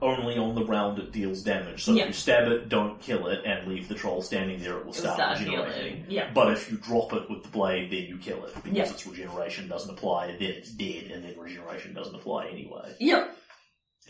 [0.00, 1.84] only on the round it deals damage.
[1.84, 2.02] So Yeah.
[2.04, 4.92] if you stab it, don't kill it, and leave the troll standing there, it will
[4.92, 5.96] start, Start regenerating.
[5.98, 6.06] healing.
[6.08, 6.30] Yeah.
[6.34, 8.90] But if you drop it with the blade, then you kill it, because Yeah.
[8.90, 12.96] its regeneration doesn't apply, then it's dead, and then regeneration doesn't apply anyway.
[12.98, 13.36] Yep.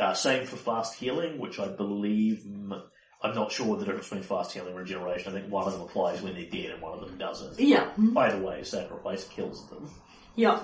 [0.01, 2.83] Uh, same for fast healing, which I believe, mm,
[3.23, 5.31] I'm not sure the difference between fast healing and regeneration.
[5.37, 7.61] I think one of them applies when they're dead and one of them doesn't.
[7.61, 7.91] Yeah.
[8.17, 9.91] Either way, sacrifice kills them.
[10.37, 10.59] Yeah.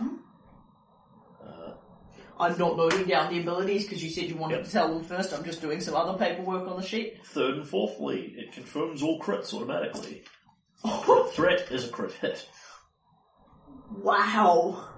[2.40, 4.65] I'm not noting down the abilities because you said you wanted Yep.
[4.66, 5.32] to tell them first.
[5.32, 7.24] I'm just doing some other paperwork on the sheet.
[7.27, 10.23] third and fourthly, it confirms all crits automatically.
[11.32, 12.48] Threat is a crit hit.
[13.90, 14.89] Wow.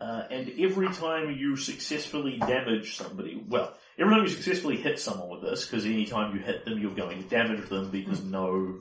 [0.00, 5.28] Uh, and every time you successfully damage somebody, well, every time you successfully hit someone
[5.28, 8.80] with this, because any time you hit them, you're going to damage them because no.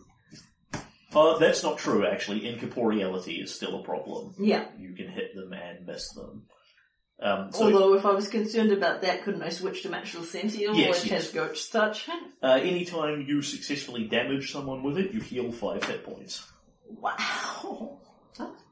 [1.14, 2.42] Uh, that's not true, actually.
[2.42, 4.36] Incorporeality is still a problem.
[4.38, 4.66] Yeah.
[4.78, 6.44] You can hit them and miss them.
[7.22, 10.76] Um, so, Although, if I was concerned about that, couldn't I switch to Natural Sentinel,
[10.76, 11.24] Yes, which yes.
[11.26, 12.08] has Ghost Touch?
[12.42, 16.48] uh, anytime you successfully damage someone with it, you heal five hit points.
[16.88, 18.00] Wow.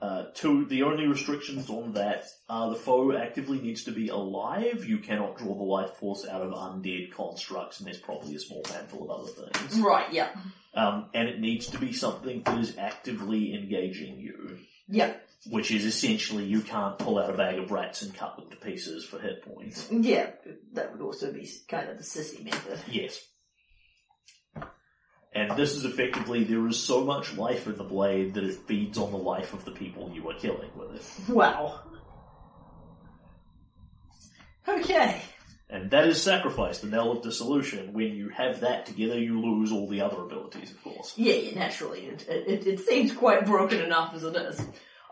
[0.00, 4.84] Uh, two, the only restrictions on that are the foe actively needs to be alive.
[4.86, 8.62] You cannot draw the life force out of undead constructs, and there's probably a small
[8.70, 9.78] handful of other things.
[9.78, 10.30] Right, yeah.
[10.74, 14.58] Um, and it needs to be something that is actively engaging you,
[14.88, 15.12] Yeah.
[15.50, 18.56] which is essentially you can't pull out a bag of rats and cut them to
[18.56, 19.86] pieces for hit points.
[19.90, 20.30] Yeah.
[20.72, 22.78] That would also be kind of the sissy method.
[22.90, 23.20] Yes.
[25.32, 28.98] And this is effectively, there is so much life in the blade that it feeds
[28.98, 31.32] on the life of the people you are killing with it.
[31.32, 31.80] Wow.
[34.66, 35.22] Okay.
[35.68, 37.92] And that is sacrifice, the knell of dissolution.
[37.92, 41.12] When you have that together, you lose all the other abilities, of course.
[41.16, 42.06] Yeah, yeah, naturally.
[42.06, 44.60] It, it, it seems quite broken enough as it is.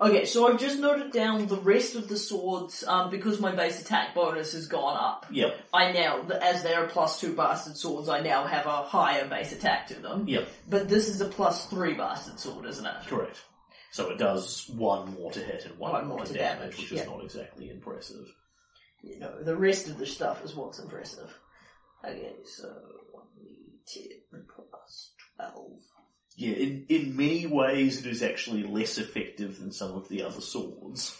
[0.00, 3.80] Okay, so I've just noted down the rest of the swords, um, because my base
[3.80, 5.26] attack bonus has gone up.
[5.30, 9.26] Yep, I now, as they are plus two bastard swords, I now have a higher
[9.28, 10.28] base attack to them.
[10.28, 12.94] yep, But this is a plus three bastard sword, isn't it?
[13.06, 13.40] correct.
[13.90, 16.92] So it does one more to hit and one, One more to damage, damage, which
[16.92, 17.04] is yeah.
[17.06, 18.26] not exactly impressive.
[19.02, 21.36] You know, the rest of the stuff is what's impressive.
[22.04, 22.68] Okay, so
[23.14, 25.70] 1d10 plus 12.
[26.38, 30.40] Yeah, in, in many ways it is actually less effective than some of the other
[30.40, 31.18] swords.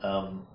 [0.00, 0.46] Um,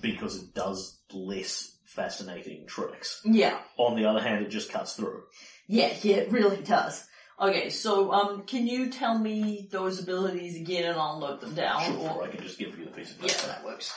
[0.00, 3.20] because it does less fascinating tricks.
[3.24, 5.22] Yeah, On the other hand, it just cuts through.
[5.68, 7.04] yeah, yeah, it really does.
[7.40, 11.80] Okay, so, um, can you tell me those abilities again and I'll note them down?
[11.84, 13.34] Sure, or- I can just give you the piece of paper.
[13.40, 13.92] Yeah, that works.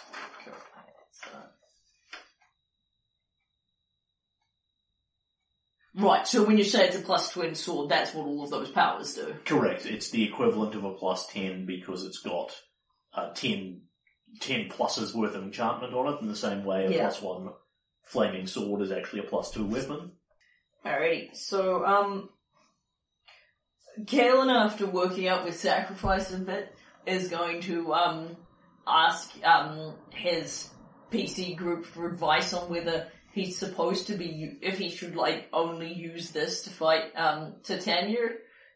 [0.46, 0.54] Cool.
[5.94, 8.72] Right, so when you say it's a plus twin sword, that's what all of those
[8.72, 9.36] powers do.
[9.46, 9.86] Correct.
[9.86, 12.56] It's the equivalent of a plus 10 because it's got
[13.14, 13.82] uh, 10,
[14.40, 17.02] 10 pluses worth of enchantment on it in the same way a Yeah.
[17.02, 17.50] plus 1
[18.06, 20.14] flaming sword is actually a plus 2 weapon.
[20.86, 22.30] Alrighty, so, um,
[24.04, 26.74] Kalen, after working out with sacrifice a bit,
[27.06, 28.38] is going to, um,
[28.88, 30.70] ask, um, his
[31.12, 35.92] PC group for advice on whether he's supposed to be, if he should, like, only
[35.92, 38.30] use this to fight, um, Titania,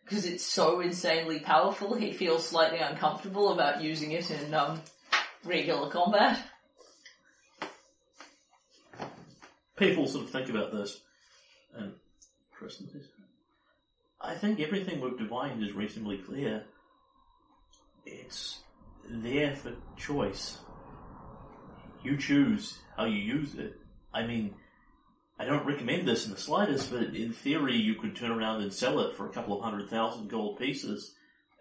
[0.03, 4.81] because it's so insanely powerful, he feels slightly uncomfortable about using it in, um,
[5.43, 6.39] regular combat.
[9.75, 11.01] People sort of think about this,
[11.75, 11.93] and
[14.21, 16.63] I think everything we've divined is reasonably clear.
[18.05, 18.59] It's
[19.07, 20.59] there for choice.
[22.03, 23.79] You choose how you use it.
[24.15, 24.55] I mean,
[25.37, 28.73] I don't recommend this in the slightest, but in theory you could turn around and
[28.73, 31.13] sell it for a couple of hundred thousand gold pieces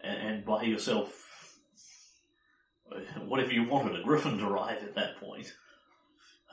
[0.02, 1.58] and, and buy yourself
[3.26, 5.52] whatever you wanted, a griffin to ride at that point.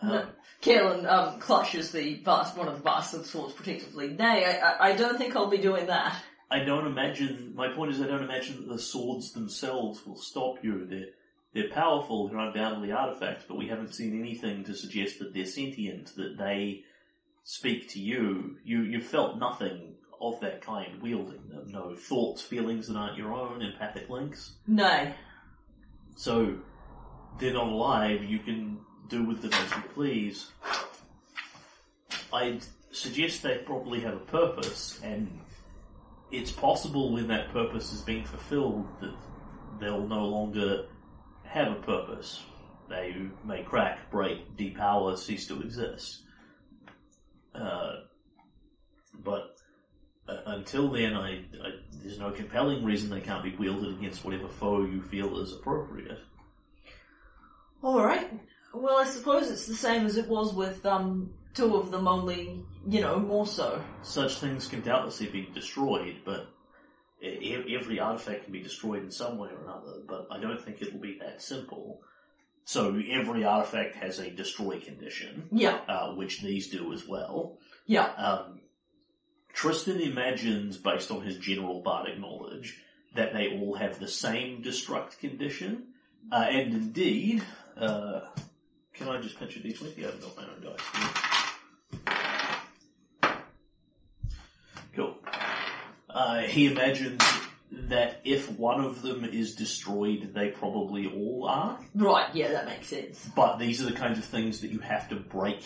[0.02, 0.30] Um,
[0.64, 4.10] Kalen um, clutches the bas- one of the bastard swords protectively.
[4.10, 6.16] Nay, I, I, I don't think I'll be doing that.
[6.50, 7.54] I don't imagine.
[7.56, 10.88] My point is, I don't imagine that the swords themselves will stop you.
[10.88, 11.06] They're
[11.54, 12.28] they're powerful.
[12.28, 16.16] They're undoubtedly artifacts, but we haven't seen anything to suggest that they're sentient.
[16.16, 16.84] That they
[17.44, 18.58] speak to you.
[18.64, 21.68] You you felt nothing of that kind wielding them.
[21.68, 24.54] No thoughts, feelings that aren't your own, empathic links.
[24.68, 25.12] No.
[26.16, 26.58] So
[27.40, 28.24] they're not alive.
[28.24, 28.80] You can
[29.10, 30.52] do with them as you please.
[32.32, 35.40] I'd suggest they probably have a purpose, and
[36.32, 39.16] it's possible when that purpose is being fulfilled that
[39.80, 40.86] they'll no longer
[41.52, 42.42] have a purpose.
[42.90, 43.16] They
[43.46, 46.22] may crack, break, depower, cease to exist.
[47.54, 48.02] Uh,
[49.24, 49.58] but
[50.28, 51.70] uh, until then, I, I,
[52.02, 56.20] there's no compelling reason they can't be wielded against whatever foe you feel is appropriate.
[57.84, 58.32] Alright.
[58.74, 62.64] Well, I suppose it's the same as it was with, um, two of them, only,
[62.88, 63.84] you know, more so.
[64.04, 66.48] Such things can doubtlessly be destroyed, but
[67.24, 71.00] every artifact can be destroyed in some way or another, but I don't think it'll
[71.00, 72.02] be that simple.
[72.66, 75.80] So every artifact has a destroy condition, Yeah.
[75.88, 77.58] uh, which these do as well.
[77.86, 78.06] Yeah.
[78.14, 78.62] Um,
[79.54, 82.82] Tristan imagines, based on his general bardic knowledge,
[83.16, 85.88] that they all have the same destruct condition,
[86.32, 87.44] uh, and indeed,
[87.76, 88.22] uh,
[88.94, 89.98] can I just pinch a d20?
[89.98, 90.80] Yeah, I've got my own dice.
[93.24, 93.44] here.
[94.96, 95.16] Cool.
[96.14, 97.22] Uh, he imagines
[97.72, 101.80] that if one of them is destroyed, they probably all are.
[101.96, 103.30] Right, yeah, that makes sense.
[103.36, 105.64] But these are the kinds of things that you have to break,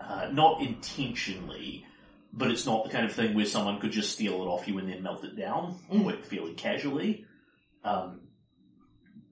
[0.00, 1.86] uh, not intentionally,
[2.34, 4.76] but it's not the kind of thing where someone could just steal it off you
[4.78, 6.02] and then melt it down Mm.
[6.02, 7.24] quite fairly casually.
[7.82, 8.20] Um,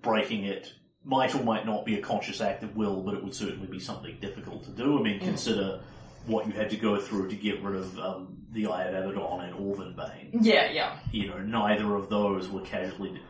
[0.00, 0.72] breaking it
[1.04, 3.78] might or might not be a conscious act of will, but it would certainly be
[3.78, 4.98] something difficult to do.
[4.98, 5.24] I mean, Mm.
[5.24, 5.80] consider
[6.26, 9.40] what you had to go through to get rid of um, the Eye of Abaddon
[9.40, 10.96] and Orvanbane Yeah, yeah.
[11.12, 13.20] you know, neither of those were casually.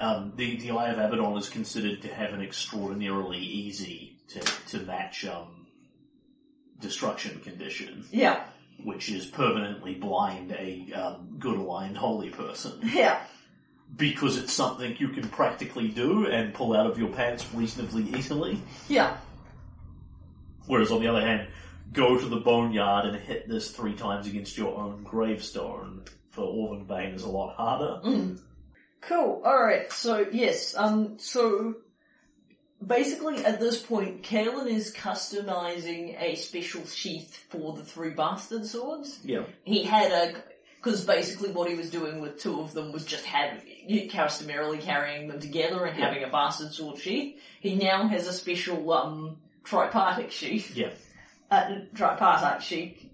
[0.00, 4.78] Um, the the Eye of Abaddon is considered to have an extraordinarily easy to to
[4.80, 5.66] match um,
[6.80, 8.44] destruction condition, Yeah.
[8.82, 13.20] which is permanently blind a um, good aligned holy person Yeah.
[13.96, 18.60] because it's something you can practically do and pull out of your pants reasonably easily.
[18.88, 19.16] Yeah.
[20.66, 21.48] Whereas on the other hand,
[21.92, 27.14] go to the boneyard and hit this three times against your own gravestone for Orvanbane
[27.14, 28.00] is a lot harder.
[28.04, 28.40] Mm.
[29.02, 29.42] Cool.
[29.44, 31.74] Alright, so yes, um, so
[32.84, 39.18] basically at this point, Kalen is customizing a special sheath for the three bastard swords.
[39.24, 39.44] Yeah.
[39.64, 40.34] He had a,
[40.76, 45.28] because basically what he was doing with two of them was just having, customarily carrying
[45.28, 46.06] them together and Yeah.
[46.06, 47.38] having a bastard sword sheath.
[47.60, 50.76] He now has a special, um, tripartite sheath.
[50.76, 50.90] Yeah.
[51.52, 53.04] Uh, tripartite sheath,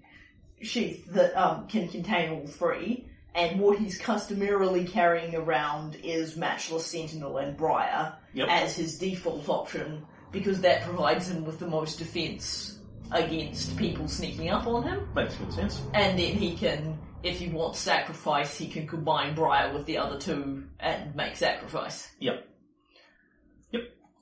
[0.62, 3.04] sheath that um, can contain all three.
[3.34, 8.48] And what he's customarily carrying around is Matchless Sentinel and Briar Yep.
[8.50, 12.78] as his default option because that provides him with the most defense
[13.10, 15.08] against people sneaking up on him.
[15.14, 15.80] Makes good sense.
[15.94, 20.18] And then he can, if he wants sacrifice, he can combine Briar with the other
[20.18, 22.08] two and make sacrifice.
[22.20, 22.46] Yep.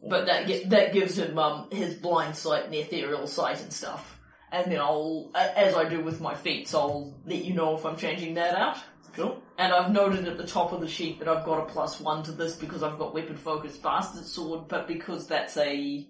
[0.09, 4.19] But that that gives him um, his blind sight and ethereal sight and stuff.
[4.53, 7.85] And then I'll, a- as I do with my feats, I'll let you know if
[7.85, 8.79] I'm changing that out.
[9.15, 9.43] Cool.
[9.59, 12.23] And I've noted at the top of the sheet that I've got a plus one
[12.25, 16.07] to this because I've got weapon focused bastard sword, but because that's a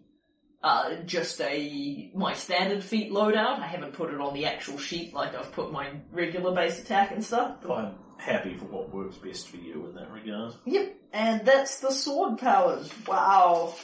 [0.62, 5.14] uh, just a my standard feat loadout, I haven't put it on the actual sheet
[5.14, 7.58] like I've put my regular base attack and stuff.
[7.70, 10.54] I'm happy for what works best for you in that regard.
[10.64, 12.90] Yep, and that's the sword powers.
[13.06, 13.74] Wow.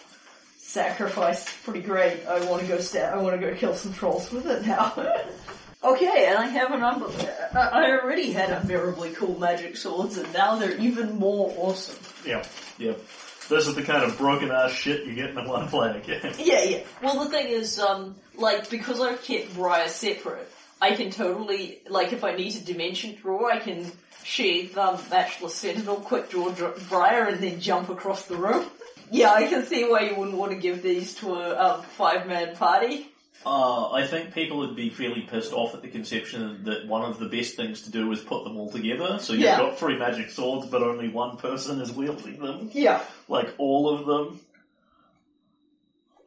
[0.59, 2.24] Sacrifice, pretty great.
[2.26, 4.92] I want to go sta- I want to go kill some trolls with it now.
[5.84, 7.10] okay, and I have an number.
[7.54, 11.96] I already had unbearably cool magic swords, and now they're even more awesome.
[12.24, 12.44] Yeah.
[12.78, 13.00] Yep.
[13.48, 16.32] This is the kind of broken ass shit you get in a one player game.
[16.38, 16.84] Yeah, yeah.
[17.02, 20.50] Well, the thing is, um, like because I've kept Briar separate,
[20.80, 23.90] I can totally like if I need to dimension draw, I can
[24.24, 28.66] sheath um, Matchless Sentinel, quick draw dr- Briar, and then jump across the room.
[29.15, 32.27] Yeah, I can see why you wouldn't want to give these to a um, five
[32.27, 33.09] man party.
[33.44, 37.19] Uh, I think people would be fairly pissed off at the conception that one of
[37.19, 39.19] the best things to do is put them all together.
[39.20, 39.59] So you've Yeah.
[39.59, 42.70] got three magic swords, but only one person is wielding them.
[42.73, 43.03] Yeah.
[43.28, 44.40] Like all of them.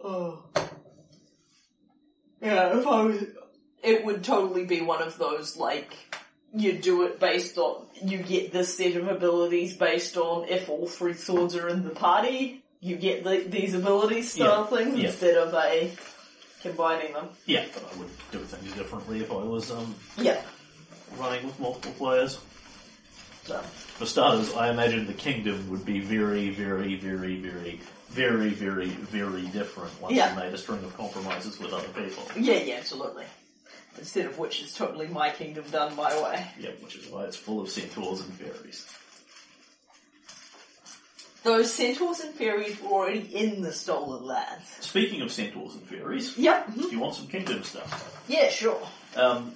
[0.03, 0.43] Oh.
[2.39, 3.23] Yeah, if I was,
[3.81, 5.95] it would totally be one of those like
[6.55, 10.87] you do it based on you get this set of abilities based on if all
[10.87, 15.07] three swords are in the party, you get the, these abilities style things yeah.
[15.07, 15.91] instead of a
[16.61, 17.29] combining them.
[17.45, 20.41] Yeah, but I would do things differently if I was um, Yeah.
[21.17, 22.39] running with multiple players.
[23.43, 27.79] So For starters, I imagine the kingdom would be very, very, very, very,
[28.09, 30.33] very, very, very different once Yeah.
[30.33, 32.23] you made a string of compromises with other people.
[32.35, 33.25] yeah, yeah, absolutely.
[33.97, 36.45] Instead of which is totally my kingdom done my way.
[36.59, 38.85] Yeah, which is why it's full of centaurs and fairies.
[41.43, 44.67] Those centaurs and fairies were already in the stolen lands.
[44.81, 46.73] Speaking of centaurs and fairies, Yep.
[46.75, 48.23] do you want some kingdom stuff?
[48.27, 48.81] Yeah, sure.
[49.15, 49.53] Um,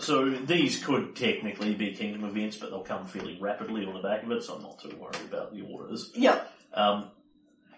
[0.00, 4.24] so these could technically be kingdom events, but they'll come fairly rapidly on the back
[4.24, 6.10] of it, so I'm not too worried about the orders.
[6.14, 6.52] Yep.
[6.74, 7.10] Um,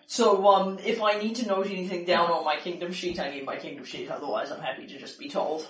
[0.06, 3.44] So, um, if I need to note anything down on my kingdom sheet, I need
[3.46, 5.66] my kingdom sheet, otherwise I'm happy to just be told.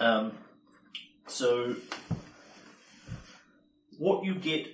[0.00, 0.32] Um,
[1.26, 1.76] so,
[3.98, 4.66] what you get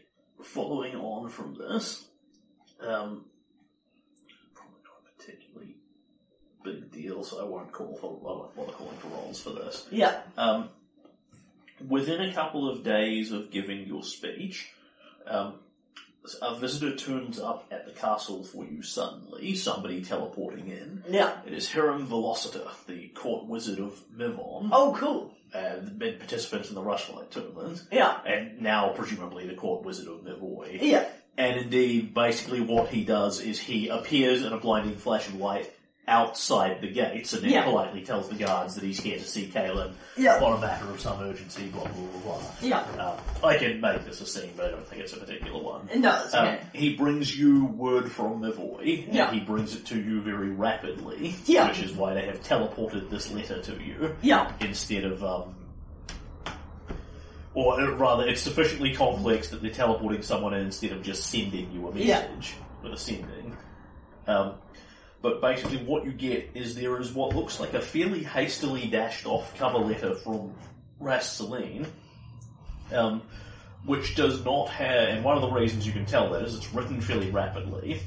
[0.42, 2.06] following on from this,
[2.80, 3.24] um,
[4.54, 5.76] probably not a particularly
[6.62, 9.86] big deal, so I won't call for, I won't bother calling for rolls for this.
[9.90, 10.20] Yeah.
[10.38, 10.70] Um,
[11.86, 14.70] within a couple of days of giving your speech,
[15.26, 15.58] um,
[16.42, 21.04] a visitor turns up at the castle for you suddenly, somebody teleporting in.
[21.08, 21.36] Yeah.
[21.46, 25.32] It is Hiram Velociter, the court wizard of Mivon Oh, cool.
[25.54, 28.18] uh, been participant in the Rushlight tournament, Yeah.
[28.26, 30.78] and now presumably the court wizard of Mivoy.
[30.82, 31.06] Yeah.
[31.38, 35.70] And indeed, basically what he does is he appears in a blinding flash of light
[36.08, 37.64] outside the gates and then Yeah.
[37.64, 40.38] politely tells the guards that he's here to see Kalen Yeah.
[40.40, 42.42] on a matter of some urgency, blah, blah, blah, blah.
[42.60, 42.80] Yeah.
[43.02, 45.88] Um, I can make this a scene, but I don't think it's a particular one.
[45.96, 46.60] No, it's Um, okay.
[46.74, 49.32] he brings you word from Mivoy, and Yeah.
[49.32, 51.68] he brings it to you very rapidly, Yeah.
[51.68, 54.52] which is why they have teleported this letter to you Yeah.
[54.60, 55.54] instead of um
[57.54, 61.72] or uh, rather it's sufficiently complex that they're teleporting someone in instead of just sending
[61.72, 62.20] you a Yeah.
[62.20, 63.56] message with a sending.
[64.26, 64.52] Um,
[65.26, 69.26] but basically what you get is there is what looks like a fairly hastily dashed
[69.26, 70.54] off cover letter from
[71.00, 71.84] Ras Celine,
[72.92, 73.22] um,
[73.84, 76.72] which does not have, and one of the reasons you can tell that is it's
[76.72, 78.00] written fairly rapidly.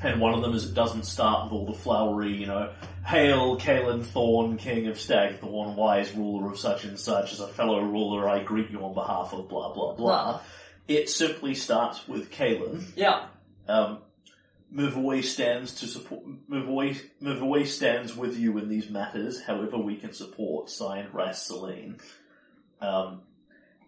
[0.00, 2.70] And one of them is it doesn't start with all the flowery, you know,
[3.04, 7.80] Hail, Kalen Thorn, King of Stagthorn, wise ruler of such and such, as a fellow
[7.80, 10.40] ruler I greet you on behalf of blah blah blah.
[10.86, 12.84] It simply starts with Kalen.
[12.94, 13.26] Yeah.
[13.66, 13.98] Um,
[14.74, 20.12] Mivoy stands to support, Mivoy, Mivoy stands with you in these matters, however we can
[20.12, 21.98] support, signed Ras Celine.
[22.80, 23.22] Um,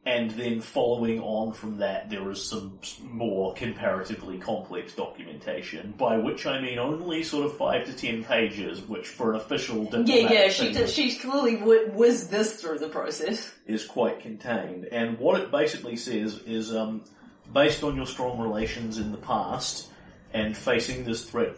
[0.06, 6.46] and then following on from that, there is some more comparatively complex documentation, by which
[6.46, 10.48] I mean only sort of five to ten pages, which for an official Yeah, yeah,
[10.48, 13.52] she did, she's clearly wh- whizzed this through the process.
[13.66, 14.86] is quite contained.
[14.86, 17.04] And what it basically says is, um,
[17.52, 19.90] based on your strong relations in the past,
[20.32, 21.56] and facing this threat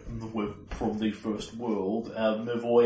[0.69, 2.35] from the, First World, uh,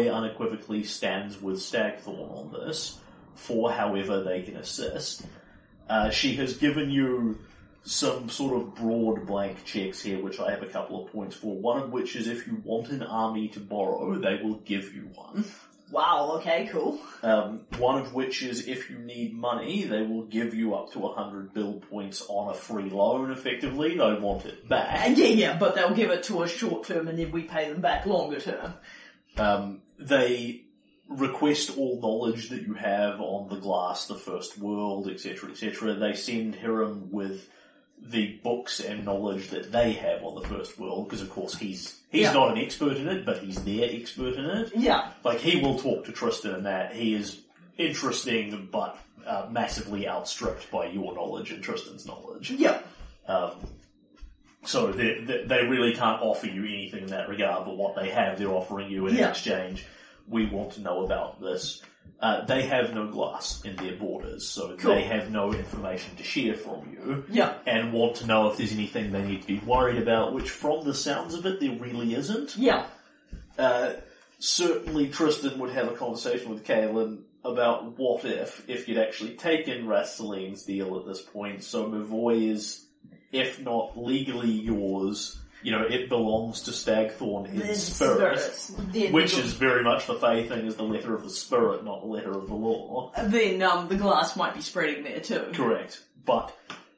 [0.10, 2.99] unequivocally stands with Stagthorn on this,
[3.36, 5.26] for however they can assist.
[5.88, 7.40] Uh, she has given you
[7.84, 11.56] some sort of broad blank checks here, which I have a couple of points for.
[11.56, 15.03] One of which is if you want an army to borrow, they will give you
[15.14, 15.45] one.
[15.91, 16.99] Wow, okay, cool.
[17.22, 20.99] Um, one of which is if you need money, they will give you up to
[20.99, 23.98] 100 build points on a free loan, effectively.
[23.98, 25.16] They want it back.
[25.16, 27.82] Yeah, yeah, but they'll give it to us short term and then we pay them
[27.82, 28.74] back longer term.
[29.38, 30.66] Um, they
[31.07, 35.94] request all knowledge that you have on the glass, the first world, etc., etc.
[35.94, 37.48] They send Hiram with
[38.07, 41.99] the books and knowledge that they have on the first world, because of course he's
[42.11, 42.34] he's Yeah.
[42.34, 44.72] not an expert in it, but he's their expert in it.
[44.76, 45.11] Yeah.
[45.23, 47.41] Like he will talk to Tristan and that he is
[47.77, 52.52] interesting, but uh, massively outstripped by your knowledge and Tristan's knowledge.
[52.52, 52.80] Yeah.
[53.27, 53.52] Um,
[54.65, 58.10] so they, they they really can't offer you anything in that regard, but what they
[58.10, 59.30] have, they're offering you in Yeah.
[59.30, 59.86] exchange.
[60.27, 61.82] We want to know about this.
[62.19, 64.95] Uh, they have no glass in their borders, so Cool.
[64.95, 67.26] they have no information to share from you.
[67.30, 67.56] Yeah.
[67.68, 70.86] And want to know if there's anything they need to be worried about, which from
[70.86, 72.56] the sounds of it, there really isn't.
[72.57, 72.86] Yeah.
[73.60, 73.94] Uh,
[74.40, 79.86] certainly Tristan would have a conversation with Kalen about what if, if you'd actually taken
[79.86, 82.86] Rasseline's deal at this point, so Mavoy is,
[83.32, 88.67] if not legally yours, you know, it belongs to Stagthorn in Then spirit, spirits.
[88.67, 92.01] Then which is very much the Fae thing is the letter of the spirit, not
[92.01, 93.11] the letter of the law.
[93.17, 95.49] Then um, the glass might be spreading there too.
[95.53, 96.03] Correct.
[96.23, 96.55] But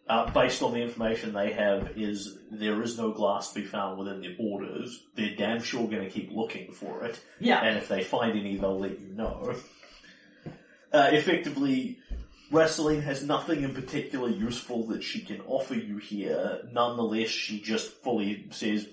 [0.10, 4.00] uh, based on the information they have, is there is no glass to be found
[4.00, 5.02] within their borders.
[5.16, 7.18] They're damn sure going to keep looking for it.
[7.40, 7.62] Yeah.
[7.62, 9.56] and if they find any, they'll let you know.
[10.92, 12.00] Uh, effectively,
[12.50, 16.62] Wrestling has nothing in particular useful that she can offer you here.
[16.72, 18.88] Nonetheless, she just fully says,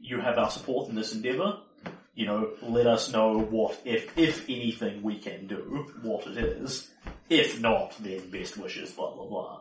[0.00, 1.60] "You have our support in this endeavour.
[2.14, 5.86] You know, let us know what, if if anything, we can do.
[6.02, 6.90] What it is.
[7.30, 8.90] If not, then best wishes.
[8.90, 9.60] Blah blah blah."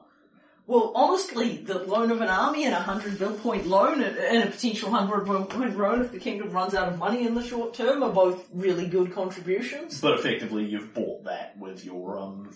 [0.67, 4.43] Well, honestly, the loan of an army and a hundred bill point loan and, and
[4.43, 7.43] a potential hundred bill point loan if the kingdom runs out of money in the
[7.43, 9.99] short term are both really good contributions.
[10.01, 12.53] But effectively, you've bought that with your um,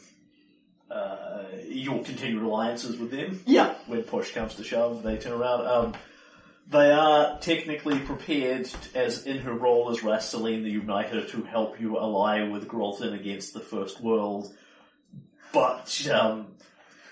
[0.91, 3.41] uh, your continued alliances with them.
[3.45, 5.65] Yeah, When push comes to shove, they turn around.
[5.67, 5.93] Um,
[6.67, 11.97] they are technically prepared, as in her role as Rasteline the Uniter, to help you
[11.97, 14.51] ally with Gralton against the First World.
[15.53, 16.47] But um,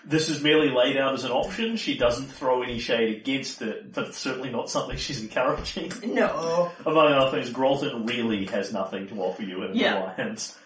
[0.05, 1.77] this is merely laid out as an option.
[1.77, 5.93] She doesn't throw any shade against it, but it's certainly not something she's encouraging.
[6.13, 6.71] no.
[6.85, 10.03] Among other things, Gralton really has nothing to offer you in an Yeah.
[10.03, 10.57] alliance.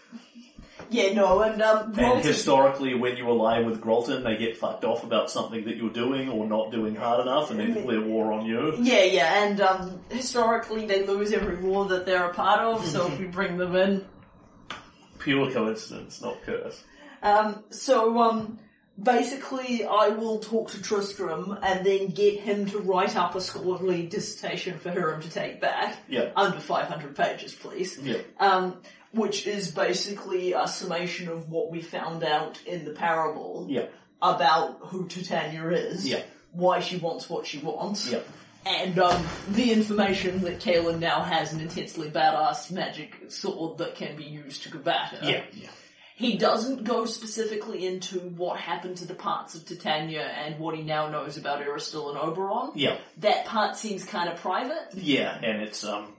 [0.89, 4.83] Yeah, no, and um, And Gralton- historically, when you ally with Gralton, they get fucked
[4.85, 8.31] off about something that you're doing or not doing hard enough, and then declare war
[8.31, 8.75] on you.
[8.79, 13.07] Yeah, yeah, and um, historically they lose every war that they're a part of, so
[13.07, 14.05] if we bring them in.
[15.19, 16.83] Pure coincidence, not curse.
[17.21, 18.59] Um, so, um,
[19.01, 24.05] basically I will talk to Tristram and then get him to write up a scholarly
[24.07, 25.97] dissertation for Hiram to take back.
[26.09, 26.31] Yeah.
[26.35, 27.97] Under 500 pages, please.
[28.01, 28.17] Yeah.
[28.39, 28.81] Um,
[29.17, 33.85] which is basically a summation of what we found out in the parable Yeah.
[34.21, 36.21] about who Titania is, Yeah.
[36.51, 38.19] why she wants what she wants, Yeah.
[38.65, 44.15] and um, the information that Kalen now has an intensely badass magic sword that can
[44.15, 45.29] be used to combat her.
[45.29, 45.43] Yeah.
[45.53, 45.69] Yeah.
[46.15, 50.81] He doesn't go specifically into what happened to the parts of Titania and what he
[50.81, 52.71] now knows about Erastil and Oberon.
[52.73, 52.97] Yeah.
[53.17, 56.13] That part seems kind of private, Yeah, and it's um,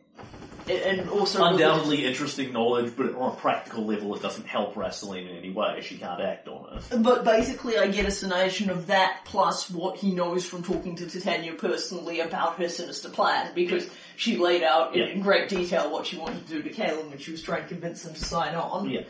[0.70, 5.36] and also undoubtedly interesting knowledge, but on a practical level, it doesn't help Rasteline in
[5.36, 5.80] any way.
[5.82, 7.02] She can't act on it.
[7.02, 11.06] But basically, I get a summation of that plus what he knows from talking to
[11.06, 15.06] Titania personally about her sinister plan, because she laid out in, Yeah.
[15.08, 17.68] in great detail what she wanted to do to Kalen when she was trying to
[17.68, 18.90] convince him to sign on.
[18.90, 19.02] Yeah.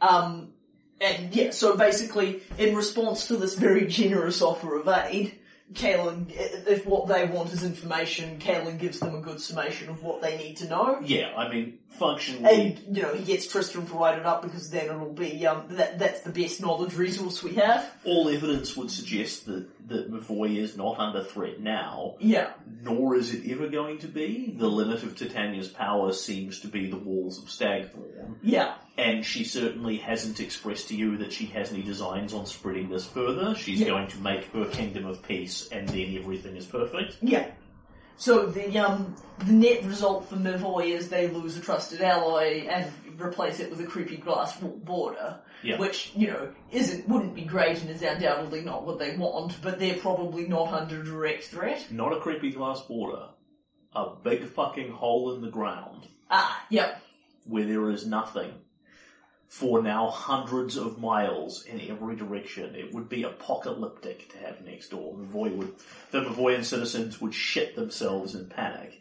[0.00, 0.52] Um,
[1.00, 5.37] and yeah, so basically, in response to this very generous offer of aid,
[5.74, 6.26] Kalen,
[6.66, 10.36] if what they want is information, Kalen gives them a good summation of what they
[10.38, 10.98] need to know.
[11.04, 12.48] Yeah, I mean, functionally,
[12.86, 15.64] And, you know, he gets Tristram to write it up because then it'll be, um,
[15.70, 17.90] that, that's the best knowledge resource we have.
[18.04, 22.52] all evidence would suggest that, that Mavoy is not under threat now, Yeah.
[22.82, 24.54] nor is it ever going to be.
[24.56, 28.74] The limit of Titania's power seems to be the walls of Stagthorn, Yeah.
[28.96, 33.06] and she certainly hasn't expressed to you that she has any designs on spreading this
[33.06, 33.54] further.
[33.54, 33.86] She's Yeah.
[33.88, 37.16] going to make her kingdom of peace, and then everything is perfect.
[37.22, 37.46] Yeah.
[38.16, 39.14] So the um
[39.46, 42.90] the net result for Mavoy is they lose a trusted ally and
[43.20, 45.78] replace it with a creepy glass wall border, Yeah.
[45.78, 49.78] which you know isn't wouldn't be great and is undoubtedly not what they want, but
[49.78, 51.86] they're probably not under direct threat.
[51.90, 53.28] Not a creepy glass border,
[53.94, 57.00] a big fucking hole in the ground Ah, yep,
[57.44, 58.52] where there is nothing.
[59.48, 62.74] For now hundreds of miles in every direction.
[62.74, 65.16] It would be apocalyptic to have next door.
[65.16, 65.74] The Mavoy would,
[66.10, 69.00] the Mavoyan citizens would shit themselves in panic.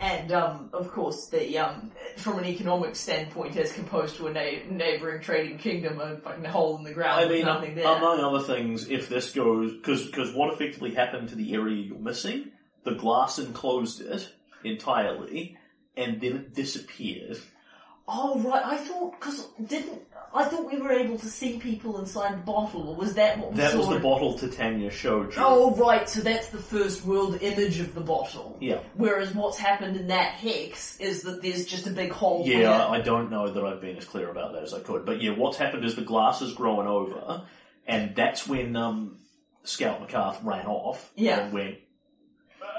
[0.00, 4.64] And um of course the um from an economic standpoint as composed to a na-
[4.70, 7.86] neighboring trading kingdom, a fucking hole in the ground I with mean, nothing there.
[7.86, 12.50] among other things, if this goes, because what effectively happened to the area you're missing,
[12.84, 14.32] the glass enclosed it
[14.64, 15.56] entirely,
[15.96, 17.38] and then it disappeared.
[18.08, 20.02] Oh right, I thought because didn't
[20.32, 23.50] I thought we were able to see people inside the bottle, or was that what
[23.50, 23.62] we saw?
[23.62, 23.78] That saw?
[23.78, 25.42] was the bottle Titania showed you.
[25.42, 28.56] Oh right, so that's the first world image of the bottle.
[28.60, 28.78] Yeah.
[28.94, 32.44] Whereas what's happened in that hex is that there's just a big hole.
[32.46, 35.04] Yeah, where- I don't know that I've been as clear about that as I could.
[35.04, 37.42] But yeah, what's happened is the glass has grown over,
[37.88, 39.18] and that's when um,
[39.64, 41.40] Scout McCarth ran off Yeah.
[41.40, 41.74] and went,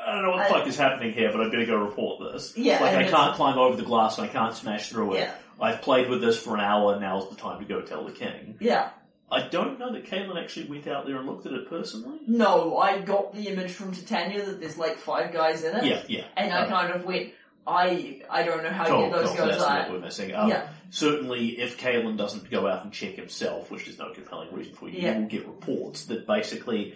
[0.07, 2.31] I don't know what the I- fuck is happening here, but I better go report
[2.31, 2.53] this.
[2.55, 5.15] Yeah, Like, and I it's- can't climb over the glass and I can't smash through
[5.15, 5.19] it.
[5.19, 5.33] Yeah.
[5.61, 8.57] I've played with this for an hour, now's the time to go tell the king.
[8.59, 8.89] Yeah.
[9.31, 12.19] I don't know that Kalen actually went out there and looked at it personally.
[12.27, 15.85] No, I got the image from Titania that there's like five guys in it.
[15.85, 16.25] Yeah, yeah.
[16.35, 17.31] And I Uh, kind of went,
[17.65, 19.79] I I don't know how Cool, those cool, guys that's are.
[19.83, 20.35] what we're missing.
[20.35, 20.67] Um, Yeah.
[20.89, 24.89] Certainly, if Kalen doesn't go out and check himself, which is no compelling reason for
[24.89, 25.13] you, Yeah.
[25.15, 26.95] you will get reports that basically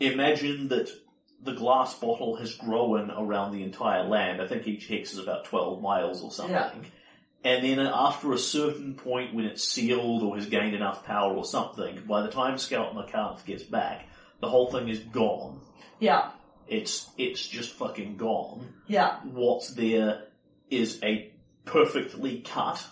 [0.00, 0.90] imagine that
[1.40, 4.40] the glass bottle has grown around the entire land.
[4.40, 6.54] I think each hex is about 12 miles or something.
[6.54, 6.70] Yeah.
[7.44, 11.44] And then after a certain point when it's sealed or has gained enough power or
[11.44, 14.06] something, by the time Scout McCarth gets back,
[14.40, 15.60] the whole thing is gone.
[15.98, 16.30] Yeah.
[16.68, 19.16] It's, it's just fucking gone Yeah.
[19.24, 20.24] what's there
[20.70, 21.32] is a
[21.64, 22.84] perfectly cut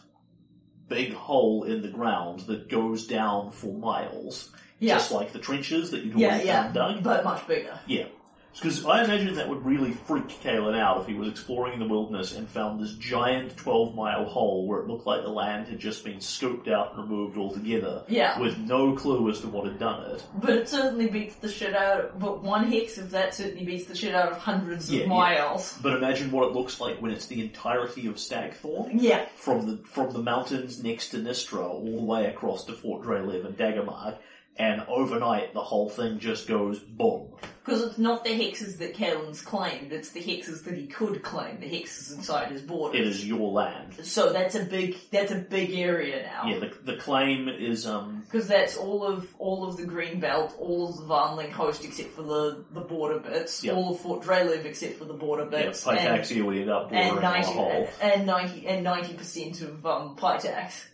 [0.89, 4.51] big hole in the ground that goes down for miles.
[4.81, 4.95] Yeah.
[4.95, 6.73] Just like the trenches that you'd Yeah, already yeah.
[6.73, 7.03] dug.
[7.05, 7.79] But much bigger.
[7.87, 8.07] Yeah.
[8.55, 12.35] Because I imagine that would really freak Kalen out if he was exploring the wilderness
[12.37, 16.05] and found this giant 12 mile hole where it looked like the land had just
[16.05, 18.03] been scooped out and removed altogether.
[18.09, 18.39] Yeah.
[18.41, 20.25] With no clue as to what had done it.
[20.35, 23.85] But it certainly beats the shit out of, but one hex of that certainly beats
[23.87, 25.15] the shit out of hundreds Yeah, of yeah.
[25.15, 25.79] miles.
[25.81, 28.91] But imagine what it looks like when it's the entirety of Stagthorn.
[28.95, 29.27] Yeah.
[29.37, 33.47] From the from the mountains next to Nistra all the way across to Fort Drelev
[33.47, 34.17] and Daggermark,
[34.57, 37.29] and overnight the whole thing just goes boom.
[37.65, 41.61] Because it's not the hexes that Kalen's claimed, it's the hexes that he could claim,
[41.61, 43.01] the hexes inside his It borders.
[43.19, 43.95] is your land.
[44.03, 46.49] So that's a big, that's a big area now.
[46.51, 50.55] Yeah, the, the claim is um Because that's all of all of the green belt,
[50.59, 53.77] all of the Vanling coast except for the, the border bits, Yep.
[53.77, 56.91] all of Fort Drelev except for the border yeah, bits, and, Pytaxia we end up
[56.93, 57.89] and bordering on a ninety hole.
[58.03, 60.87] and ninety and ninety percent of um, Pitax.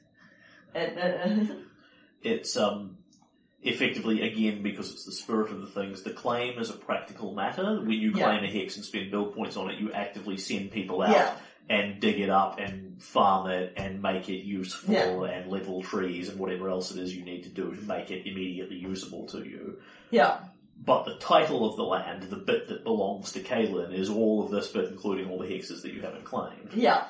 [0.74, 1.55] And, uh,
[2.23, 2.95] it's um
[3.66, 6.02] effectively again because it's the spirit of the things.
[6.02, 7.80] The claim is a practical matter.
[7.80, 11.02] When you claim a hex and spend build points on it, you actively send people
[11.02, 11.36] out Yeah.
[11.68, 15.24] and dig it up and farm it and make it useful Yeah.
[15.24, 18.26] and level trees and whatever else it is you need to do to make it
[18.26, 19.78] immediately usable to you.
[20.10, 20.38] yeah,
[20.84, 24.51] But the title of the land, the bit that belongs to Kalen, is all of
[24.51, 26.70] this bit, including all the hexes that you haven't claimed.
[26.74, 27.06] yeah.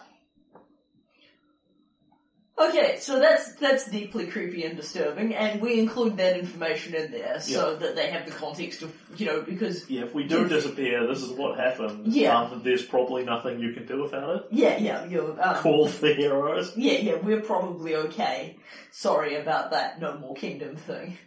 [2.58, 7.38] Okay, so that's that's deeply creepy and disturbing, and we include that information in there
[7.38, 11.06] so that they have the context of you know because Yeah, if we do disappear,
[11.06, 12.16] this is what happens.
[12.16, 12.38] Yeah.
[12.38, 14.42] Um, there's probably nothing you can do about it.
[14.50, 16.72] yeah yeah you um, Call the heroes.
[16.76, 18.56] Yeah, yeah, we're probably okay.
[18.90, 21.18] Sorry about that no more kingdom thing.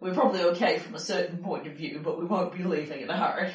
[0.00, 3.10] We're probably okay from a certain point of view, but we won't be leaving in
[3.10, 3.52] a hurry.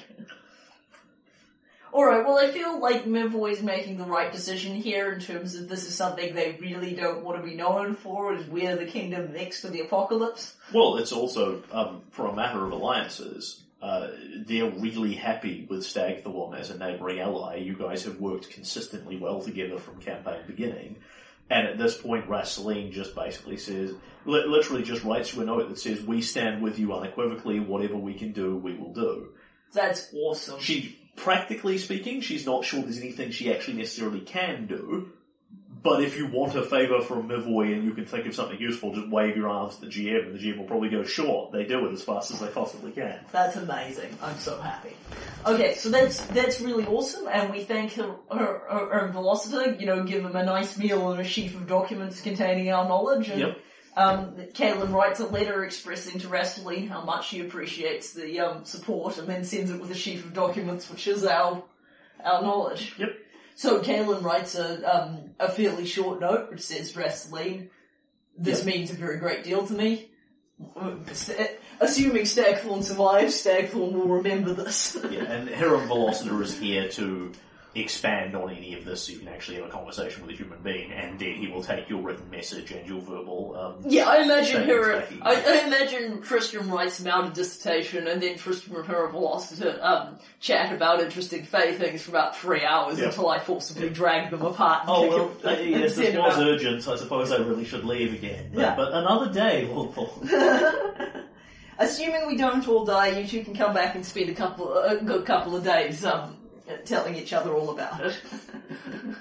[1.95, 5.69] Alright, well I feel like Mivoy is making the right decision here in terms of
[5.69, 9.31] this is something they really don't want to be known for, is we're the kingdom
[9.31, 10.55] next to the apocalypse.
[10.73, 14.09] Well, it's also, um, for a matter of alliances, uh,
[14.45, 17.59] they're really happy with Stagthorn as a neighbouring ally.
[17.59, 20.97] You guys have worked consistently well together from campaign beginning.
[21.49, 23.93] And at this point, Rasseline just basically says,
[24.25, 27.95] li- literally just writes you a note that says, we stand with you unequivocally, whatever
[27.95, 29.29] we can do, we will do.
[29.71, 30.59] That's awesome.
[30.59, 35.11] She, practically speaking, she's not sure there's anything she actually necessarily can do.
[35.85, 38.95] But if you want a favour from Mivoy and you can think of something useful,
[38.95, 41.63] just wave your arms to the GM and the GM will probably go, sure, they
[41.63, 43.19] do it as fast as they possibly can.
[43.31, 44.17] That's amazing.
[44.19, 44.95] I'm so happy.
[45.45, 49.85] Okay, so that's that's really awesome, and we thank her, her, her, her Velociter, you
[49.85, 53.39] know, give him a nice meal and a sheaf of documents containing our knowledge, and
[53.41, 53.57] Yep.
[53.95, 59.17] Um, Kalen writes a letter expressing to Rastley how much she appreciates the um, support,
[59.17, 61.63] and then sends it with a sheaf of documents, which is our
[62.23, 62.95] our knowledge.
[62.97, 63.09] Yep.
[63.55, 67.69] So Kalen writes a um, a fairly short note which says, Rastley,
[68.37, 70.09] this means a very great deal to me.
[71.79, 74.97] Assuming Stagthorn survives, Stagthorn will remember this.
[75.09, 77.31] Yeah, and Hiram Velociter is here to
[77.75, 80.59] expand on any of this so you can actually have a conversation with a human
[80.63, 84.21] being, and then he will take your written message and your verbal, um, yeah, I
[84.23, 84.93] imagine her.
[84.93, 85.19] you, thank you.
[85.21, 89.27] I, I imagine Tristram writes him out a dissertation, and then Tristram and her will
[89.27, 93.07] also um, chat about interesting Fey things for about three hours Yeah.
[93.07, 94.83] until I forcibly drag them apart.
[94.87, 96.41] Oh well, uh, yes, this was out.
[96.47, 98.51] urgent, so I suppose I really should leave again.
[98.53, 98.75] But, Yeah.
[98.75, 99.93] but another day, Lord.
[101.77, 104.95] Assuming we don't all die, you two can come back and spend a couple, a
[104.95, 106.34] good couple of days um,
[106.85, 108.17] telling each other all about it.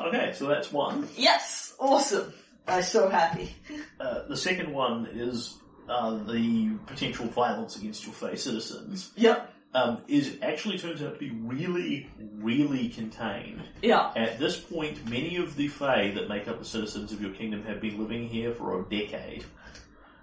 [0.00, 1.08] Okay, so that's one.
[1.16, 2.32] yes, awesome.
[2.66, 3.54] I'm so happy.
[3.98, 5.56] Uh, the second one is
[5.88, 9.10] uh, the potential violence against your Fey citizens.
[9.16, 9.54] Yep.
[9.74, 13.62] Um, is actually turns out to be really, really contained.
[13.82, 14.12] Yeah.
[14.16, 17.64] At this point, many of the Fae that make up the citizens of your kingdom
[17.64, 19.44] have been living here for a decade.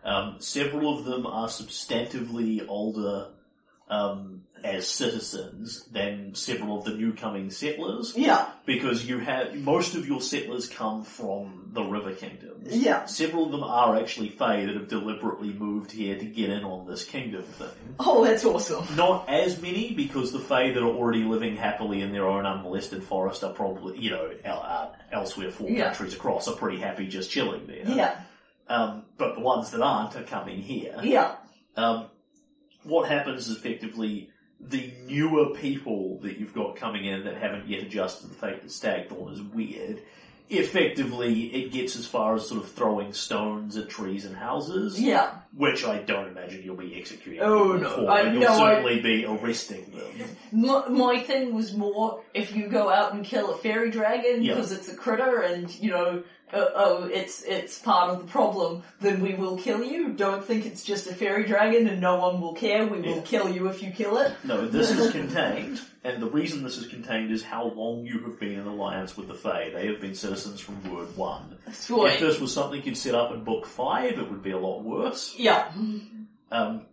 [0.04, 3.28] Um, several of them are substantively older
[3.90, 8.48] um, as citizens than several of the new coming settlers, Yeah.
[8.66, 12.76] because you have most of your settlers come from the River Kingdoms.
[12.76, 13.06] Yeah.
[13.06, 16.88] Several of them are actually Fae that have deliberately moved here to get in on
[16.88, 17.68] this kingdom thing.
[18.00, 18.86] Oh, that's awesome.
[18.96, 23.04] Not as many, because the Fae that are already living happily in their own unmolested
[23.04, 25.90] forest are probably, you know, uh, elsewhere four Yeah.
[25.90, 27.84] countries across are pretty happy just chilling there.
[27.86, 28.16] Yeah.
[28.68, 30.98] Um, but the ones that aren't are coming here.
[31.04, 31.36] Yeah.
[31.78, 32.08] Um,
[32.86, 34.30] what happens is effectively
[34.62, 38.62] the newer people that you've got coming in that haven't yet adjusted to the fact
[38.62, 40.02] that Stagthorn is weird,
[40.50, 45.32] effectively it gets as far as sort of throwing stones at trees and houses, Yeah.
[45.56, 47.90] which I don't imagine you'll be executing Oh, no.
[47.90, 50.28] for, I you'll I- certainly be arresting them.
[50.52, 54.54] My, my thing was more if you go out and kill a fairy dragon Yeah.
[54.56, 58.84] because it's a critter and you know uh, oh, it's it's part of the problem,
[59.02, 60.10] then we will kill you.
[60.14, 62.86] Don't think it's just a fairy dragon and no one will care.
[62.86, 63.22] We will Yeah.
[63.22, 64.34] kill you if you kill it.
[64.44, 68.40] No, this is contained, and the reason this is contained is how long you have
[68.40, 69.72] been in alliance with the Fae.
[69.74, 71.58] They have been citizens from Word 1.
[71.66, 74.58] That's If this was something you'd set up in Book 5, it would be a
[74.60, 75.34] lot worse.
[75.38, 75.72] Yeah.
[76.52, 76.86] Um,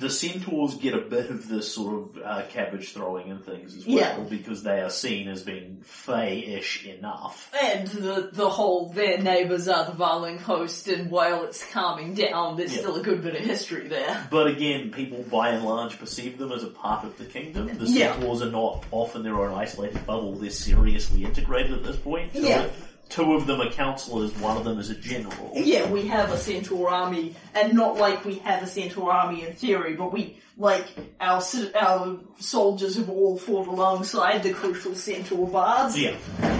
[0.00, 3.86] the centaurs get a bit of this sort of uh, cabbage throwing and things as
[3.86, 4.18] well, Yeah.
[4.28, 7.52] because they are seen as being Fae-ish enough.
[7.62, 12.56] And the the whole their neighbours are the Varling host, and while it's calming down,
[12.56, 14.26] there's still a good bit of history there.
[14.30, 17.66] But again, people by and large perceive them as a part of the kingdom.
[17.78, 21.96] The centaurs are not off in their own isolated bubble, they're seriously integrated at this
[21.96, 22.32] point.
[22.32, 22.68] Two- Yeah.
[23.10, 25.50] Two of them are counselors, one of them is a general.
[25.54, 29.52] Yeah, we have a centaur army, and not like we have a centaur army in
[29.54, 30.86] theory, but we like
[31.20, 31.42] our
[31.74, 35.98] our soldiers have all fought alongside the crucial centaur bards.
[35.98, 36.16] Yeah.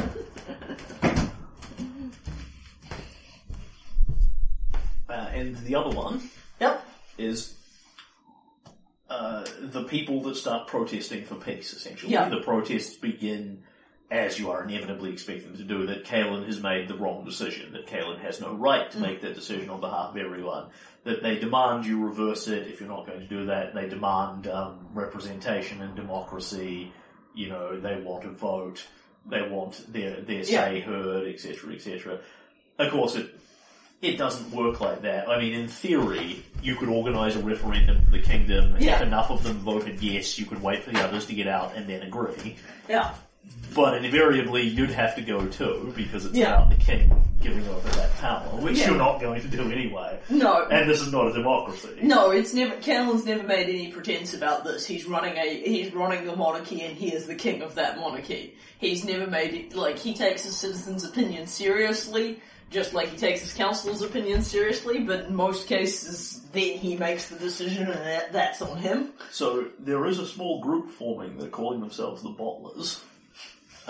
[5.08, 6.22] Uh, and the other one
[6.60, 6.84] Yep.
[7.18, 7.54] is
[9.08, 12.12] uh, the people that start protesting for peace, essentially.
[12.12, 12.28] Yeah.
[12.28, 13.64] The protests begin,
[14.10, 17.86] as you are inevitably expecting to do, that Kalen has made the wrong decision, that
[17.86, 20.66] Kalen has no right to make that decision on behalf of everyone,
[21.04, 24.48] that they demand you reverse it if you're not going to do that, they demand
[24.48, 26.92] um, representation and democracy,
[27.34, 28.84] you know, they want a vote,
[29.26, 32.18] they want their, their say heard, etc., etc.
[32.78, 33.34] Of course, it
[34.02, 35.28] it doesn't work like that.
[35.28, 38.76] I mean, in theory, you could organise a referendum for the kingdom.
[38.78, 38.96] Yeah.
[38.96, 41.76] If enough of them voted yes, you could wait for the others to get out
[41.76, 42.56] and then agree.
[42.88, 43.12] Yeah.
[43.74, 46.54] But invariably, you'd have to go too, because it's Yeah.
[46.56, 47.10] about the king
[47.40, 48.88] giving over that power, which Yeah.
[48.88, 50.18] you're not going to do anyway.
[50.28, 50.66] No.
[50.70, 51.88] And this is not a democracy.
[52.02, 52.74] No, it's never.
[52.76, 54.84] Kalen's never made any pretense about this.
[54.86, 58.56] He's running a he's running a monarchy, and he is the king of that monarchy.
[58.78, 62.40] He's never made it like he takes his citizens' opinion seriously,
[62.70, 64.98] just like he takes his council's opinion seriously.
[64.98, 69.12] But in most cases, then he makes the decision, and that, that's on him.
[69.30, 71.38] So there is a small group forming.
[71.38, 72.98] They're calling themselves the Bottlers.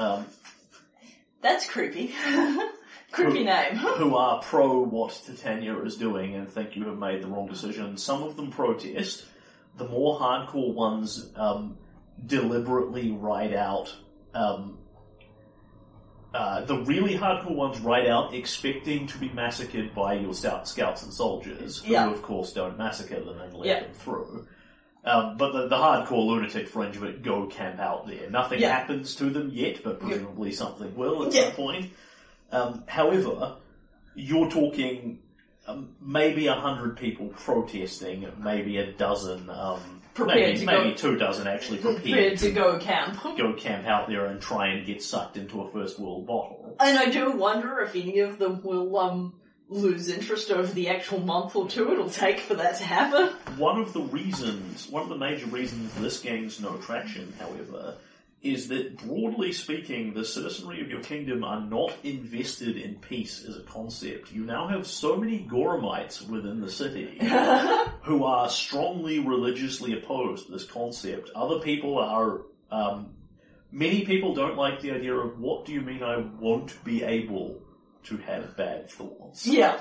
[0.00, 0.24] Um,
[1.42, 2.14] That's creepy.
[3.12, 3.76] creepy name.
[3.76, 7.96] who are pro what Titania is doing and think you have made the wrong decision.
[7.98, 9.26] Some of them protest.
[9.76, 11.76] The more hardcore ones um,
[12.26, 13.94] deliberately write out.
[14.34, 14.78] Um,
[16.32, 21.02] uh, the really hardcore ones write out expecting to be massacred by your scout, scouts
[21.02, 22.10] and soldiers, who Yeah.
[22.10, 23.80] of course don't massacre them and let Yeah.
[23.80, 24.46] them through.
[25.04, 28.28] Um, but the, the hardcore lunatic fringe of it go camp out there.
[28.30, 28.76] Nothing Yeah.
[28.78, 31.44] happens to them yet, but presumably something will at Yeah.
[31.46, 31.90] some point.
[32.52, 33.56] Um, however,
[34.14, 35.20] you're talking
[35.66, 39.78] um, maybe a hundred people protesting, maybe a dozen, um,
[40.14, 43.22] Prepared maybe, to maybe go- two dozen actually prepared Prepared to go camp.
[43.38, 46.76] go camp out there and try and get sucked into a first world bottle.
[46.80, 49.34] And I do wonder if any of them will um
[49.70, 53.28] lose interest over the actual month or two it'll take for that to happen.
[53.56, 57.94] One of the reasons, one of the major reasons this gains no traction, however,
[58.42, 63.56] is that broadly speaking, the citizenry of your kingdom are not invested in peace as
[63.56, 64.32] a concept.
[64.32, 67.18] You now have so many Gorumites within the city
[68.02, 71.30] who are strongly religiously opposed to this concept.
[71.36, 72.40] Other people are,
[72.72, 73.10] um,
[73.70, 77.60] many people don't like the idea of what do you mean I won't be able
[78.04, 79.46] to have bad thoughts.
[79.46, 79.80] Yeah.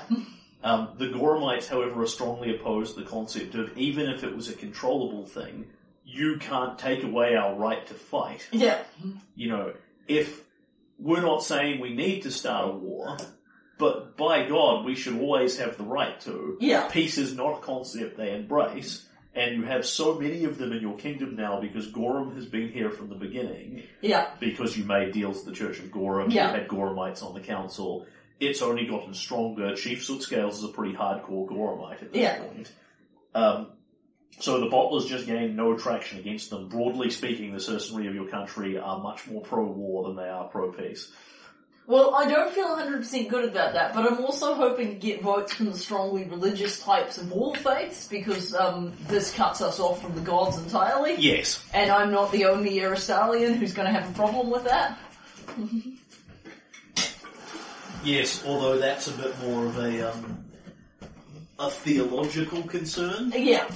[0.62, 4.48] Um, the Gorumites, however, are strongly opposed to the concept of even if it was
[4.48, 5.66] a controllable thing,
[6.04, 8.46] you can't take away our right to fight.
[8.52, 8.78] Yeah.
[9.34, 9.72] You know,
[10.06, 10.42] if
[10.98, 13.16] we're not saying we need to start a war,
[13.78, 16.58] but by God, we should always have the right to.
[16.60, 16.88] Yeah.
[16.88, 20.80] Peace is not a concept they embrace, and you have so many of them in
[20.82, 24.30] your kingdom now because Gorum has been here from the beginning Yeah.
[24.40, 26.48] because you made deals with the Church of Gorum, Yeah.
[26.52, 28.06] you had Gorumites on the council.
[28.40, 29.76] It's only gotten stronger.
[29.76, 32.42] Chief Soot Scales is a pretty hardcore Gorumite at this Yeah.
[32.42, 32.72] point.
[33.34, 33.66] Um,
[34.40, 36.68] so the bottlers just gained no traction against them.
[36.68, 41.12] Broadly speaking, the citizenry of your country are much more pro-war than they are pro-peace.
[41.90, 45.52] Well, I don't feel 100% good about that, but I'm also hoping to get votes
[45.54, 50.14] from the strongly religious types of all faiths, because um, this cuts us off from
[50.14, 51.64] the gods entirely, Yes.
[51.74, 55.00] and I'm not the only Erastilian who's going to have a problem with that.
[58.04, 60.44] Yes, although that's a bit more of a, um,
[61.60, 63.30] a theological concern.
[63.36, 63.70] Yeah.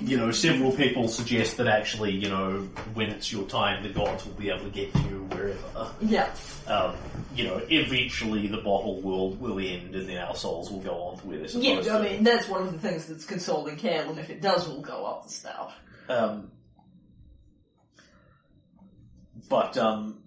[0.00, 4.26] you know, several people suggest that actually, you know, when it's your time, the gods
[4.26, 5.92] will be able to get you wherever.
[6.00, 6.28] Yeah.
[6.66, 6.96] Um,
[7.36, 11.18] you know, eventually the bottle will will end, and then our souls will go on
[11.18, 12.10] to where they're supposed Yeah, I to.
[12.10, 13.78] mean, that's one of the things that's consoling
[14.10, 15.72] and if it does, we'll go up the spout.
[16.08, 16.50] Um,
[19.48, 20.21] but um,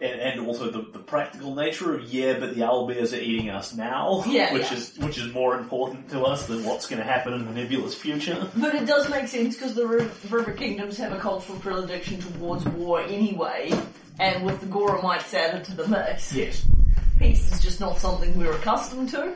[0.00, 3.74] and, and also the, the practical nature of yeah, but the owlbears are eating us
[3.74, 4.74] now, Yeah, which yeah.
[4.76, 7.94] is which is more important to us than what's going to happen in the nebulous
[7.94, 8.48] future.
[8.56, 12.64] But it does make sense because the Ri- River Kingdoms have a cultural predilection towards
[12.66, 13.72] war anyway,
[14.18, 16.66] and with the Gorumites added to the mix, Yes,
[17.18, 19.34] peace is just not something we're accustomed to.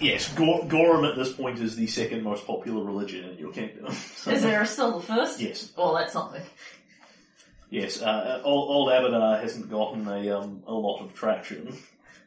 [0.00, 0.32] yes.
[0.34, 3.86] Gor- Gorum at this point is the second most popular religion in your kingdom.
[4.26, 5.40] Is there still the first?
[5.40, 6.42] yes, Well, that's something.
[7.74, 8.00] Yes.
[8.02, 11.76] Uh, old, old Abadar hasn't gotten a um, a lot of traction.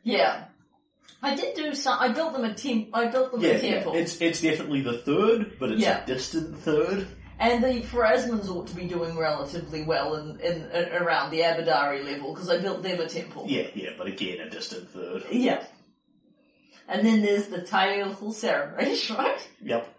[0.04, 0.46] Yeah.
[1.22, 1.98] I did do some.
[2.00, 2.90] I built them a team.
[2.94, 6.04] I built them a temple, It's it's definitely the third, but it's Yeah.
[6.04, 7.08] a distant third.
[7.40, 10.64] and the Pharasmans ought to be doing relatively well in, in,
[10.94, 13.46] around the Abadari level because I built them a temple.
[13.48, 15.24] Yeah, yeah, but again, a distant third.
[15.32, 15.64] Yeah.
[16.88, 19.50] And then there's the tiny little Sarenrae, right?
[19.62, 19.94] Yep.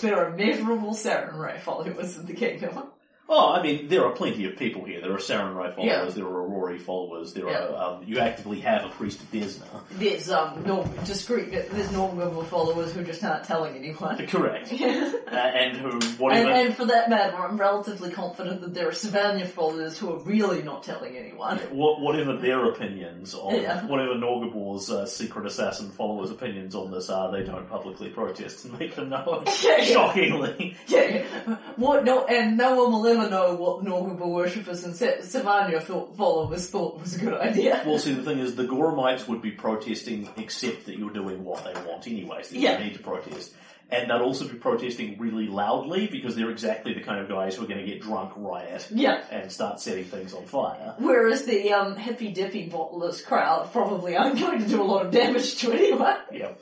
[0.00, 2.84] There are a measurable Sarenrae followers in the kingdom.
[3.32, 5.00] Oh, I mean, there are plenty of people here.
[5.00, 6.04] There are Sarenrae followers, Yeah.
[6.10, 7.68] there are Aurori followers, there Yeah.
[7.68, 9.62] are, um, you actively have a priest of Desna.
[9.92, 11.52] There's um no discreet.
[11.52, 14.16] There's Norgrimmar followers who just aren't telling anyone.
[14.26, 14.72] Correct.
[14.72, 18.92] and, Uh, and who, whatever, and for that matter, I'm relatively confident that there are
[18.92, 21.58] Sivanah followers who are really not telling anyone.
[21.70, 23.86] what, whatever their opinions on, Yeah.
[23.86, 28.76] whatever Norgorber's uh, secret assassin followers' opinions on this are, they don't publicly protest and
[28.78, 29.44] make them know.
[29.62, 29.84] Yeah.
[29.84, 30.76] Shockingly.
[30.88, 31.02] Yeah,
[31.46, 31.56] yeah.
[31.76, 36.16] What no, and no one will ever know what Norgrimmar worshippers and Sa- Sivanah thought,
[36.16, 37.82] followers thought was a good idea.
[37.84, 41.64] Well, see, the thing is, the Gorumites would be protesting except that you're doing what
[41.64, 42.74] they want anyway, so you Yeah.
[42.78, 43.52] don't need to protest.
[43.92, 47.64] And they'd also be protesting really loudly because they're exactly the kind of guys who
[47.64, 49.24] are going to get drunk, riot, Yeah.
[49.32, 50.94] and start setting things on fire.
[50.98, 55.12] Whereas the um, hippy dippy bottlers crowd probably aren't going to do a lot of
[55.12, 56.18] damage to anyone.
[56.32, 56.60] Yep.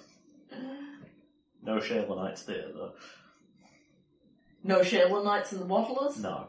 [1.62, 2.92] No Shelynites there, though.
[4.62, 6.18] No Shelynites in the bottlers?
[6.20, 6.48] No.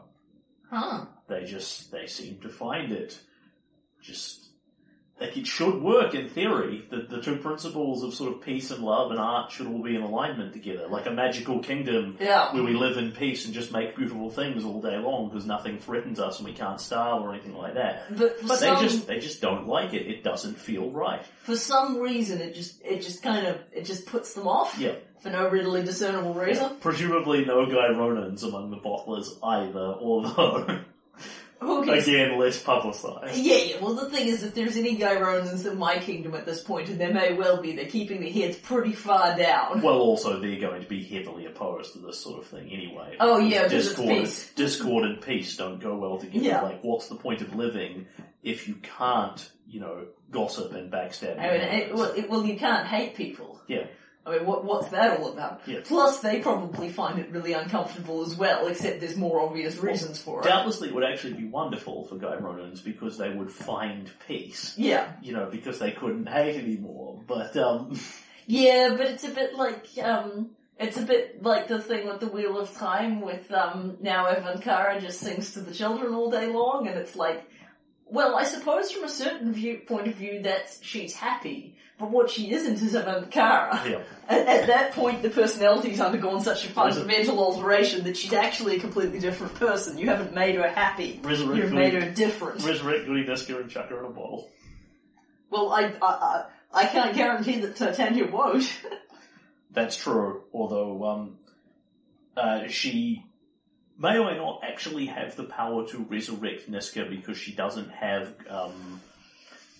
[0.70, 1.06] Huh.
[1.28, 3.18] They just, they seem to find it
[4.00, 4.49] just,
[5.20, 6.86] like it should work in theory.
[6.90, 9.94] that the two principles of sort of peace and love and art should all be
[9.94, 10.86] in alignment together.
[10.88, 12.52] Like a magical kingdom Yeah.
[12.54, 15.78] where we live in peace and just make beautiful things all day long because nothing
[15.78, 18.16] threatens us and we can't starve or anything like that.
[18.16, 20.06] But they some, just, they just don't like it.
[20.06, 21.22] It doesn't feel right.
[21.42, 24.78] for some reason, it just, it just kind of, it just puts them off.
[24.78, 24.94] Yeah.
[25.20, 26.76] For no readily discernible reason.
[26.80, 30.80] Presumably no Gyronnans among the bottlers either, although,
[31.60, 33.36] Who can again, less publicised.
[33.36, 33.80] Yeah, yeah.
[33.80, 36.98] Well, the thing is, if there's any Gyronnans in my kingdom at this point, and
[36.98, 39.82] there may well be, they're keeping their heads pretty far down.
[39.82, 43.16] Well, also they're going to be heavily opposed to this sort of thing anyway.
[43.20, 44.52] Oh, yeah, because it's discord, peace.
[44.54, 46.44] discord and peace don't go well together.
[46.44, 46.62] Yeah.
[46.62, 48.06] Like, what's the point of living
[48.42, 51.38] if you can't, you know, gossip and backstab?
[51.38, 53.60] I mean, it, well, it, well, you can't hate people.
[53.68, 53.84] Yeah.
[54.26, 55.62] I mean, what, what's that all about?
[55.66, 55.80] Yeah.
[55.82, 60.40] Plus, they probably find it really uncomfortable as well, except there's more obvious reasons for
[60.40, 60.44] it.
[60.44, 64.74] Doubtlessly, it would actually be wonderful for Gyronnans because they would find peace.
[64.76, 65.12] Yeah.
[65.22, 67.22] You know, because they couldn't hate anymore.
[67.26, 67.98] But um,
[68.46, 72.26] Yeah, but it's a bit like, um, it's a bit like the thing with the
[72.26, 76.46] Wheel of Time with, um, now Evan Kara just sings to the children all day
[76.48, 77.48] long, and it's like,
[78.06, 82.30] well, I suppose from a certain view, point of view that she's happy, but what
[82.30, 83.80] she isn't is Evan Kara.
[83.86, 88.76] yeah, At, at that point, the personality's undergone such a fundamental alteration that she's actually
[88.76, 89.98] a completely different person.
[89.98, 91.20] You haven't made her happy.
[91.22, 92.64] resurrect You've made her different.
[92.64, 94.50] resurrect Goody Niska and chuck her in a bottle.
[95.50, 98.64] Well, I, I, I, I can't guarantee that Titania won't.
[99.70, 100.44] That's true.
[100.52, 101.38] Although um,
[102.36, 103.26] uh, she
[103.98, 108.34] may or may not actually have the power to resurrect Niska because she doesn't have
[108.48, 109.00] um,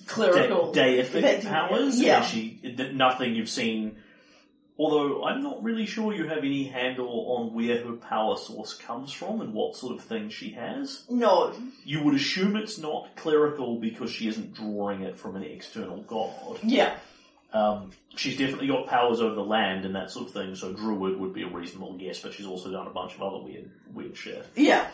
[0.06, 0.72] Clerical.
[0.72, 2.00] de- deific Effective- powers.
[2.00, 2.22] yeah.
[2.22, 2.58] She
[2.92, 3.96] nothing you've seen.
[4.78, 9.12] Although I'm not really sure you have any handle on where her power source comes
[9.12, 11.04] from and what sort of thing she has.
[11.10, 11.52] No.
[11.84, 16.60] You would assume it's not clerical because she isn't drawing it from an external god.
[16.62, 16.94] Yeah.
[17.52, 21.18] Um, she's definitely got powers over the land and that sort of thing, so druid
[21.18, 24.16] would be a reasonable guess, but she's also done a bunch of other weird, weird
[24.16, 24.46] shit.
[24.56, 24.86] Yeah.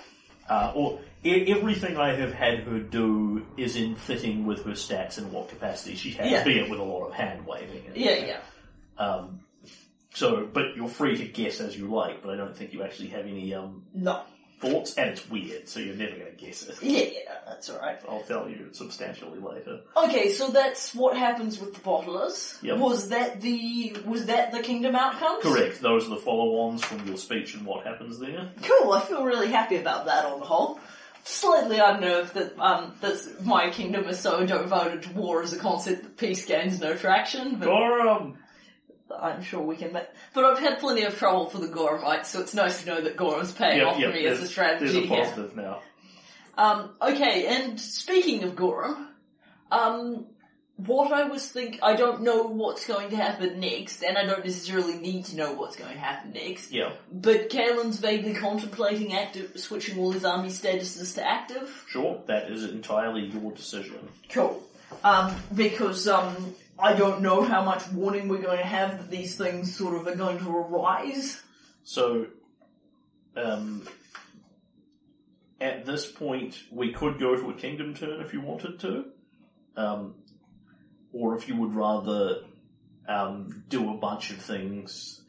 [0.48, 5.18] Uh, or e- everything I have had her do is in fitting with her stats
[5.18, 6.44] and what capacity she has, Yeah.
[6.44, 7.84] be it with a lot of hand waving.
[7.86, 8.40] and- Yeah, yeah.
[8.98, 9.40] Um,
[10.14, 13.08] so, but you're free to guess as you like, but I don't think you actually
[13.08, 14.22] have any um, No.
[14.58, 16.76] Thoughts, and it's weird, so you're never going to guess it.
[16.82, 17.98] Yeah, yeah, that's alright.
[18.08, 19.80] I'll tell you substantially later.
[19.96, 22.62] Okay, so that's what happens with the bottlers.
[22.62, 22.78] Yep.
[22.78, 25.42] Was that the was that the kingdom outcomes?
[25.42, 25.80] Correct.
[25.80, 28.50] Those are the follow-ons from your speech and what happens there.
[28.62, 28.92] Cool.
[28.92, 30.80] I feel really happy about that on the whole.
[31.24, 36.02] Slightly unnerved that um that my kingdom is so devoted to war as a concept
[36.02, 38.36] that peace gains no traction, but Gorum!
[39.14, 39.92] I'm sure we can.
[39.92, 40.04] Make...
[40.34, 43.16] But I've had plenty of trouble for the Gorumites, so it's nice to know that
[43.16, 45.24] Gorum's paying Yep, off yep, for me as a strategy there's a here.
[45.24, 45.80] positive now.
[46.58, 49.08] Um, okay, and speaking of Gorum,
[49.70, 50.26] Um,
[50.76, 54.44] what I was think, I don't know what's going to happen next, and I don't
[54.44, 56.70] necessarily need to know what's going to happen next.
[56.70, 61.84] Yeah, But Kalen's vaguely contemplating active, switching all his army statuses to active.
[61.88, 62.20] sure.
[62.26, 64.08] That is entirely your decision.
[64.30, 64.62] Cool.
[65.02, 69.36] Um, because um, I don't know how much warning we're going to have that these
[69.36, 71.42] things sort of are going to arise.
[71.84, 72.26] So,
[73.36, 73.86] um,
[75.60, 79.06] at this point, we could go to a kingdom turn if you wanted to,
[79.76, 80.16] um,
[81.12, 82.40] or if you would rather
[83.08, 85.22] um, do a bunch of things.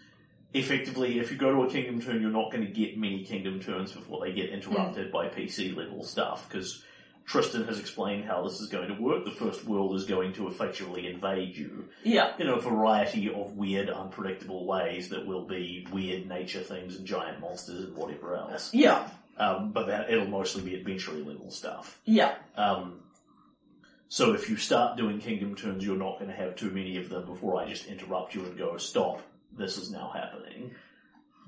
[0.53, 3.61] Effectively, if you go to a kingdom turn, you're not going to get many kingdom
[3.61, 6.83] turns before they get interrupted by PC level stuff because
[7.27, 9.25] Tristan has explained how this is going to work.
[9.25, 12.31] The first world is going to effectually invade you Yeah.
[12.39, 17.41] in a variety of weird, unpredictable ways that will be weird nature things and giant
[17.41, 18.73] monsters and whatever else.
[18.73, 19.09] Yeah.
[19.37, 21.99] Um, but that it'll mostly be adventure level stuff.
[22.05, 22.33] Yeah.
[22.55, 23.01] Um,
[24.07, 27.09] so if you start doing kingdom turns, you're not going to have too many of
[27.09, 29.21] them before I just interrupt you and go, stop,
[29.51, 30.71] this is now happening.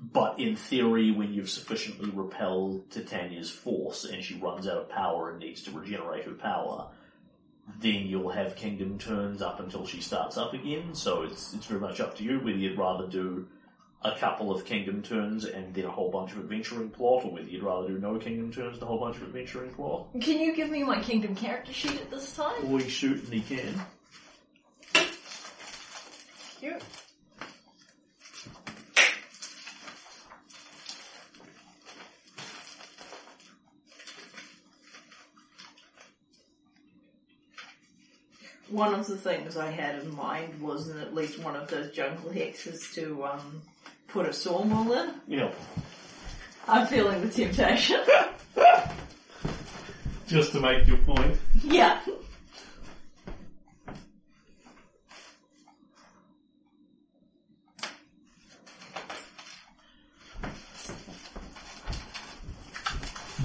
[0.02, 5.30] But in theory, when you've sufficiently repelled Titania's force and she runs out of power
[5.30, 6.88] and needs to regenerate her power,
[7.80, 10.94] then you'll have kingdom turns up until she starts up again.
[10.94, 13.46] So it's it's very much up to you whether you'd rather do
[14.02, 17.46] a couple of kingdom turns and then a whole bunch of adventuring plot, or whether
[17.46, 20.06] you'd rather do no kingdom turns and a whole bunch of adventuring plot.
[20.22, 22.72] Can you give me my kingdom character sheet at this time?
[22.72, 23.80] We certainly can.
[26.62, 26.78] Yeah.
[38.70, 41.90] One of the things I had in mind was in at least one of those
[41.90, 43.62] jungle hexes to um,
[44.06, 45.14] put a sawmill in.
[45.26, 45.50] Yeah.
[46.68, 48.00] I'm feeling the temptation.
[50.28, 51.36] Just to make your point.
[51.64, 52.00] yeah.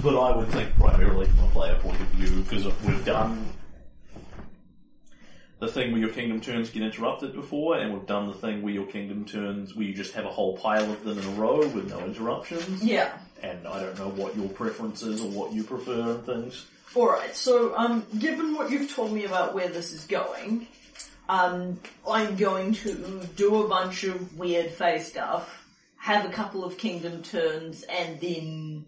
[0.02, 3.48] But I would think primarily from a player point of view, because we've done
[5.58, 8.72] the thing where your kingdom turns get interrupted before, and we've done the thing where
[8.72, 11.66] your kingdom turns where you just have a whole pile of them in a row
[11.68, 12.82] with no interruptions.
[12.82, 13.16] Yeah.
[13.42, 16.66] And I don't know what your preference is or what you prefer and things.
[16.94, 20.66] Alright, so um, given what you've told me about where this is going,
[21.28, 21.78] um,
[22.08, 25.66] I'm going to do a bunch of weird phase stuff,
[25.96, 28.84] have a couple of kingdom turns, and then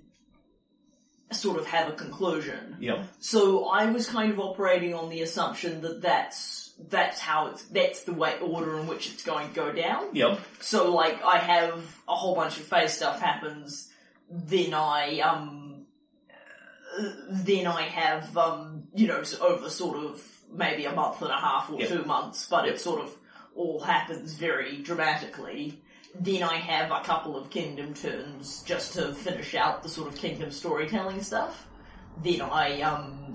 [1.31, 2.77] sort of have a conclusion.
[2.81, 3.05] Yeah.
[3.21, 8.03] So I was kind of operating on the assumption that that's that's how it's that's
[8.05, 10.15] the way order in which it's going to go down.
[10.15, 10.41] Yep.
[10.61, 11.75] So like I have
[12.09, 13.91] a whole bunch of phase stuff happens,
[14.31, 15.87] then I um
[17.31, 20.23] then I have um you know over sort of
[20.53, 21.89] maybe a month and a half or Yep.
[21.89, 22.75] two months, but Yep.
[22.75, 23.15] it sort of
[23.55, 25.83] all happens very dramatically.
[26.15, 30.17] Then I have a couple of kingdom turns just to finish out the sort of
[30.17, 31.67] kingdom storytelling stuff.
[32.23, 33.35] Then I um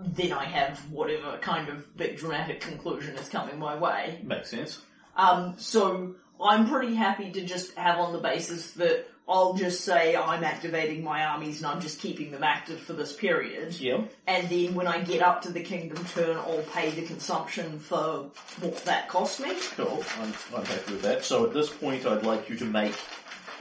[0.00, 4.20] then I have whatever kind of big dramatic conclusion is coming my way.
[4.22, 4.82] Makes sense.
[5.16, 10.14] Um, so I'm pretty happy to just have on the basis that I'll just say
[10.14, 13.78] I'm activating my armies and I'm just keeping them active for this period.
[13.80, 14.02] Yeah.
[14.26, 18.30] And then when I get up to the kingdom turn, I'll pay the consumption for
[18.60, 19.52] what that cost me.
[19.76, 20.04] Cool.
[20.20, 21.24] I'm, I'm happy with that.
[21.24, 22.94] So at this point, I'd like you to make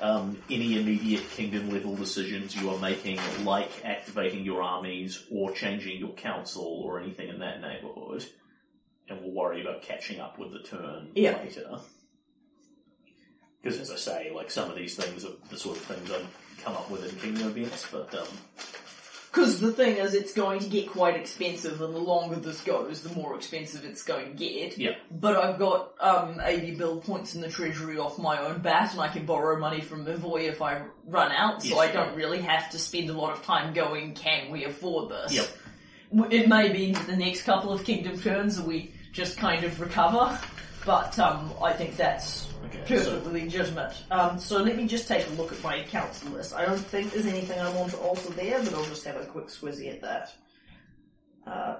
[0.01, 5.97] um, any immediate kingdom level decisions you are making, like activating your armies or changing
[5.97, 8.23] your council or anything in that neighborhood.
[9.09, 11.37] And we'll worry about catching up with the turn Yeah.
[11.37, 11.79] later.
[13.65, 16.27] Because as I say, like some of these things are the sort of things I've
[16.63, 18.27] come up with in kingdom events, but um,
[19.31, 23.01] Because the thing is, it's going to get quite expensive, and the longer this goes,
[23.01, 24.77] the more expensive it's going to get.
[24.77, 28.91] yeah, But I've got um, 80 build points in the treasury off my own bat,
[28.91, 32.15] and I can borrow money from Mivoy if I run out, so Yes, I don't
[32.15, 35.33] really have to spend a lot of time going, can we afford this?
[35.33, 35.47] Yep.
[36.15, 39.79] W- It may be the next couple of kingdom turns that we just kind of
[39.81, 40.39] recover,
[40.85, 43.93] but um, I think that's Okay, so- perfectly legitimate.
[44.11, 46.53] Um, so let me just take a look at my council list.
[46.53, 49.25] I don't think there's anything I want to alter there, but I'll just have a
[49.25, 50.33] quick swizzy at that.
[51.45, 51.77] Uh,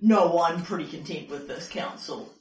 [0.00, 2.32] no, I'm pretty content with this council.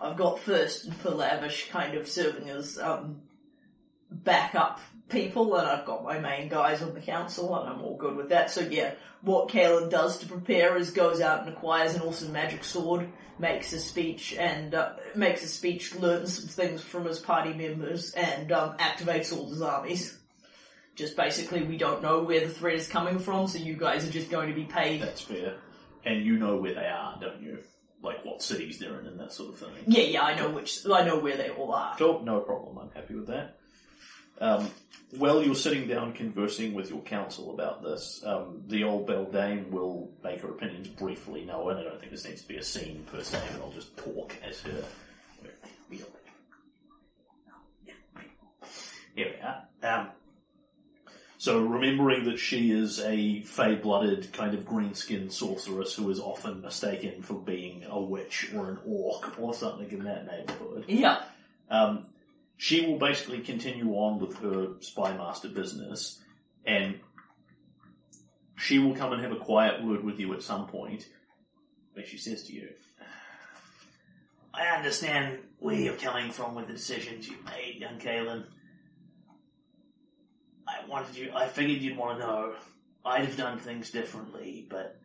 [0.00, 3.22] I've got First and Perlivash kind of serving as um,
[4.10, 4.80] backup
[5.12, 8.30] people, and I've got my main guys on the council, and I'm all good with
[8.30, 8.50] that.
[8.50, 12.64] So yeah, what Kalen does to prepare is goes out and acquires an awesome magic
[12.64, 13.08] sword,
[13.38, 18.12] makes a speech, and uh, makes a speech, learns some things from his party members,
[18.14, 20.18] and um, activates all his armies.
[20.94, 24.12] Just basically, we don't know where the threat is coming from, so you guys are
[24.12, 25.02] just going to be paid.
[25.02, 25.56] That's fair.
[26.04, 27.58] And you know where they are, don't you?
[28.02, 29.70] Like what cities they're in and that sort of thing.
[29.86, 30.80] Yeah, yeah, I know which.
[30.92, 31.94] I know where they all are.
[31.96, 32.76] Cool, no problem.
[32.78, 33.58] I'm happy with that.
[34.40, 34.70] Um,
[35.18, 40.10] while you're sitting down conversing with your council about this, um, the old beldame will
[40.24, 41.76] make her opinions briefly known.
[41.76, 44.34] I don't think this needs to be a scene per se, but I'll just talk
[44.42, 44.84] as her.
[49.14, 49.64] Here we are.
[49.82, 50.08] Um,
[51.36, 57.20] so remembering that she is a fey-blooded kind of green-skinned sorceress who is often mistaken
[57.20, 60.84] for being a witch or an orc or something in that neighborhood.
[60.88, 61.22] Yeah,
[61.68, 62.06] Um,
[62.62, 66.22] she will basically continue on with her spy master business,
[66.64, 67.00] and
[68.56, 71.08] she will come and have a quiet word with you at some point,
[71.92, 72.68] where she says to you,
[74.54, 78.46] "I understand where you're coming from with the decisions you've made, young Kalen.
[80.68, 81.32] I wanted you.
[81.34, 82.54] I figured you'd want to know.
[83.04, 85.00] I'd have done things differently, but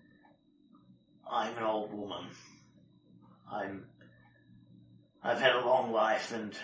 [1.27, 2.27] I'm an old woman.
[3.51, 3.87] I'm.
[5.23, 6.55] I've had a long life, and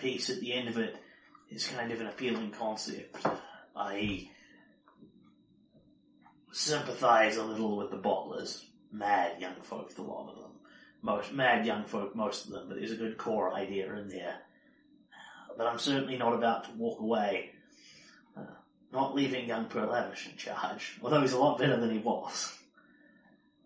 [0.00, 0.96] peace at the end of it
[1.50, 3.16] is kind of an appealing concept.
[3.76, 4.28] I
[6.52, 8.64] sympathize a little with the bottlers.
[8.92, 10.52] Mad young folk, the lot of them.
[11.02, 14.36] Most mad young folk, most of them, but there's a good core idea in there.
[15.56, 17.50] But I'm certainly not about to walk away.
[18.36, 18.42] Uh,
[18.92, 22.56] not leaving young Perlivash in charge, although he's a lot better than he was.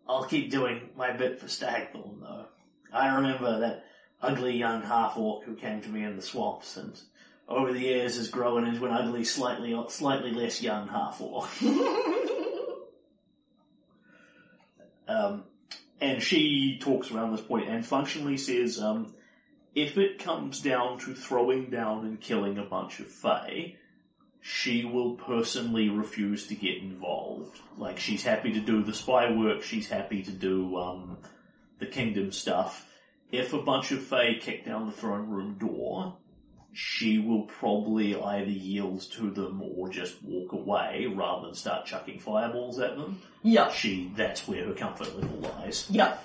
[0.09, 2.47] I'll keep doing my bit for Stagthorn, though.
[2.93, 3.85] I remember that
[4.23, 6.99] ugly young half orc who came to me in the swamps, and
[7.49, 11.49] over the years has grown into an ugly, slightly slightly less young half orc.
[15.09, 15.45] um,
[16.01, 19.15] and she talks around this point and functionally says, um,
[19.75, 23.77] if it comes down to throwing down and killing a bunch of Fae,
[24.41, 27.59] she will personally refuse to get involved.
[27.79, 31.19] Like, she's happy to do the spy work, she's happy to do, um,
[31.79, 32.92] the kingdom stuff.
[33.33, 36.17] If a bunch of Fae kick down the throne room door,
[36.75, 42.21] she will probably either yield to them or just walk away rather than start chucking
[42.21, 43.21] fireballs at them.
[43.43, 45.87] yeah, She, that's where her comfort level lies.
[45.91, 46.17] yeah.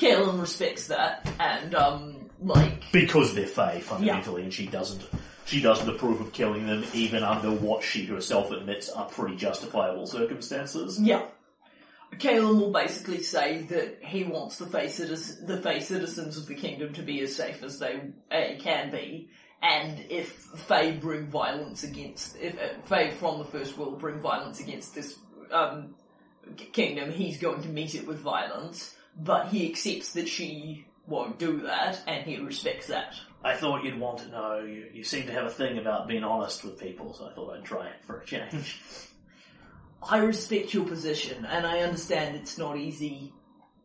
[0.00, 5.02] Kalen respects that, and um, like, Because they're Fae, fundamentally, and she doesn't,
[5.44, 10.06] she doesn't approve of killing them even under what she herself admits are pretty justifiable
[10.06, 11.00] circumstances.
[11.00, 11.22] yeah.
[12.18, 16.54] Kalen will basically say that he wants the Fey, citizen, the Fey citizens of the
[16.54, 18.00] kingdom to be as safe as they
[18.30, 19.28] uh, can be,
[19.62, 24.94] and if Fey bring violence against, if uh, from the First World bring violence against
[24.94, 25.18] this
[25.50, 25.94] um,
[26.72, 31.62] kingdom, he's going to meet it with violence, but he accepts that she won't do
[31.62, 33.14] that, and he respects that.
[33.42, 34.58] I thought you'd want to know.
[34.60, 37.56] You, you seem to have a thing about being honest with people, so I thought
[37.56, 38.80] I'd try it for a change.
[40.08, 43.32] I respect your position, and I understand it's not easy.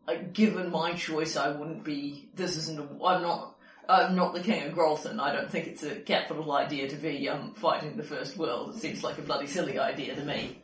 [0.06, 2.28] Uh, given my choice, I wouldn't be.
[2.34, 2.78] This isn't.
[2.78, 3.56] A, I'm not.
[3.88, 5.18] I'm not the king of Gralton.
[5.18, 8.74] I don't think it's a capital idea to be um, fighting the first world.
[8.74, 10.62] It seems like a bloody silly idea to me.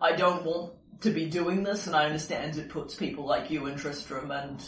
[0.00, 3.66] I don't want to be doing this, and I understand it puts people like you
[3.66, 4.62] and Tristram and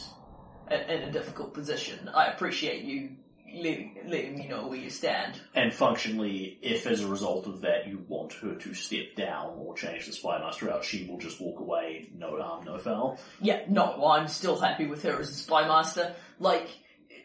[0.70, 2.10] in a difficult position.
[2.14, 3.16] I appreciate you
[3.54, 5.40] letting, letting me know where you stand.
[5.54, 9.74] And functionally, if as a result of that you want her to step down or
[9.74, 13.18] change the spy master out, she will just walk away, no harm, no foul.
[13.40, 16.14] Yeah, no, well, I'm still happy with her as a spy master.
[16.38, 16.68] Like,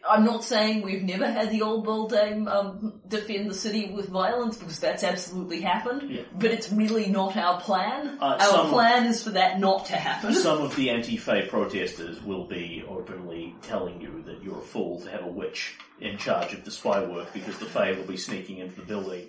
[0.08, 4.56] I'm not saying we've never had the old beldame um, defend the city with violence
[4.58, 6.10] because that's absolutely happened.
[6.10, 6.22] Yeah.
[6.38, 8.18] But it's really not our plan.
[8.20, 10.34] Uh, our plan is for that not to happen.
[10.34, 15.10] Some of the anti-Fae protesters will be openly telling you that you're a fool to
[15.10, 18.58] have a witch in charge of the spy work because the Fae will be sneaking
[18.58, 19.28] into the building.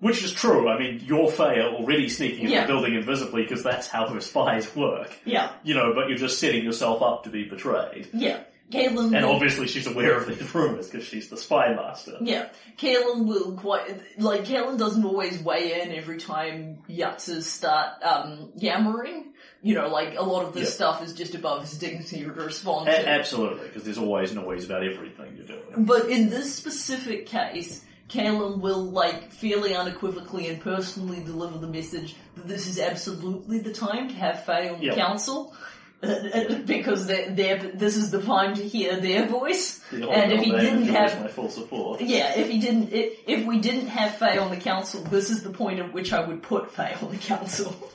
[0.00, 0.68] Which is true.
[0.68, 2.62] I mean, your Fae are already sneaking into Yeah.
[2.62, 5.16] the building invisibly because that's how her spies work.
[5.24, 8.08] yeah, You know, but you're just setting yourself up to be betrayed.
[8.12, 8.40] yeah.
[8.74, 12.16] And obviously she's aware of these rumors because she's the spy master.
[12.20, 18.52] yeah, Kalen will quite like Kalen doesn't always weigh in every time Yutzes start um,
[18.56, 19.32] yammering.
[19.64, 20.74] You know, like a lot of this Yeah.
[20.74, 24.82] stuff is just above his dignity to respond A- absolutely, because there's always noise about
[24.82, 25.84] everything you're doing.
[25.84, 32.16] But in this specific case, Kalen will like fairly unequivocally and personally deliver the message
[32.34, 34.96] that this is absolutely the time to have Fey on the Yep.
[34.96, 35.54] council.
[36.66, 39.78] because they're, they're, this is the time to hear their voice.
[39.92, 42.00] The And if he didn't have my full support.
[42.00, 45.44] yeah, if he didn't, if, if we didn't have Fey on the council, this is
[45.44, 47.72] the point at which I would put Fey on the council.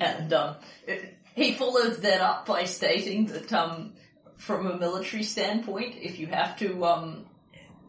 [0.00, 0.56] and um,
[0.86, 3.92] it- he followed that up by stating that um,
[4.38, 7.26] from a military standpoint, if you have to um,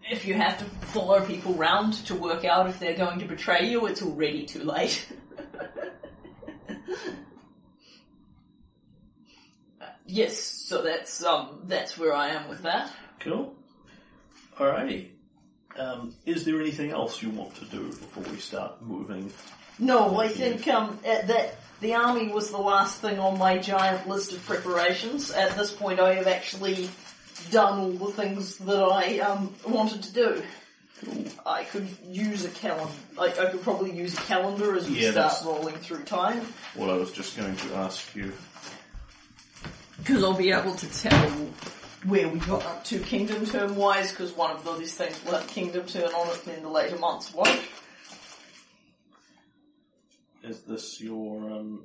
[0.07, 3.67] if you have to follow people round to work out if they're going to betray
[3.67, 5.07] you, it's already too late.
[10.05, 12.91] yes, so that's um that's where I am with that.
[13.19, 13.55] Cool.
[14.57, 15.09] Alrighty.
[15.77, 19.31] Um, is there anything else you want to do before we start moving?
[19.77, 24.07] No, I think um at that the army was the last thing on my giant
[24.07, 25.31] list of preparations.
[25.31, 26.89] At this point, I have actually
[27.51, 30.43] done all the things that I um wanted to do.
[31.45, 32.91] I could use a calendar.
[33.15, 36.45] Like I could probably use a calendar as we Yeah, start that's- rolling through time.
[36.75, 38.33] Well, I was just going to ask you.
[39.97, 41.29] Because I'll be able to tell
[42.05, 45.47] where we got up to kingdom term wise, because one of these things will have
[45.47, 47.61] kingdom turn on it, and then the later months won't.
[50.43, 51.83] Is this your, um...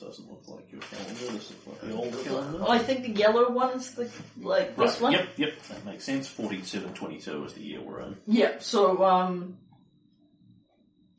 [0.00, 2.64] This doesn't look like your calendar, this looks like the old calendar.
[2.68, 4.10] I think the yellow one's the,
[4.40, 5.12] like, this Right, one.
[5.12, 6.26] yep, yep, that makes sense.
[6.26, 8.16] 4722 is the year we're in.
[8.26, 9.58] Yep, so, um,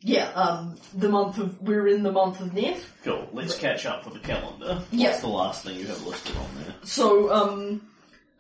[0.02, 2.81] yeah, um, the month of, we're in the month of Neth.
[3.03, 4.76] Cool, let's catch up with the calendar.
[4.76, 5.18] What's Yeah.
[5.18, 6.76] the last thing you have listed on there?
[6.84, 7.88] So, um,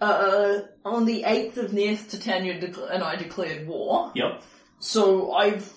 [0.01, 4.11] uh, on the 8th of Neth, Titania dec- and I declared war.
[4.15, 4.41] Yep,
[4.79, 5.71] So I've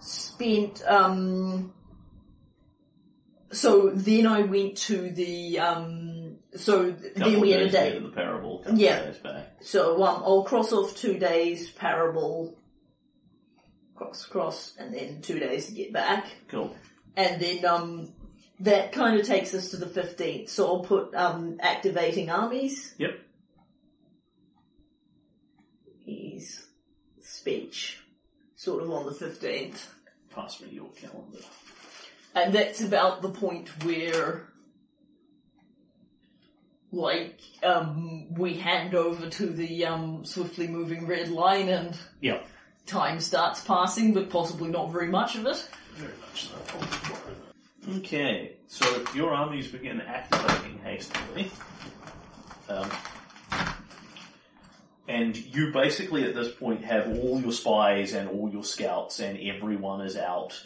[0.00, 1.72] spent um
[3.52, 7.98] so then I went to the um so then we had a day.
[7.98, 9.12] the parable, Yeah.
[9.60, 12.56] So um I'll cross off two days parable
[13.94, 16.26] cross cross and then two days to get back.
[16.48, 16.74] Cool.
[17.16, 18.12] And then um
[18.60, 20.48] that kind of takes us to the fifteenth.
[20.48, 22.94] So I'll put um activating armies.
[22.98, 23.18] Yep.
[26.04, 26.66] His
[27.20, 27.98] speech.
[28.56, 29.92] Sort of on the fifteenth.
[30.34, 31.38] Pass me your calendar.
[32.34, 34.48] And that's about the point where,
[36.92, 42.46] like, um, we hand over to the um, swiftly moving red line and Yep.
[42.86, 45.68] time starts passing, but possibly not very much of it.
[45.96, 47.96] Very much so.
[47.96, 51.50] Okay, so your armies begin activating hastily.
[52.68, 52.88] Um,
[55.08, 59.36] and you basically at this point have all your spies and all your scouts and
[59.40, 60.64] everyone is out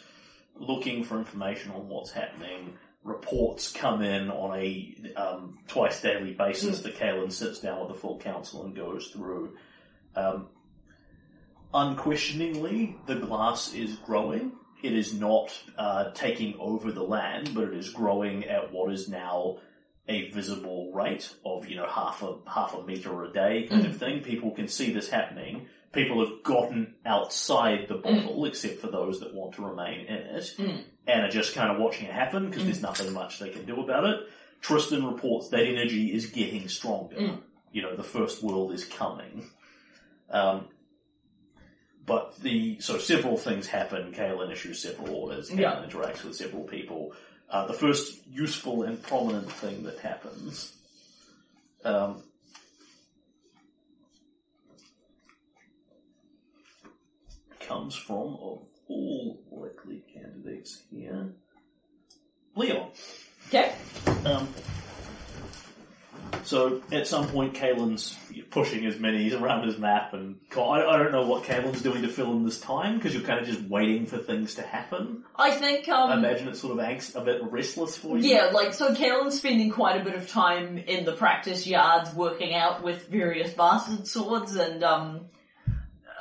[0.55, 2.73] looking for information on what's happening.
[3.03, 7.99] Reports come in on a um, twice daily basis that Kalen sits down with the
[7.99, 9.55] full council and goes through.
[10.15, 10.47] Um,
[11.73, 14.53] unquestioningly, the glass is growing.
[14.81, 19.07] It is not uh, taking over the land, but it is growing at what is
[19.07, 19.57] now
[20.07, 23.97] a visible rate of you know half a half a meter a day kind of
[23.97, 24.21] thing.
[24.21, 25.67] People can see this happening.
[25.91, 30.53] People have gotten outside the bottle, except for those that want to remain in it,
[30.57, 30.83] Mm.
[31.07, 33.79] and are just kind of watching it happen because there's nothing much they can do
[33.81, 34.19] about it.
[34.61, 37.15] Tristan reports that energy is getting stronger.
[37.15, 37.41] Mm.
[37.71, 39.49] You know, the first world is coming.
[40.29, 40.67] Um,
[42.05, 44.11] but the so several things happen.
[44.13, 45.49] Kalen issues several orders.
[45.49, 45.85] Kalen Yeah.
[45.87, 47.13] interacts with several people.
[47.49, 50.73] Uh, the first useful and prominent thing that happens
[51.83, 52.23] um,
[57.67, 61.33] comes from of all likely candidates here,
[62.55, 62.91] Leon.
[63.47, 63.73] Okay.
[64.25, 64.47] Um,
[66.43, 68.17] so at some point, Kalen's
[68.51, 72.07] pushing his minis around his map, and I, I don't know what Kalen's doing to
[72.07, 75.23] fill in this time because you're kind of just waiting for things to happen.
[75.35, 78.29] I think, I um, imagine it's sort of angst, a bit restless for you.
[78.29, 82.53] yeah, like, so Kalen's spending quite a bit of time in the practice yards working
[82.53, 85.25] out with various bastard swords and, um,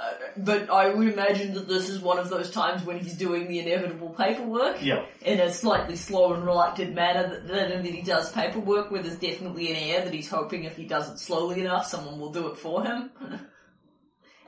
[0.00, 3.46] Uh, but I would imagine that this is one of those times when he's doing
[3.46, 4.82] the inevitable paperwork.
[4.82, 5.06] Yeah.
[5.22, 9.18] in a slightly slow and reluctant manner that, that, that he does paperwork where there's
[9.18, 12.48] definitely an air that he's hoping if he does it slowly enough someone will do
[12.48, 13.10] it for him.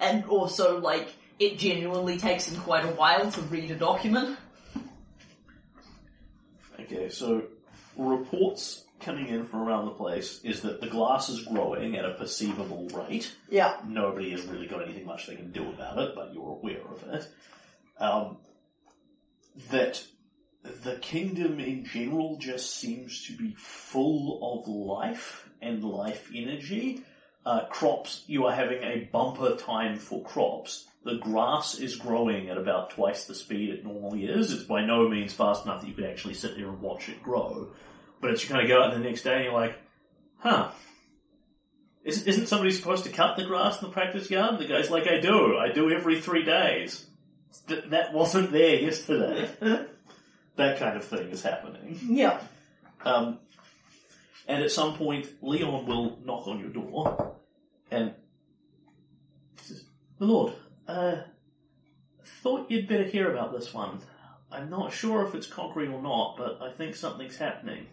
[0.01, 4.39] and also like it genuinely takes him quite a while to read a document.
[6.81, 7.43] Okay, so
[7.97, 12.15] reports coming in from around the place is that the glass is growing at a
[12.15, 13.35] perceivable rate.
[13.51, 13.77] Yeah.
[13.87, 17.03] Nobody has really got anything much they can do about it, but you're aware of
[17.15, 17.29] it.
[17.99, 18.39] Um,
[19.71, 20.03] that
[20.83, 27.03] the kingdom in general just seems to be full of life and life energy.
[27.45, 30.87] Uh, crops, you are having a bumper time for crops.
[31.05, 34.53] The grass is growing at about twice the speed it normally is.
[34.53, 37.23] It's by no means fast enough that you could actually sit there and watch it
[37.23, 37.69] grow.
[38.21, 39.77] But it's you kind of go out the next day and you're like,
[40.39, 40.71] huh,
[42.05, 44.59] isn't, isn't somebody supposed to cut the grass in the practice yard?
[44.59, 45.57] The guy's like, I do.
[45.59, 47.05] I do every three days.
[47.67, 49.51] Th- that wasn't there yesterday.
[50.57, 51.99] that kind of thing is happening.
[52.03, 52.41] Yeah.
[53.05, 53.39] Um,
[54.47, 57.35] and at some point, Leon will knock on your door,
[57.91, 58.15] and
[59.63, 59.85] says,
[60.21, 60.53] My lord,
[60.87, 61.17] uh,
[62.25, 64.01] thought you'd better hear about this one.
[64.53, 67.87] I'm not sure if it's concrete or not, but I think something's happening.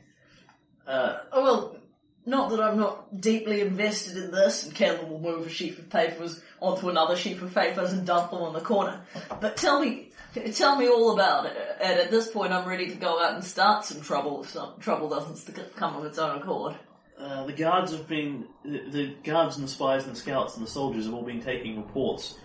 [0.87, 1.77] Uh, Oh, well,
[2.25, 5.89] not that I'm not deeply invested in this, and Caleb will move a sheet of
[5.89, 9.01] papers onto another sheet of papers and dump them on the corner.
[9.41, 10.11] But tell me,
[10.53, 11.57] tell me all about it.
[11.81, 14.79] And at this point, I'm ready to go out and start some trouble if some
[14.79, 16.75] trouble doesn't come of its own accord.
[17.19, 20.65] Uh, the guards have been, the, the guards and the spies and the scouts and
[20.65, 22.37] the soldiers have all been taking reports,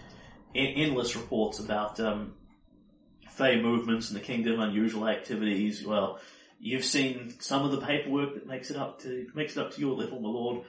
[0.54, 2.34] en- endless reports about um,
[3.30, 5.84] Fey movements in the kingdom, unusual activities.
[5.86, 6.18] Well,
[6.58, 9.80] you've seen some of the paperwork that makes it up to makes it up to
[9.80, 10.64] your level, my lord.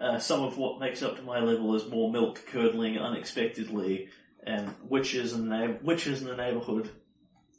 [0.00, 4.08] Uh, some of what makes up to my level is more milk curdling unexpectedly,
[4.44, 6.90] and witches and na- witches in the neighbourhood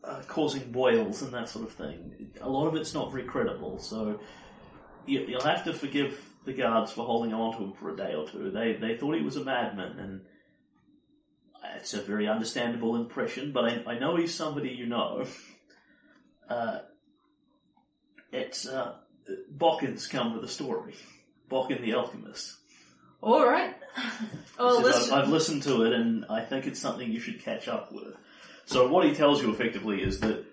[0.04, 2.30] uh, causing boils and that sort of thing.
[2.42, 4.20] A lot of it's not very credible, so
[5.06, 8.14] you, you'll have to forgive the guards for holding on to him for a day
[8.14, 8.52] or two.
[8.52, 10.22] They they thought he was a madman, and
[11.78, 13.52] it's a very understandable impression.
[13.52, 15.26] But I, I know he's somebody you know.
[16.48, 16.78] Uh,
[18.36, 18.96] it's uh,
[19.58, 20.96] Bokken's come with a story.
[21.50, 22.58] Bokken the alchemist.
[23.22, 23.76] Alright.
[24.60, 25.14] Oh, listen.
[25.14, 28.16] I've, I've listened to it, and I think it's something you should catch up with.
[28.66, 30.44] So what he tells you effectively is that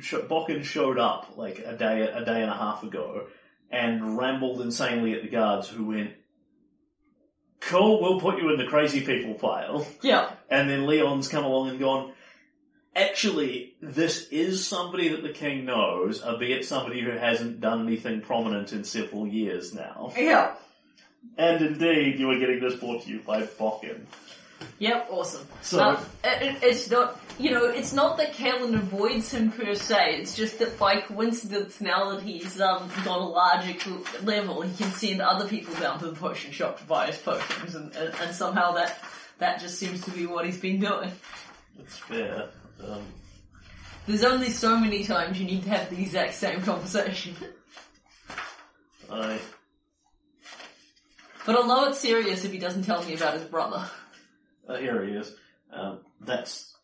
[0.00, 3.26] sh- Bokken showed up like a day, a day and a half ago,
[3.70, 6.12] and rambled insanely at the guards, who went,
[7.60, 10.30] "Cool, we'll put you in the crazy people pile." Yeah.
[10.48, 12.12] And then Leon's come along and gone,
[12.96, 18.72] actually, this is somebody that the king knows, albeit somebody who hasn't done anything prominent
[18.72, 20.12] in several years now.
[20.16, 20.54] Yeah.
[21.38, 24.00] And indeed, you are getting this brought to you by Bokken.
[24.78, 25.46] Yep, awesome.
[25.62, 30.16] So- it, it- it's not, you know, it's not that Kalen avoids him per se.
[30.20, 33.74] It's just that by coincidence, now that he's um, got a larger
[34.22, 37.74] level, he can send other people down to the potion shop to buy his potions,
[37.74, 39.02] and, and, and somehow that
[39.38, 41.10] that just seems to be what he's been doing.
[41.76, 42.48] That's fair.
[42.82, 43.02] Um,
[44.06, 47.34] There's only so many times you need to have the exact same conversation.
[49.10, 49.38] I,
[51.46, 53.86] but I'll know it's serious if he doesn't tell me about his brother.
[54.68, 55.34] uh, here he is.
[55.72, 56.74] Um, that's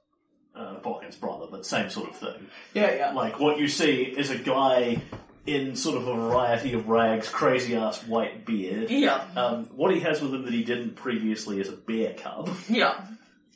[0.55, 2.47] uh, Bokken's brother, but same sort of thing.
[2.75, 3.13] Yeah, yeah.
[3.13, 5.01] Like, what you see is a guy
[5.47, 8.91] in sort of a variety of rags, crazy ass white beard.
[8.91, 12.51] Yeah, Um, what he has with him that he didn't previously is a bear cub.
[12.69, 13.01] yeah.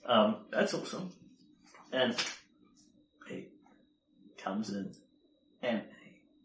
[0.06, 1.12] Um, that's awesome.
[1.94, 2.16] And
[3.28, 3.46] he
[4.36, 4.92] comes in
[5.62, 5.82] and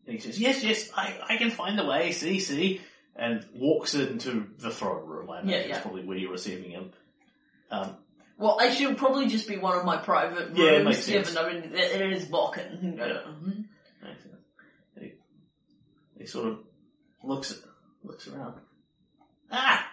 [0.06, 2.82] he says, yes, yes, I, I can find the way, see, see,
[3.16, 5.30] and walks into the throne room.
[5.30, 5.82] I imagine Yeah, yeah.
[5.82, 6.92] probably where you're receiving him.
[7.72, 7.98] Um,
[8.38, 11.30] Well, I should probably just be one of my private rooms, Yeah, it makes sense.
[11.34, 12.30] given I mean, it it is.
[12.32, 13.22] Yeah.
[13.28, 13.66] Mhm.
[15.00, 15.14] he,
[16.18, 16.60] he sort of
[17.24, 17.58] looks at,
[18.04, 18.56] looks around.
[19.52, 19.86] Ah,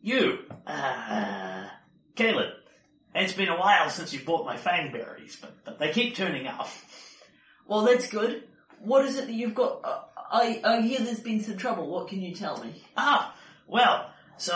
[0.00, 1.66] you, uh,
[2.16, 2.48] Caleb.
[3.14, 6.68] It's been a while since you bought my fangberries, but, but they keep turning up.
[7.66, 8.44] Well, that's good.
[8.80, 9.80] What is it that you've got?
[9.84, 10.00] Uh,
[10.30, 11.88] I, I hear there's been some trouble.
[11.88, 12.82] What can you tell me?
[12.96, 13.34] Ah,
[13.66, 14.54] well, so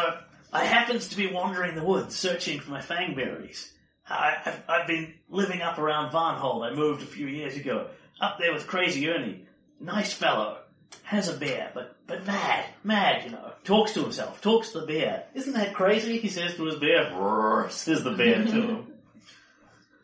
[0.52, 3.70] I happens to be wandering the woods searching for my fangberries.
[4.08, 6.64] I, I've, I've been living up around Varnhold.
[6.64, 7.88] I moved a few years ago.
[8.20, 9.46] Up there with Crazy Ernie.
[9.78, 10.58] Nice fellow.
[11.04, 12.64] Has a bear, but, but mad.
[12.82, 13.52] Mad, you know.
[13.64, 14.40] Talks to himself.
[14.40, 15.24] Talks to the bear.
[15.34, 16.18] Isn't that crazy?
[16.18, 17.12] He says to his bear.
[17.12, 18.86] Roar, says the bear to him.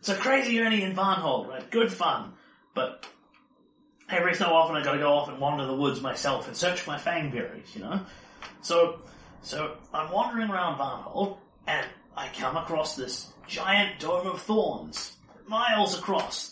[0.02, 1.70] So Crazy Ernie and Varnhold, right?
[1.70, 2.32] Good fun.
[2.74, 3.06] But
[4.10, 6.90] every so often I gotta go off and wander the woods myself and search for
[6.90, 8.00] my fangberries, you know?
[8.62, 9.00] So,
[9.42, 11.36] so I'm wandering around Varnhold,
[11.68, 16.51] and I come across this giant dome of thorns, miles across,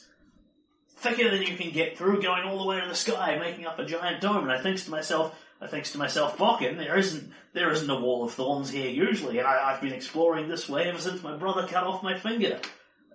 [1.00, 3.78] thicker than you can get through, going all the way to the sky, making up
[3.78, 4.44] a giant dome.
[4.44, 8.00] And I thinks to myself, I thinks to myself, Bokken, there isn't, there isn't a
[8.00, 11.36] wall of thorns here usually, and I, I've been exploring this way ever since my
[11.36, 12.60] brother cut off my finger.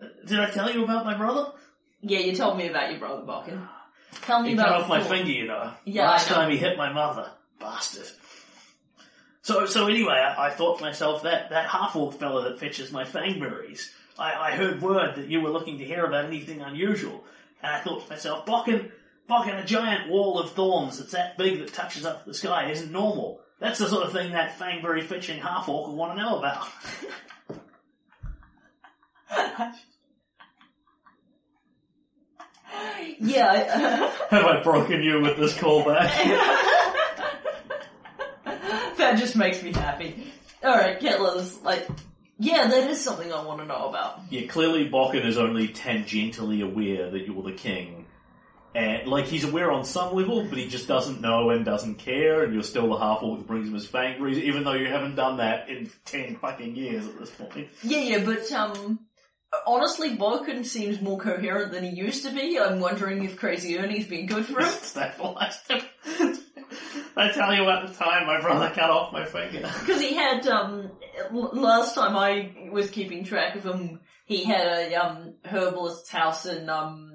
[0.02, 1.52] Uh, Did I tell you about my brother?
[2.02, 3.68] Yeah, you told me about your brother, Bokken.
[4.22, 5.16] Tell me He about cut off my before.
[5.18, 5.72] finger, you know.
[5.86, 6.36] Yeah, Last know.
[6.36, 7.32] time he hit my mother.
[7.60, 8.08] Bastard.
[9.42, 13.04] So, so anyway, I, I thought to myself, that, that half-orc fellow that fetches my
[13.04, 17.24] fangberries, I, I heard word that you were looking to hear about anything unusual.
[17.66, 18.92] And I thought to myself, Bokken,
[19.28, 22.70] Bokken, a giant wall of thorns that's that big that touches up to the sky
[22.70, 23.40] isn't normal.
[23.60, 26.68] That's the sort of thing that fangberry fetching half-orc will want to know about.
[33.20, 34.12] Yeah.
[34.30, 36.10] Have I broken you with this callback?
[38.98, 40.32] that just makes me happy.
[40.64, 41.88] Alright, Ketler's like,
[42.38, 44.20] yeah, that is something I want to know about.
[44.30, 48.06] Yeah, clearly Bokken is only tangentially aware that you're the king,
[48.74, 52.44] And like he's aware on some level, but he just doesn't know and doesn't care,
[52.44, 55.16] and you're still the half orc that brings him his fangries, even though you haven't
[55.16, 57.70] done that in ten fucking years at this point.
[57.84, 59.00] Yeah, yeah, but um,
[59.66, 62.60] honestly, Bokken seems more coherent than he used to be.
[62.60, 64.68] I'm wondering if Crazy Ernie's been good for him.
[64.82, 66.35] Stabilized him.
[67.18, 69.70] I tell you at the time my brother cut off my finger.
[69.80, 70.92] Because he had, um,
[71.32, 76.46] l- last time I was keeping track of him, he had a, um, herbalist's house
[76.46, 77.12] in, um,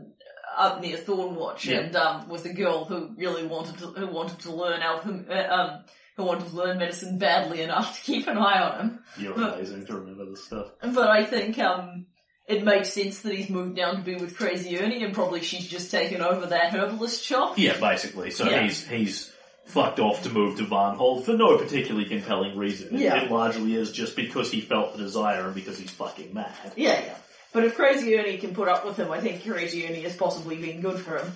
[0.56, 1.78] up near Thornwatch, Yeah.
[1.80, 5.52] and, um, with a girl who really wanted to, who wanted to learn alchem, uh,
[5.54, 5.84] um,
[6.16, 9.04] who wanted to learn medicine badly enough to keep an eye on him.
[9.18, 10.68] You're But- amazing to remember this stuff.
[10.82, 12.06] But I think, um,
[12.46, 15.68] it makes sense that he's moved down to be with Crazy Ernie, and probably she's
[15.68, 17.56] just taken over that herbalist shop.
[17.58, 18.32] Yeah, basically.
[18.32, 18.62] So Yeah.
[18.64, 19.32] he's he's
[19.70, 22.94] fucked off to move to Varnhold for no particularly compelling reason.
[22.94, 23.22] It, Yeah.
[23.22, 26.52] it largely is just because he felt the desire and because he's fucking mad.
[26.76, 27.14] Yeah, yeah.
[27.52, 30.56] But if Crazy Ernie can put up with him, I think Crazy Ernie has possibly
[30.56, 31.32] been good for him.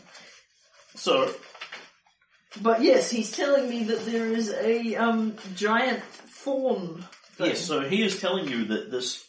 [0.94, 1.30] So
[2.62, 7.04] But yes, he's telling me that there is a um giant fawn.
[7.36, 7.48] Thing.
[7.48, 9.23] yes, so he is telling you that this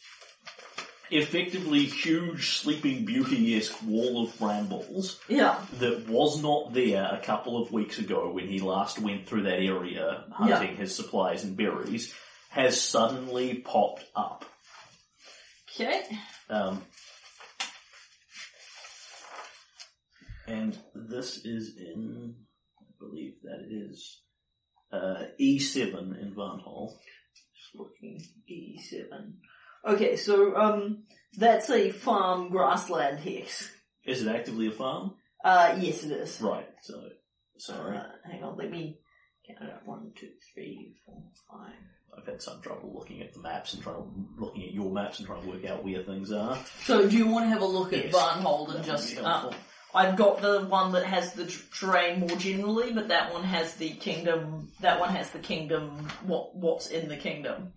[1.12, 5.60] effectively huge sleeping beauty-esque wall of brambles Yeah.
[5.80, 9.60] that was not there a couple of weeks ago when he last went through that
[9.60, 12.14] area hunting his supplies and berries
[12.50, 14.46] has suddenly popped up.
[15.70, 16.02] Okay.
[16.50, 16.82] Um,
[20.48, 22.36] and this is in,
[22.80, 24.22] I believe that is
[24.92, 26.92] uh, E7 in Varnhold.
[26.94, 29.38] Just looking E seven.
[29.86, 31.04] Okay, so um
[31.38, 33.72] that's a farm grassland hex.
[34.06, 35.16] Is it actively a farm?
[35.44, 36.40] Uh yes it is.
[36.42, 36.68] Right.
[36.82, 37.02] So,
[37.58, 39.00] sorry, Uh, hang on, let me
[39.48, 39.86] count it up.
[39.86, 41.74] One, two, three, four, five.
[42.18, 45.20] I've had some trouble looking at the maps and trying to, looking at your maps
[45.20, 46.58] and trying to work out where things are.
[46.84, 48.16] So do you want to have a look at Yes.
[48.16, 49.52] Varnhold and just uh.
[49.94, 53.76] I've got the one that has the t- terrain more generally, but that one has
[53.76, 54.70] the kingdom.
[54.82, 56.08] That one has the kingdom.
[56.26, 57.72] What what's in the kingdom?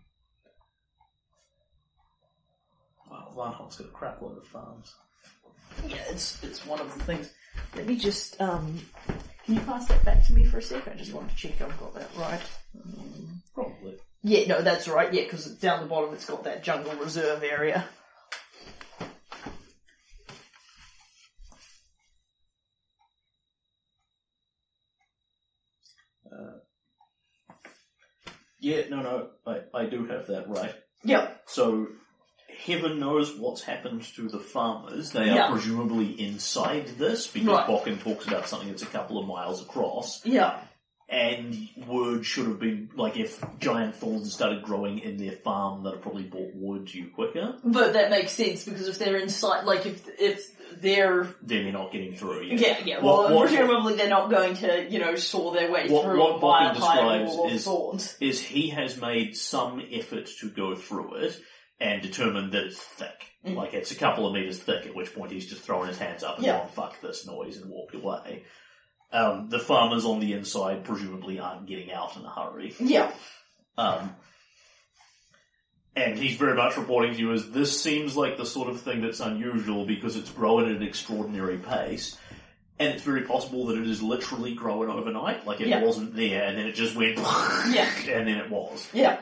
[3.34, 4.94] Wow, Varnhold's got a crap load of farms.
[5.86, 7.30] Yeah, it's it's one of the things.
[7.76, 8.78] Let me just um.
[9.44, 10.86] Can you pass that back to me for a sec?
[10.88, 12.40] I just want to check I've got that right.
[12.84, 13.96] Um, Probably.
[14.22, 15.12] yeah, no, that's right.
[15.12, 17.86] Yeah, because down the bottom it's got that jungle reserve area.
[28.60, 30.74] Yeah, no, no, I, I do have that right.
[31.04, 31.42] Yep.
[31.46, 31.86] So,
[32.66, 35.12] heaven knows what's happened to the farmers.
[35.12, 35.50] They are Yeah.
[35.50, 37.66] presumably inside this because Right.
[37.66, 40.24] Bokken talks about something that's a couple of miles across.
[40.26, 40.58] Yeah.
[41.10, 41.56] And
[41.86, 45.94] word should have been, like, if giant thorns started growing in their farm, that would
[45.96, 47.56] have probably brought word to you quicker.
[47.64, 50.50] But that makes sense because if they're inside, like if if
[50.82, 52.42] they're Then you're not getting through.
[52.42, 52.56] Yeah.
[52.60, 55.88] yeah yeah, What- well what- presumably they're not going to you know saw their way
[55.88, 58.16] What- through what a high describes wall of is- thorns.
[58.20, 61.40] Is he has made some effort to go through it
[61.80, 63.26] and determined that it's thick.
[63.46, 63.54] Mm.
[63.54, 66.22] Like, it's a couple of meters thick, at which point he's just thrown his hands
[66.24, 66.58] up and Yeah.
[66.58, 68.44] gone, fuck this noise, and walked away.
[69.12, 72.74] Um, the farmers on the inside presumably aren't getting out in a hurry.
[72.80, 73.12] Yeah,
[73.78, 74.14] Um,
[75.96, 79.00] and he's very much reporting to you as this seems like the sort of thing
[79.00, 82.16] that's unusual because it's growing at an extraordinary pace.
[82.80, 85.46] And it's very possible that it is literally growing overnight.
[85.46, 85.82] Like it Yeah.
[85.82, 87.88] wasn't there and then it just went Yeah.
[88.08, 88.88] and then it was.
[88.92, 89.20] yeah.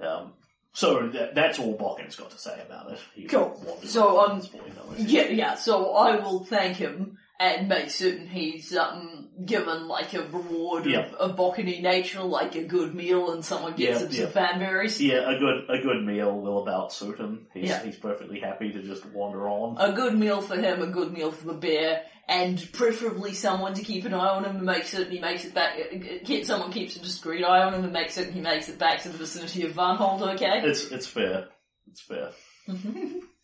[0.00, 0.32] Um,
[0.72, 3.00] so that, that's all Bokken's got to say about it.
[3.14, 3.78] He Cool.
[3.84, 5.54] So, um, though, isn't Yeah, yeah.
[5.54, 11.06] So I will thank him and make certain he's um given like a reward Yeah.
[11.06, 14.98] of, of Boccany nature, like a good meal, and someone gets Yeah, him some fanberries.
[15.00, 17.46] Yeah, a good a good meal will about suit him.
[17.54, 17.82] He's, Yeah.
[17.84, 19.76] he's perfectly happy to just wander on.
[19.78, 23.82] A good meal for him, a good meal for the bear, and preferably someone to
[23.84, 25.78] keep an eye on him and make certain he makes it back.
[26.24, 29.02] Keep someone keeps a discreet eye on him and make certain he makes it back
[29.02, 30.34] to the vicinity of Varnhold.
[30.34, 30.62] Okay.
[30.64, 31.46] It's it's fair.
[31.88, 32.30] It's fair.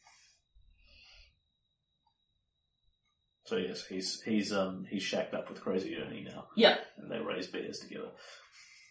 [3.46, 7.18] So yes, he's he's um he's shacked up with Crazy Ernie now, yeah, and they
[7.18, 8.08] raise bears together.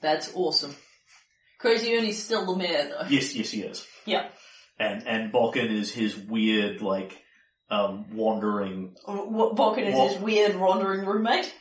[0.01, 0.75] that's awesome.
[1.59, 3.07] Crazy Ernie's still the mayor though.
[3.09, 3.87] Yes, yes, he is.
[4.05, 4.27] Yeah.
[4.79, 7.17] And and Bokken is his weird like
[7.71, 8.95] um wandering.
[9.05, 11.51] What Bokken is What- his weird wandering roommate.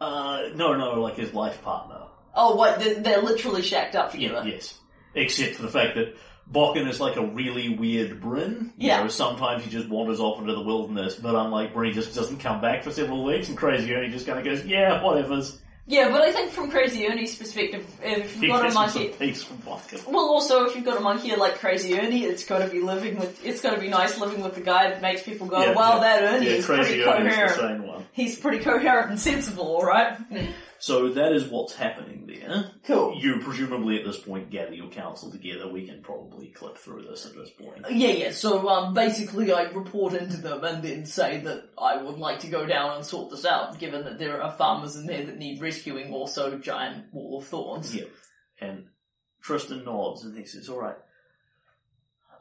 [0.00, 2.02] Uh, no, no, like his life partner.
[2.34, 2.78] Oh, what?
[2.78, 4.48] They're, they're literally shacked up Yeah, together.
[4.48, 4.74] yes.
[5.14, 6.14] Except for the fact that
[6.52, 8.72] Bokken is like a really weird Bryn.
[8.78, 9.02] You Yeah.
[9.02, 12.38] know, sometimes he just wanders off into the wilderness, but unlike Bryn, he just doesn't
[12.38, 15.60] come back for several weeks, and Crazy Ernie just kind of goes, yeah, whatever's.
[15.88, 19.58] Yeah, but I think from Crazy Ernie's perspective, if you've got a monkey, peace from
[19.58, 19.98] vodka.
[20.08, 23.16] well, also if you've got a monkey like Crazy Ernie, it's got to be living
[23.18, 23.44] with.
[23.46, 25.94] It's got to be nice living with the guy that makes people go, Yeah, "Wow,
[25.94, 26.00] yeah.
[26.00, 27.54] that Ernie Yeah, is crazy pretty Ernie's the coherent.
[27.54, 28.04] same one.
[28.10, 30.16] He's pretty coherent and sensible, all right."
[30.78, 32.70] So that is what's happening there.
[32.84, 33.18] Cool.
[33.18, 35.68] You presumably at this point gather your council together.
[35.68, 37.86] We can probably clip through this at this point.
[37.90, 38.30] Yeah, yeah.
[38.32, 42.48] So um, basically, I report into them and then say that I would like to
[42.48, 45.60] go down and sort this out, given that there are farmers in there that need
[45.60, 46.12] rescuing.
[46.12, 47.94] Also, giant wall of thorns.
[47.94, 48.04] Yeah.
[48.60, 48.86] And
[49.40, 50.96] Tristan nods and he says, "All right,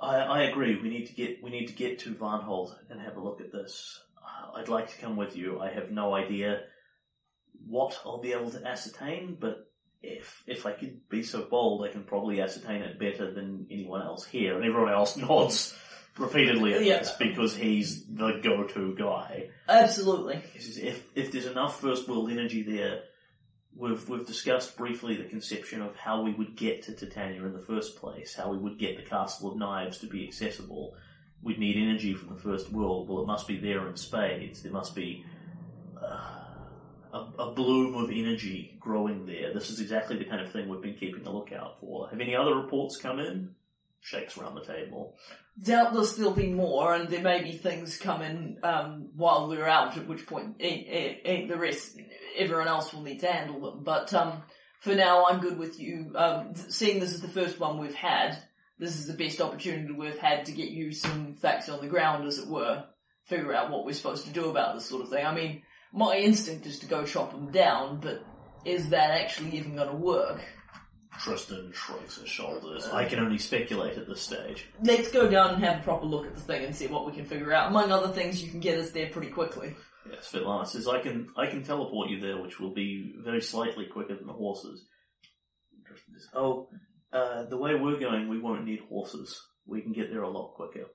[0.01, 0.79] I, I agree.
[0.81, 3.51] We need to get we need to get to Varnhold and have a look at
[3.51, 3.99] this.
[4.17, 5.59] Uh, I'd like to come with you.
[5.59, 6.61] I have no idea
[7.67, 9.69] what I'll be able to ascertain, but
[10.01, 14.01] if if I could be so bold, I can probably ascertain it better than anyone
[14.01, 15.75] else here." And everyone else nods
[16.17, 16.99] repeatedly at Yeah.
[16.99, 19.49] this because he's the go-to guy.
[19.67, 20.41] Absolutely.
[20.55, 23.01] If if there's enough first world energy there,
[23.75, 27.59] we've we've discussed briefly the conception of how we would get to Titania in the
[27.61, 30.95] first place, how we would get the Castle of Knives to be accessible.
[31.41, 33.09] We'd need energy from the first world.
[33.09, 34.63] Well, it must be there in spades.
[34.63, 35.25] There must be
[36.01, 36.44] uh,
[37.15, 39.53] a, a bloom of energy growing there.
[39.53, 42.09] This is exactly the kind of thing we've been keeping a lookout for.
[42.09, 43.55] Have any other reports come in?
[44.01, 45.15] Shakes around the table.
[45.59, 49.97] Doubtless there'll be more, and there may be things coming um, while we're out.
[49.97, 51.97] At which point, the rest,
[52.37, 53.83] everyone else will need to handle them.
[53.83, 54.43] But um,
[54.81, 56.11] for now, I'm good with you.
[56.13, 58.37] Um, seeing this is the first one we've had,
[58.77, 62.27] this is the best opportunity we've had to get you some facts on the ground,
[62.27, 62.83] as it were.
[63.23, 65.25] Figure out what we're supposed to do about this sort of thing.
[65.25, 65.63] I mean,
[65.95, 68.23] my instinct is to go chop them down, but
[68.65, 70.41] is that actually even going to work?
[71.19, 72.85] Tristan shrugs his shoulders.
[72.87, 74.65] I can only speculate at this stage.
[74.83, 77.13] Let's go down and have a proper look at the thing and see what we
[77.13, 77.69] can figure out.
[77.69, 79.75] Among other things, you can get us there pretty quickly.
[80.11, 83.85] Yes, Svetlana says, I can I can teleport you there, which will be very slightly
[83.85, 84.85] quicker than the horses.
[85.87, 86.67] Tristan says, oh,
[87.13, 89.39] uh, the way we're going, we won't need horses.
[89.65, 90.85] We can get there a lot quicker.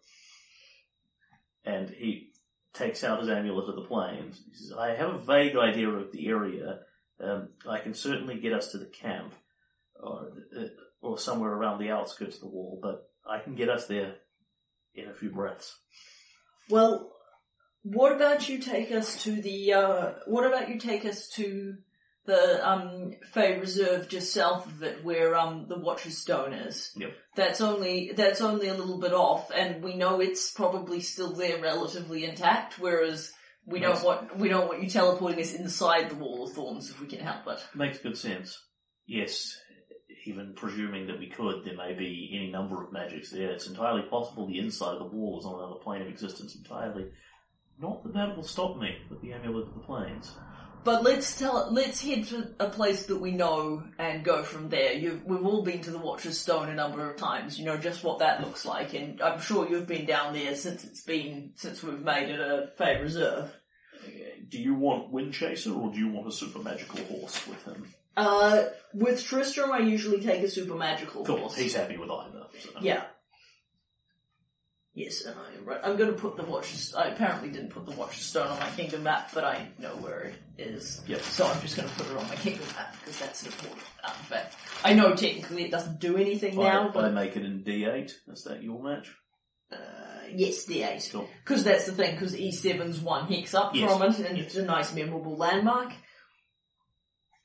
[1.64, 2.32] And he
[2.72, 4.40] takes out his amulet of the planes.
[4.48, 6.80] He says, I have a vague idea of the area.
[7.22, 9.34] Um, I can certainly get us to the camp,
[10.00, 10.64] or, uh,
[11.02, 14.14] or somewhere around the outskirts of the wall, but I can get us there
[14.94, 15.78] in a few breaths.
[16.68, 17.12] Well,
[17.82, 21.76] what about you take us to the, uh, what about you take us to
[22.30, 26.92] the, um, Fey Reserve just south of it where, um, the Watcher's Stone is?
[26.96, 27.10] Yep.
[27.36, 31.60] That's only, that's only a little bit off, and we know it's probably still there
[31.60, 33.32] relatively intact, whereas
[33.66, 34.02] we Nice.
[34.02, 37.06] don't want, we don't want you teleporting us inside the Wall of Thorns if we
[37.06, 37.58] can help it.
[37.74, 38.58] Makes good sense.
[39.06, 39.56] Yes,
[40.24, 43.50] even presuming that we could, there may be any number of magics there.
[43.50, 47.06] It's entirely possible the inside of the wall is on another plane of existence entirely.
[47.78, 50.32] Not that that will stop me with the amulet of the planes.
[50.82, 54.94] But let's tell, let's head to a place that we know and go from there.
[54.94, 57.58] You've, we've all been to the Watcher's Stone a number of times.
[57.58, 60.84] You know just what that looks like, and I'm sure you've been down there since
[60.84, 63.52] it's been since we've made it a Fey Reserve.
[64.48, 67.86] Do you want Windchaser or do you want a super magical horse with him?
[68.16, 71.56] Uh, with Tristram, I usually take a super magical Cool, horse.
[71.56, 72.46] he's happy with either.
[72.58, 72.70] so.
[72.80, 73.04] Yeah.
[74.92, 75.80] Yes, and I am right.
[75.84, 76.74] I'm going to put the watch.
[76.96, 80.22] I apparently didn't put the Watcher's Stone on my kingdom map, but I know where
[80.22, 81.00] it is.
[81.06, 81.22] Yep.
[81.22, 83.82] So I'm just going to put it on my kingdom map because that's an important
[84.02, 84.56] artifact.
[84.84, 88.10] I know technically it doesn't do anything now, I, I but make it in D8.
[88.32, 89.14] Is that your match?
[89.72, 89.76] uh,
[90.34, 91.12] yes, D8.
[91.12, 91.28] Cool.
[91.44, 92.10] Because that's the thing.
[92.16, 93.88] Because E7's one hex up Yes.
[93.92, 95.92] from it, and it's a nice, memorable landmark.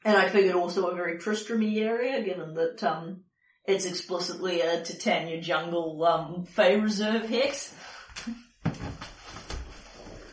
[0.03, 3.21] And I figured also a very Tristram-y area, given that um,
[3.67, 7.73] it's explicitly a Titania jungle um, Fey Reserve hex.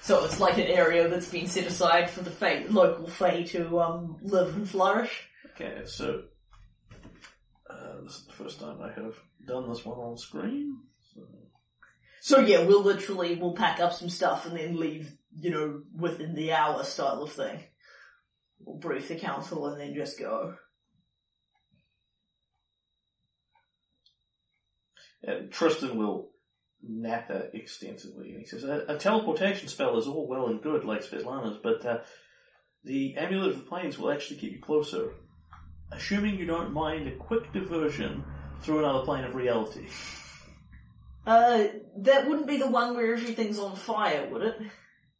[0.02, 3.80] So it's like an area that's been set aside for the Fey, local Fey to
[3.80, 5.28] um, live and flourish.
[5.54, 6.22] Okay, so
[7.70, 9.14] uh, this is the first time I have
[9.46, 10.78] done this one on screen.
[11.14, 11.20] So.
[12.20, 16.34] So yeah, we'll literally we'll pack up some stuff and then leave, you know, within
[16.34, 17.60] the hour style of thing.
[18.60, 20.54] We'll brief the council and then just go.
[25.26, 26.30] Uh, Tristan will
[26.82, 31.04] natter extensively, and he says, a, a teleportation spell is all well and good, like
[31.04, 31.98] Svetlana's, but uh,
[32.84, 35.12] the Amulet of the Planes will actually get you closer.
[35.92, 38.24] Assuming you don't mind a quick diversion
[38.62, 39.86] through another plane of reality.
[41.26, 41.64] Uh,
[41.98, 44.56] that wouldn't be the one where everything's on fire, would it?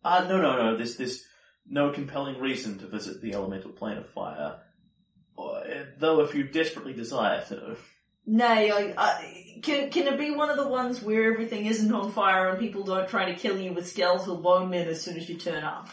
[0.05, 1.25] Uh, no, no, no, there's, there's
[1.69, 4.59] no compelling reason to visit the elemental plane of fire.
[5.39, 5.61] Uh,
[5.99, 7.77] though if you desperately desire to.
[8.27, 12.13] Nay, I, I, can, can it be one of the ones where everything isn't on
[12.13, 15.29] fire and people don't try to kill you with skeletal bone men as soon as
[15.29, 15.89] you turn up?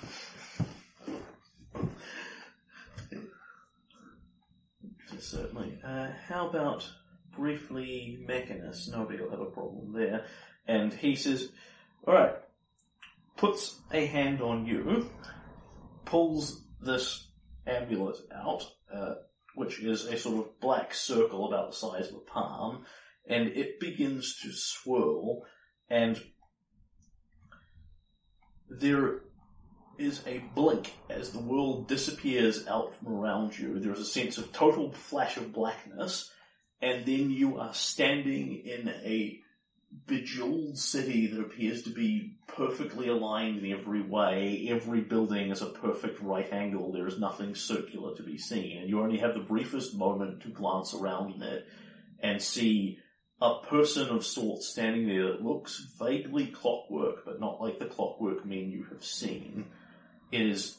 [5.30, 5.77] certainly.
[5.85, 6.90] Uh, how about
[7.35, 8.90] briefly Mechanus?
[8.91, 10.25] Nobody will have a problem there.
[10.67, 11.49] And he says,
[12.08, 12.35] alright,
[13.38, 15.09] puts a hand on you,
[16.06, 17.27] pulls this
[17.66, 19.16] amulet out, uh,
[19.60, 22.86] which is a sort of black circle about the size of a palm,
[23.28, 25.44] and it begins to swirl,
[25.90, 26.24] and
[28.70, 29.20] there
[29.98, 33.78] is a blink as the world disappears out from around you.
[33.80, 36.32] There is a sense of total flash of blackness,
[36.82, 39.42] and then you are standing in a
[40.08, 44.68] bejeweled city that appears to be perfectly aligned in every way.
[44.69, 46.92] Every building is a perfect right angle.
[46.92, 50.50] There is nothing circular to be seen, and you only have the briefest moment to
[50.50, 51.68] glance around in it
[52.22, 53.00] and see
[53.42, 58.45] a person of sorts standing there that looks vaguely clockwork, but not like the clockwork
[58.45, 59.66] men you have seen.
[60.32, 60.77] It is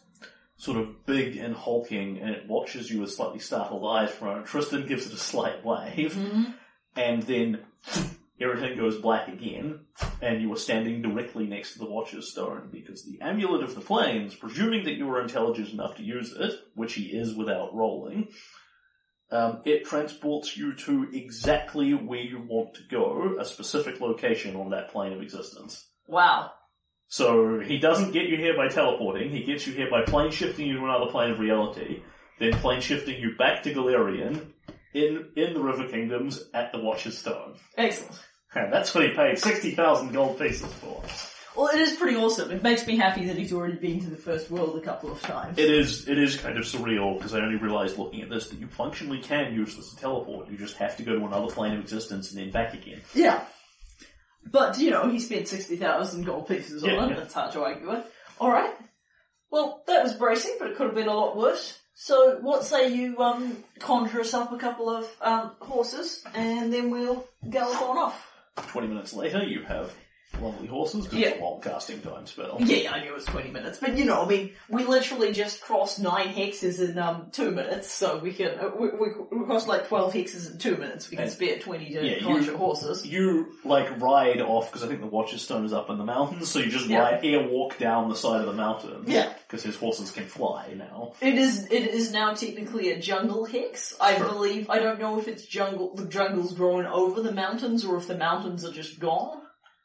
[0.56, 4.44] sort of big and hulking, and it watches you with slightly startled eyes from.
[4.44, 6.50] Tristan gives it a slight wave, mm-hmm.
[6.96, 7.60] and then
[8.40, 9.80] everything goes black again,
[10.22, 13.80] and you are standing directly next to the Watcher's Stone, because the Amulet of the
[13.80, 18.28] Planes, presuming that you are intelligent enough to use it, which he is without rolling,
[19.30, 24.70] um, it transports you to exactly where you want to go, a specific location on
[24.70, 25.86] that plane of existence.
[26.08, 26.50] Wow.
[27.08, 30.66] So he doesn't get you here by teleporting, he gets you here by plane shifting
[30.66, 32.02] you to another plane of reality,
[32.38, 34.52] then plane shifting you back to Golarion,
[34.92, 37.54] in, in the River Kingdoms, at the Watcher's Stone.
[37.76, 38.18] Excellent.
[38.54, 41.02] And that's what he paid 60,000 gold pieces for.
[41.56, 42.50] Well, it is pretty awesome.
[42.52, 45.20] It makes me happy that he's already been to the first world a couple of
[45.20, 45.58] times.
[45.58, 48.60] It is, it is kind of surreal, because I only realized looking at this that
[48.60, 51.74] you functionally can use this to teleport, you just have to go to another plane
[51.74, 53.00] of existence and then back again.
[53.14, 53.42] Yeah.
[54.48, 57.10] But, you know, he spent 60,000 gold pieces on Yeah, it.
[57.10, 57.16] yeah.
[57.16, 58.06] That's hard to argue with.
[58.40, 58.72] Alright.
[59.50, 61.76] Well, that was bracing, but it could have been a lot worse.
[61.94, 66.90] So, what say you, um, conjure us up a couple of, um, horses, and then
[66.90, 68.26] we'll gallop on off.
[68.68, 69.94] 20 minutes later, you have
[70.40, 71.34] lovely horses, because Yeah.
[71.40, 72.56] long casting time spell.
[72.60, 75.32] Yeah, yeah, I knew it was 20 minutes, but you know, I mean, we literally
[75.32, 79.44] just crossed 9 hexes in, um, 2 minutes, so we can, uh, we, we, we
[79.44, 82.24] crossed like 12 hexes in 2 minutes, we can And- spare 20 to Yeah, you-
[82.26, 83.06] conjure horses.
[83.06, 86.50] You, like, ride off, because I think the Watcher's Stone is up in the mountains,
[86.50, 87.00] so you just Yeah.
[87.00, 89.04] ride, air walk down the side of the mountain.
[89.06, 89.32] Yeah.
[89.46, 91.12] Because his horses can fly now.
[91.20, 93.94] It is, it is now technically a jungle hex.
[94.00, 97.96] I believe, I don't know if it's jungle, the jungle's growing over the mountains, or
[97.96, 99.38] if the mountains are just gone.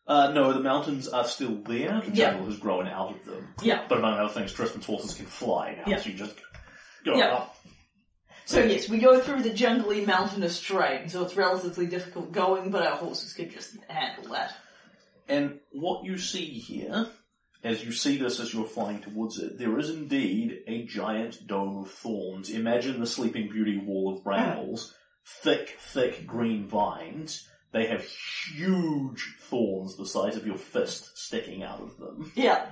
[0.08, 2.32] Uh, no, the mountains are still there, the Yeah.
[2.32, 3.48] jungle has grown out of them.
[3.62, 3.86] Yeah.
[3.90, 5.98] But among other things, Tristan's horses can fly now, Yeah.
[6.00, 6.36] so you just
[7.04, 7.34] go Yeah.
[7.34, 7.58] up.
[8.46, 12.86] So yes, we go through the jungly mountainous terrain, so it's relatively difficult going, but
[12.86, 14.56] our horses can just handle that.
[15.28, 17.08] And what you see here,
[17.64, 21.78] as you see this as you're flying towards it, there is indeed a giant dome
[21.80, 22.52] of thorns.
[22.52, 24.94] Imagine the Sleeping Beauty wall of brambles,
[25.42, 27.50] thick, thick green vines.
[27.76, 32.32] They have huge thorns the size of your fist sticking out of them.
[32.34, 32.68] Yeah.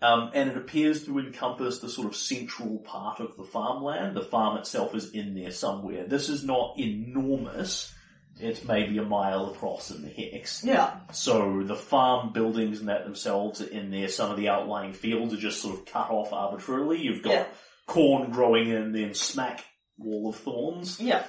[0.00, 4.16] Um, and it appears to encompass the sort of central part of the farmland.
[4.16, 6.06] The farm itself is in there somewhere.
[6.06, 7.92] This is not enormous.
[8.38, 10.62] It's maybe a mile across in the hex.
[10.62, 10.98] Yeah.
[11.12, 14.06] So the farm buildings and that themselves are in there.
[14.08, 17.00] Some of the outlying fields are just sort of cut off arbitrarily.
[17.02, 17.46] You've got Yeah.
[17.86, 19.64] corn growing in, then smack
[19.98, 21.00] wall of thorns.
[21.00, 21.24] Yeah.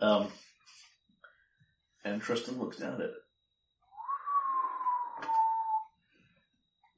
[0.00, 0.28] Um,
[2.04, 3.12] and Tristan looks down at it.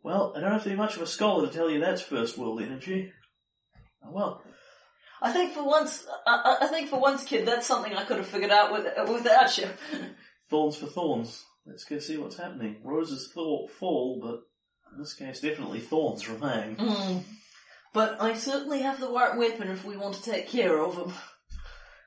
[0.02, 2.36] Well, I don't have to be much of a scholar to tell you that's first
[2.36, 3.12] world energy.
[4.04, 4.42] Oh, well,
[5.20, 8.26] I think for once, I, I think for once, kid, that's something I could have
[8.26, 9.68] figured out with, without you.
[10.50, 11.44] thorns for thorns.
[11.64, 12.78] Let's go see what's happening.
[12.82, 14.40] Roses thought fall, but
[14.92, 16.76] in this case, definitely thorns remain.
[16.76, 17.22] Mm.
[17.94, 21.12] But I certainly have the right weapon if we want to take care of him.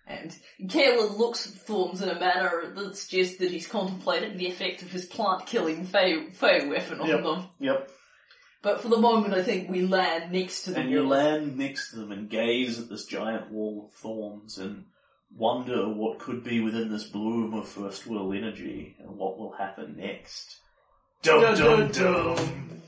[0.07, 4.81] And Kalen looks at Thorns in a manner that suggests that he's contemplated the effect
[4.83, 7.23] of his plant-killing fey, fey weapon on Yep.
[7.23, 7.47] them.
[7.59, 7.91] Yep.
[8.61, 10.83] But for the moment, I think we land next to them.
[10.83, 11.09] And you wall.
[11.09, 14.85] land next to them and gaze at this giant wall of thorns and
[15.35, 19.97] wonder what could be within this bloom of first world energy and what will happen
[19.97, 20.57] next.
[21.23, 22.81] Dum Dun, dum dun, dum.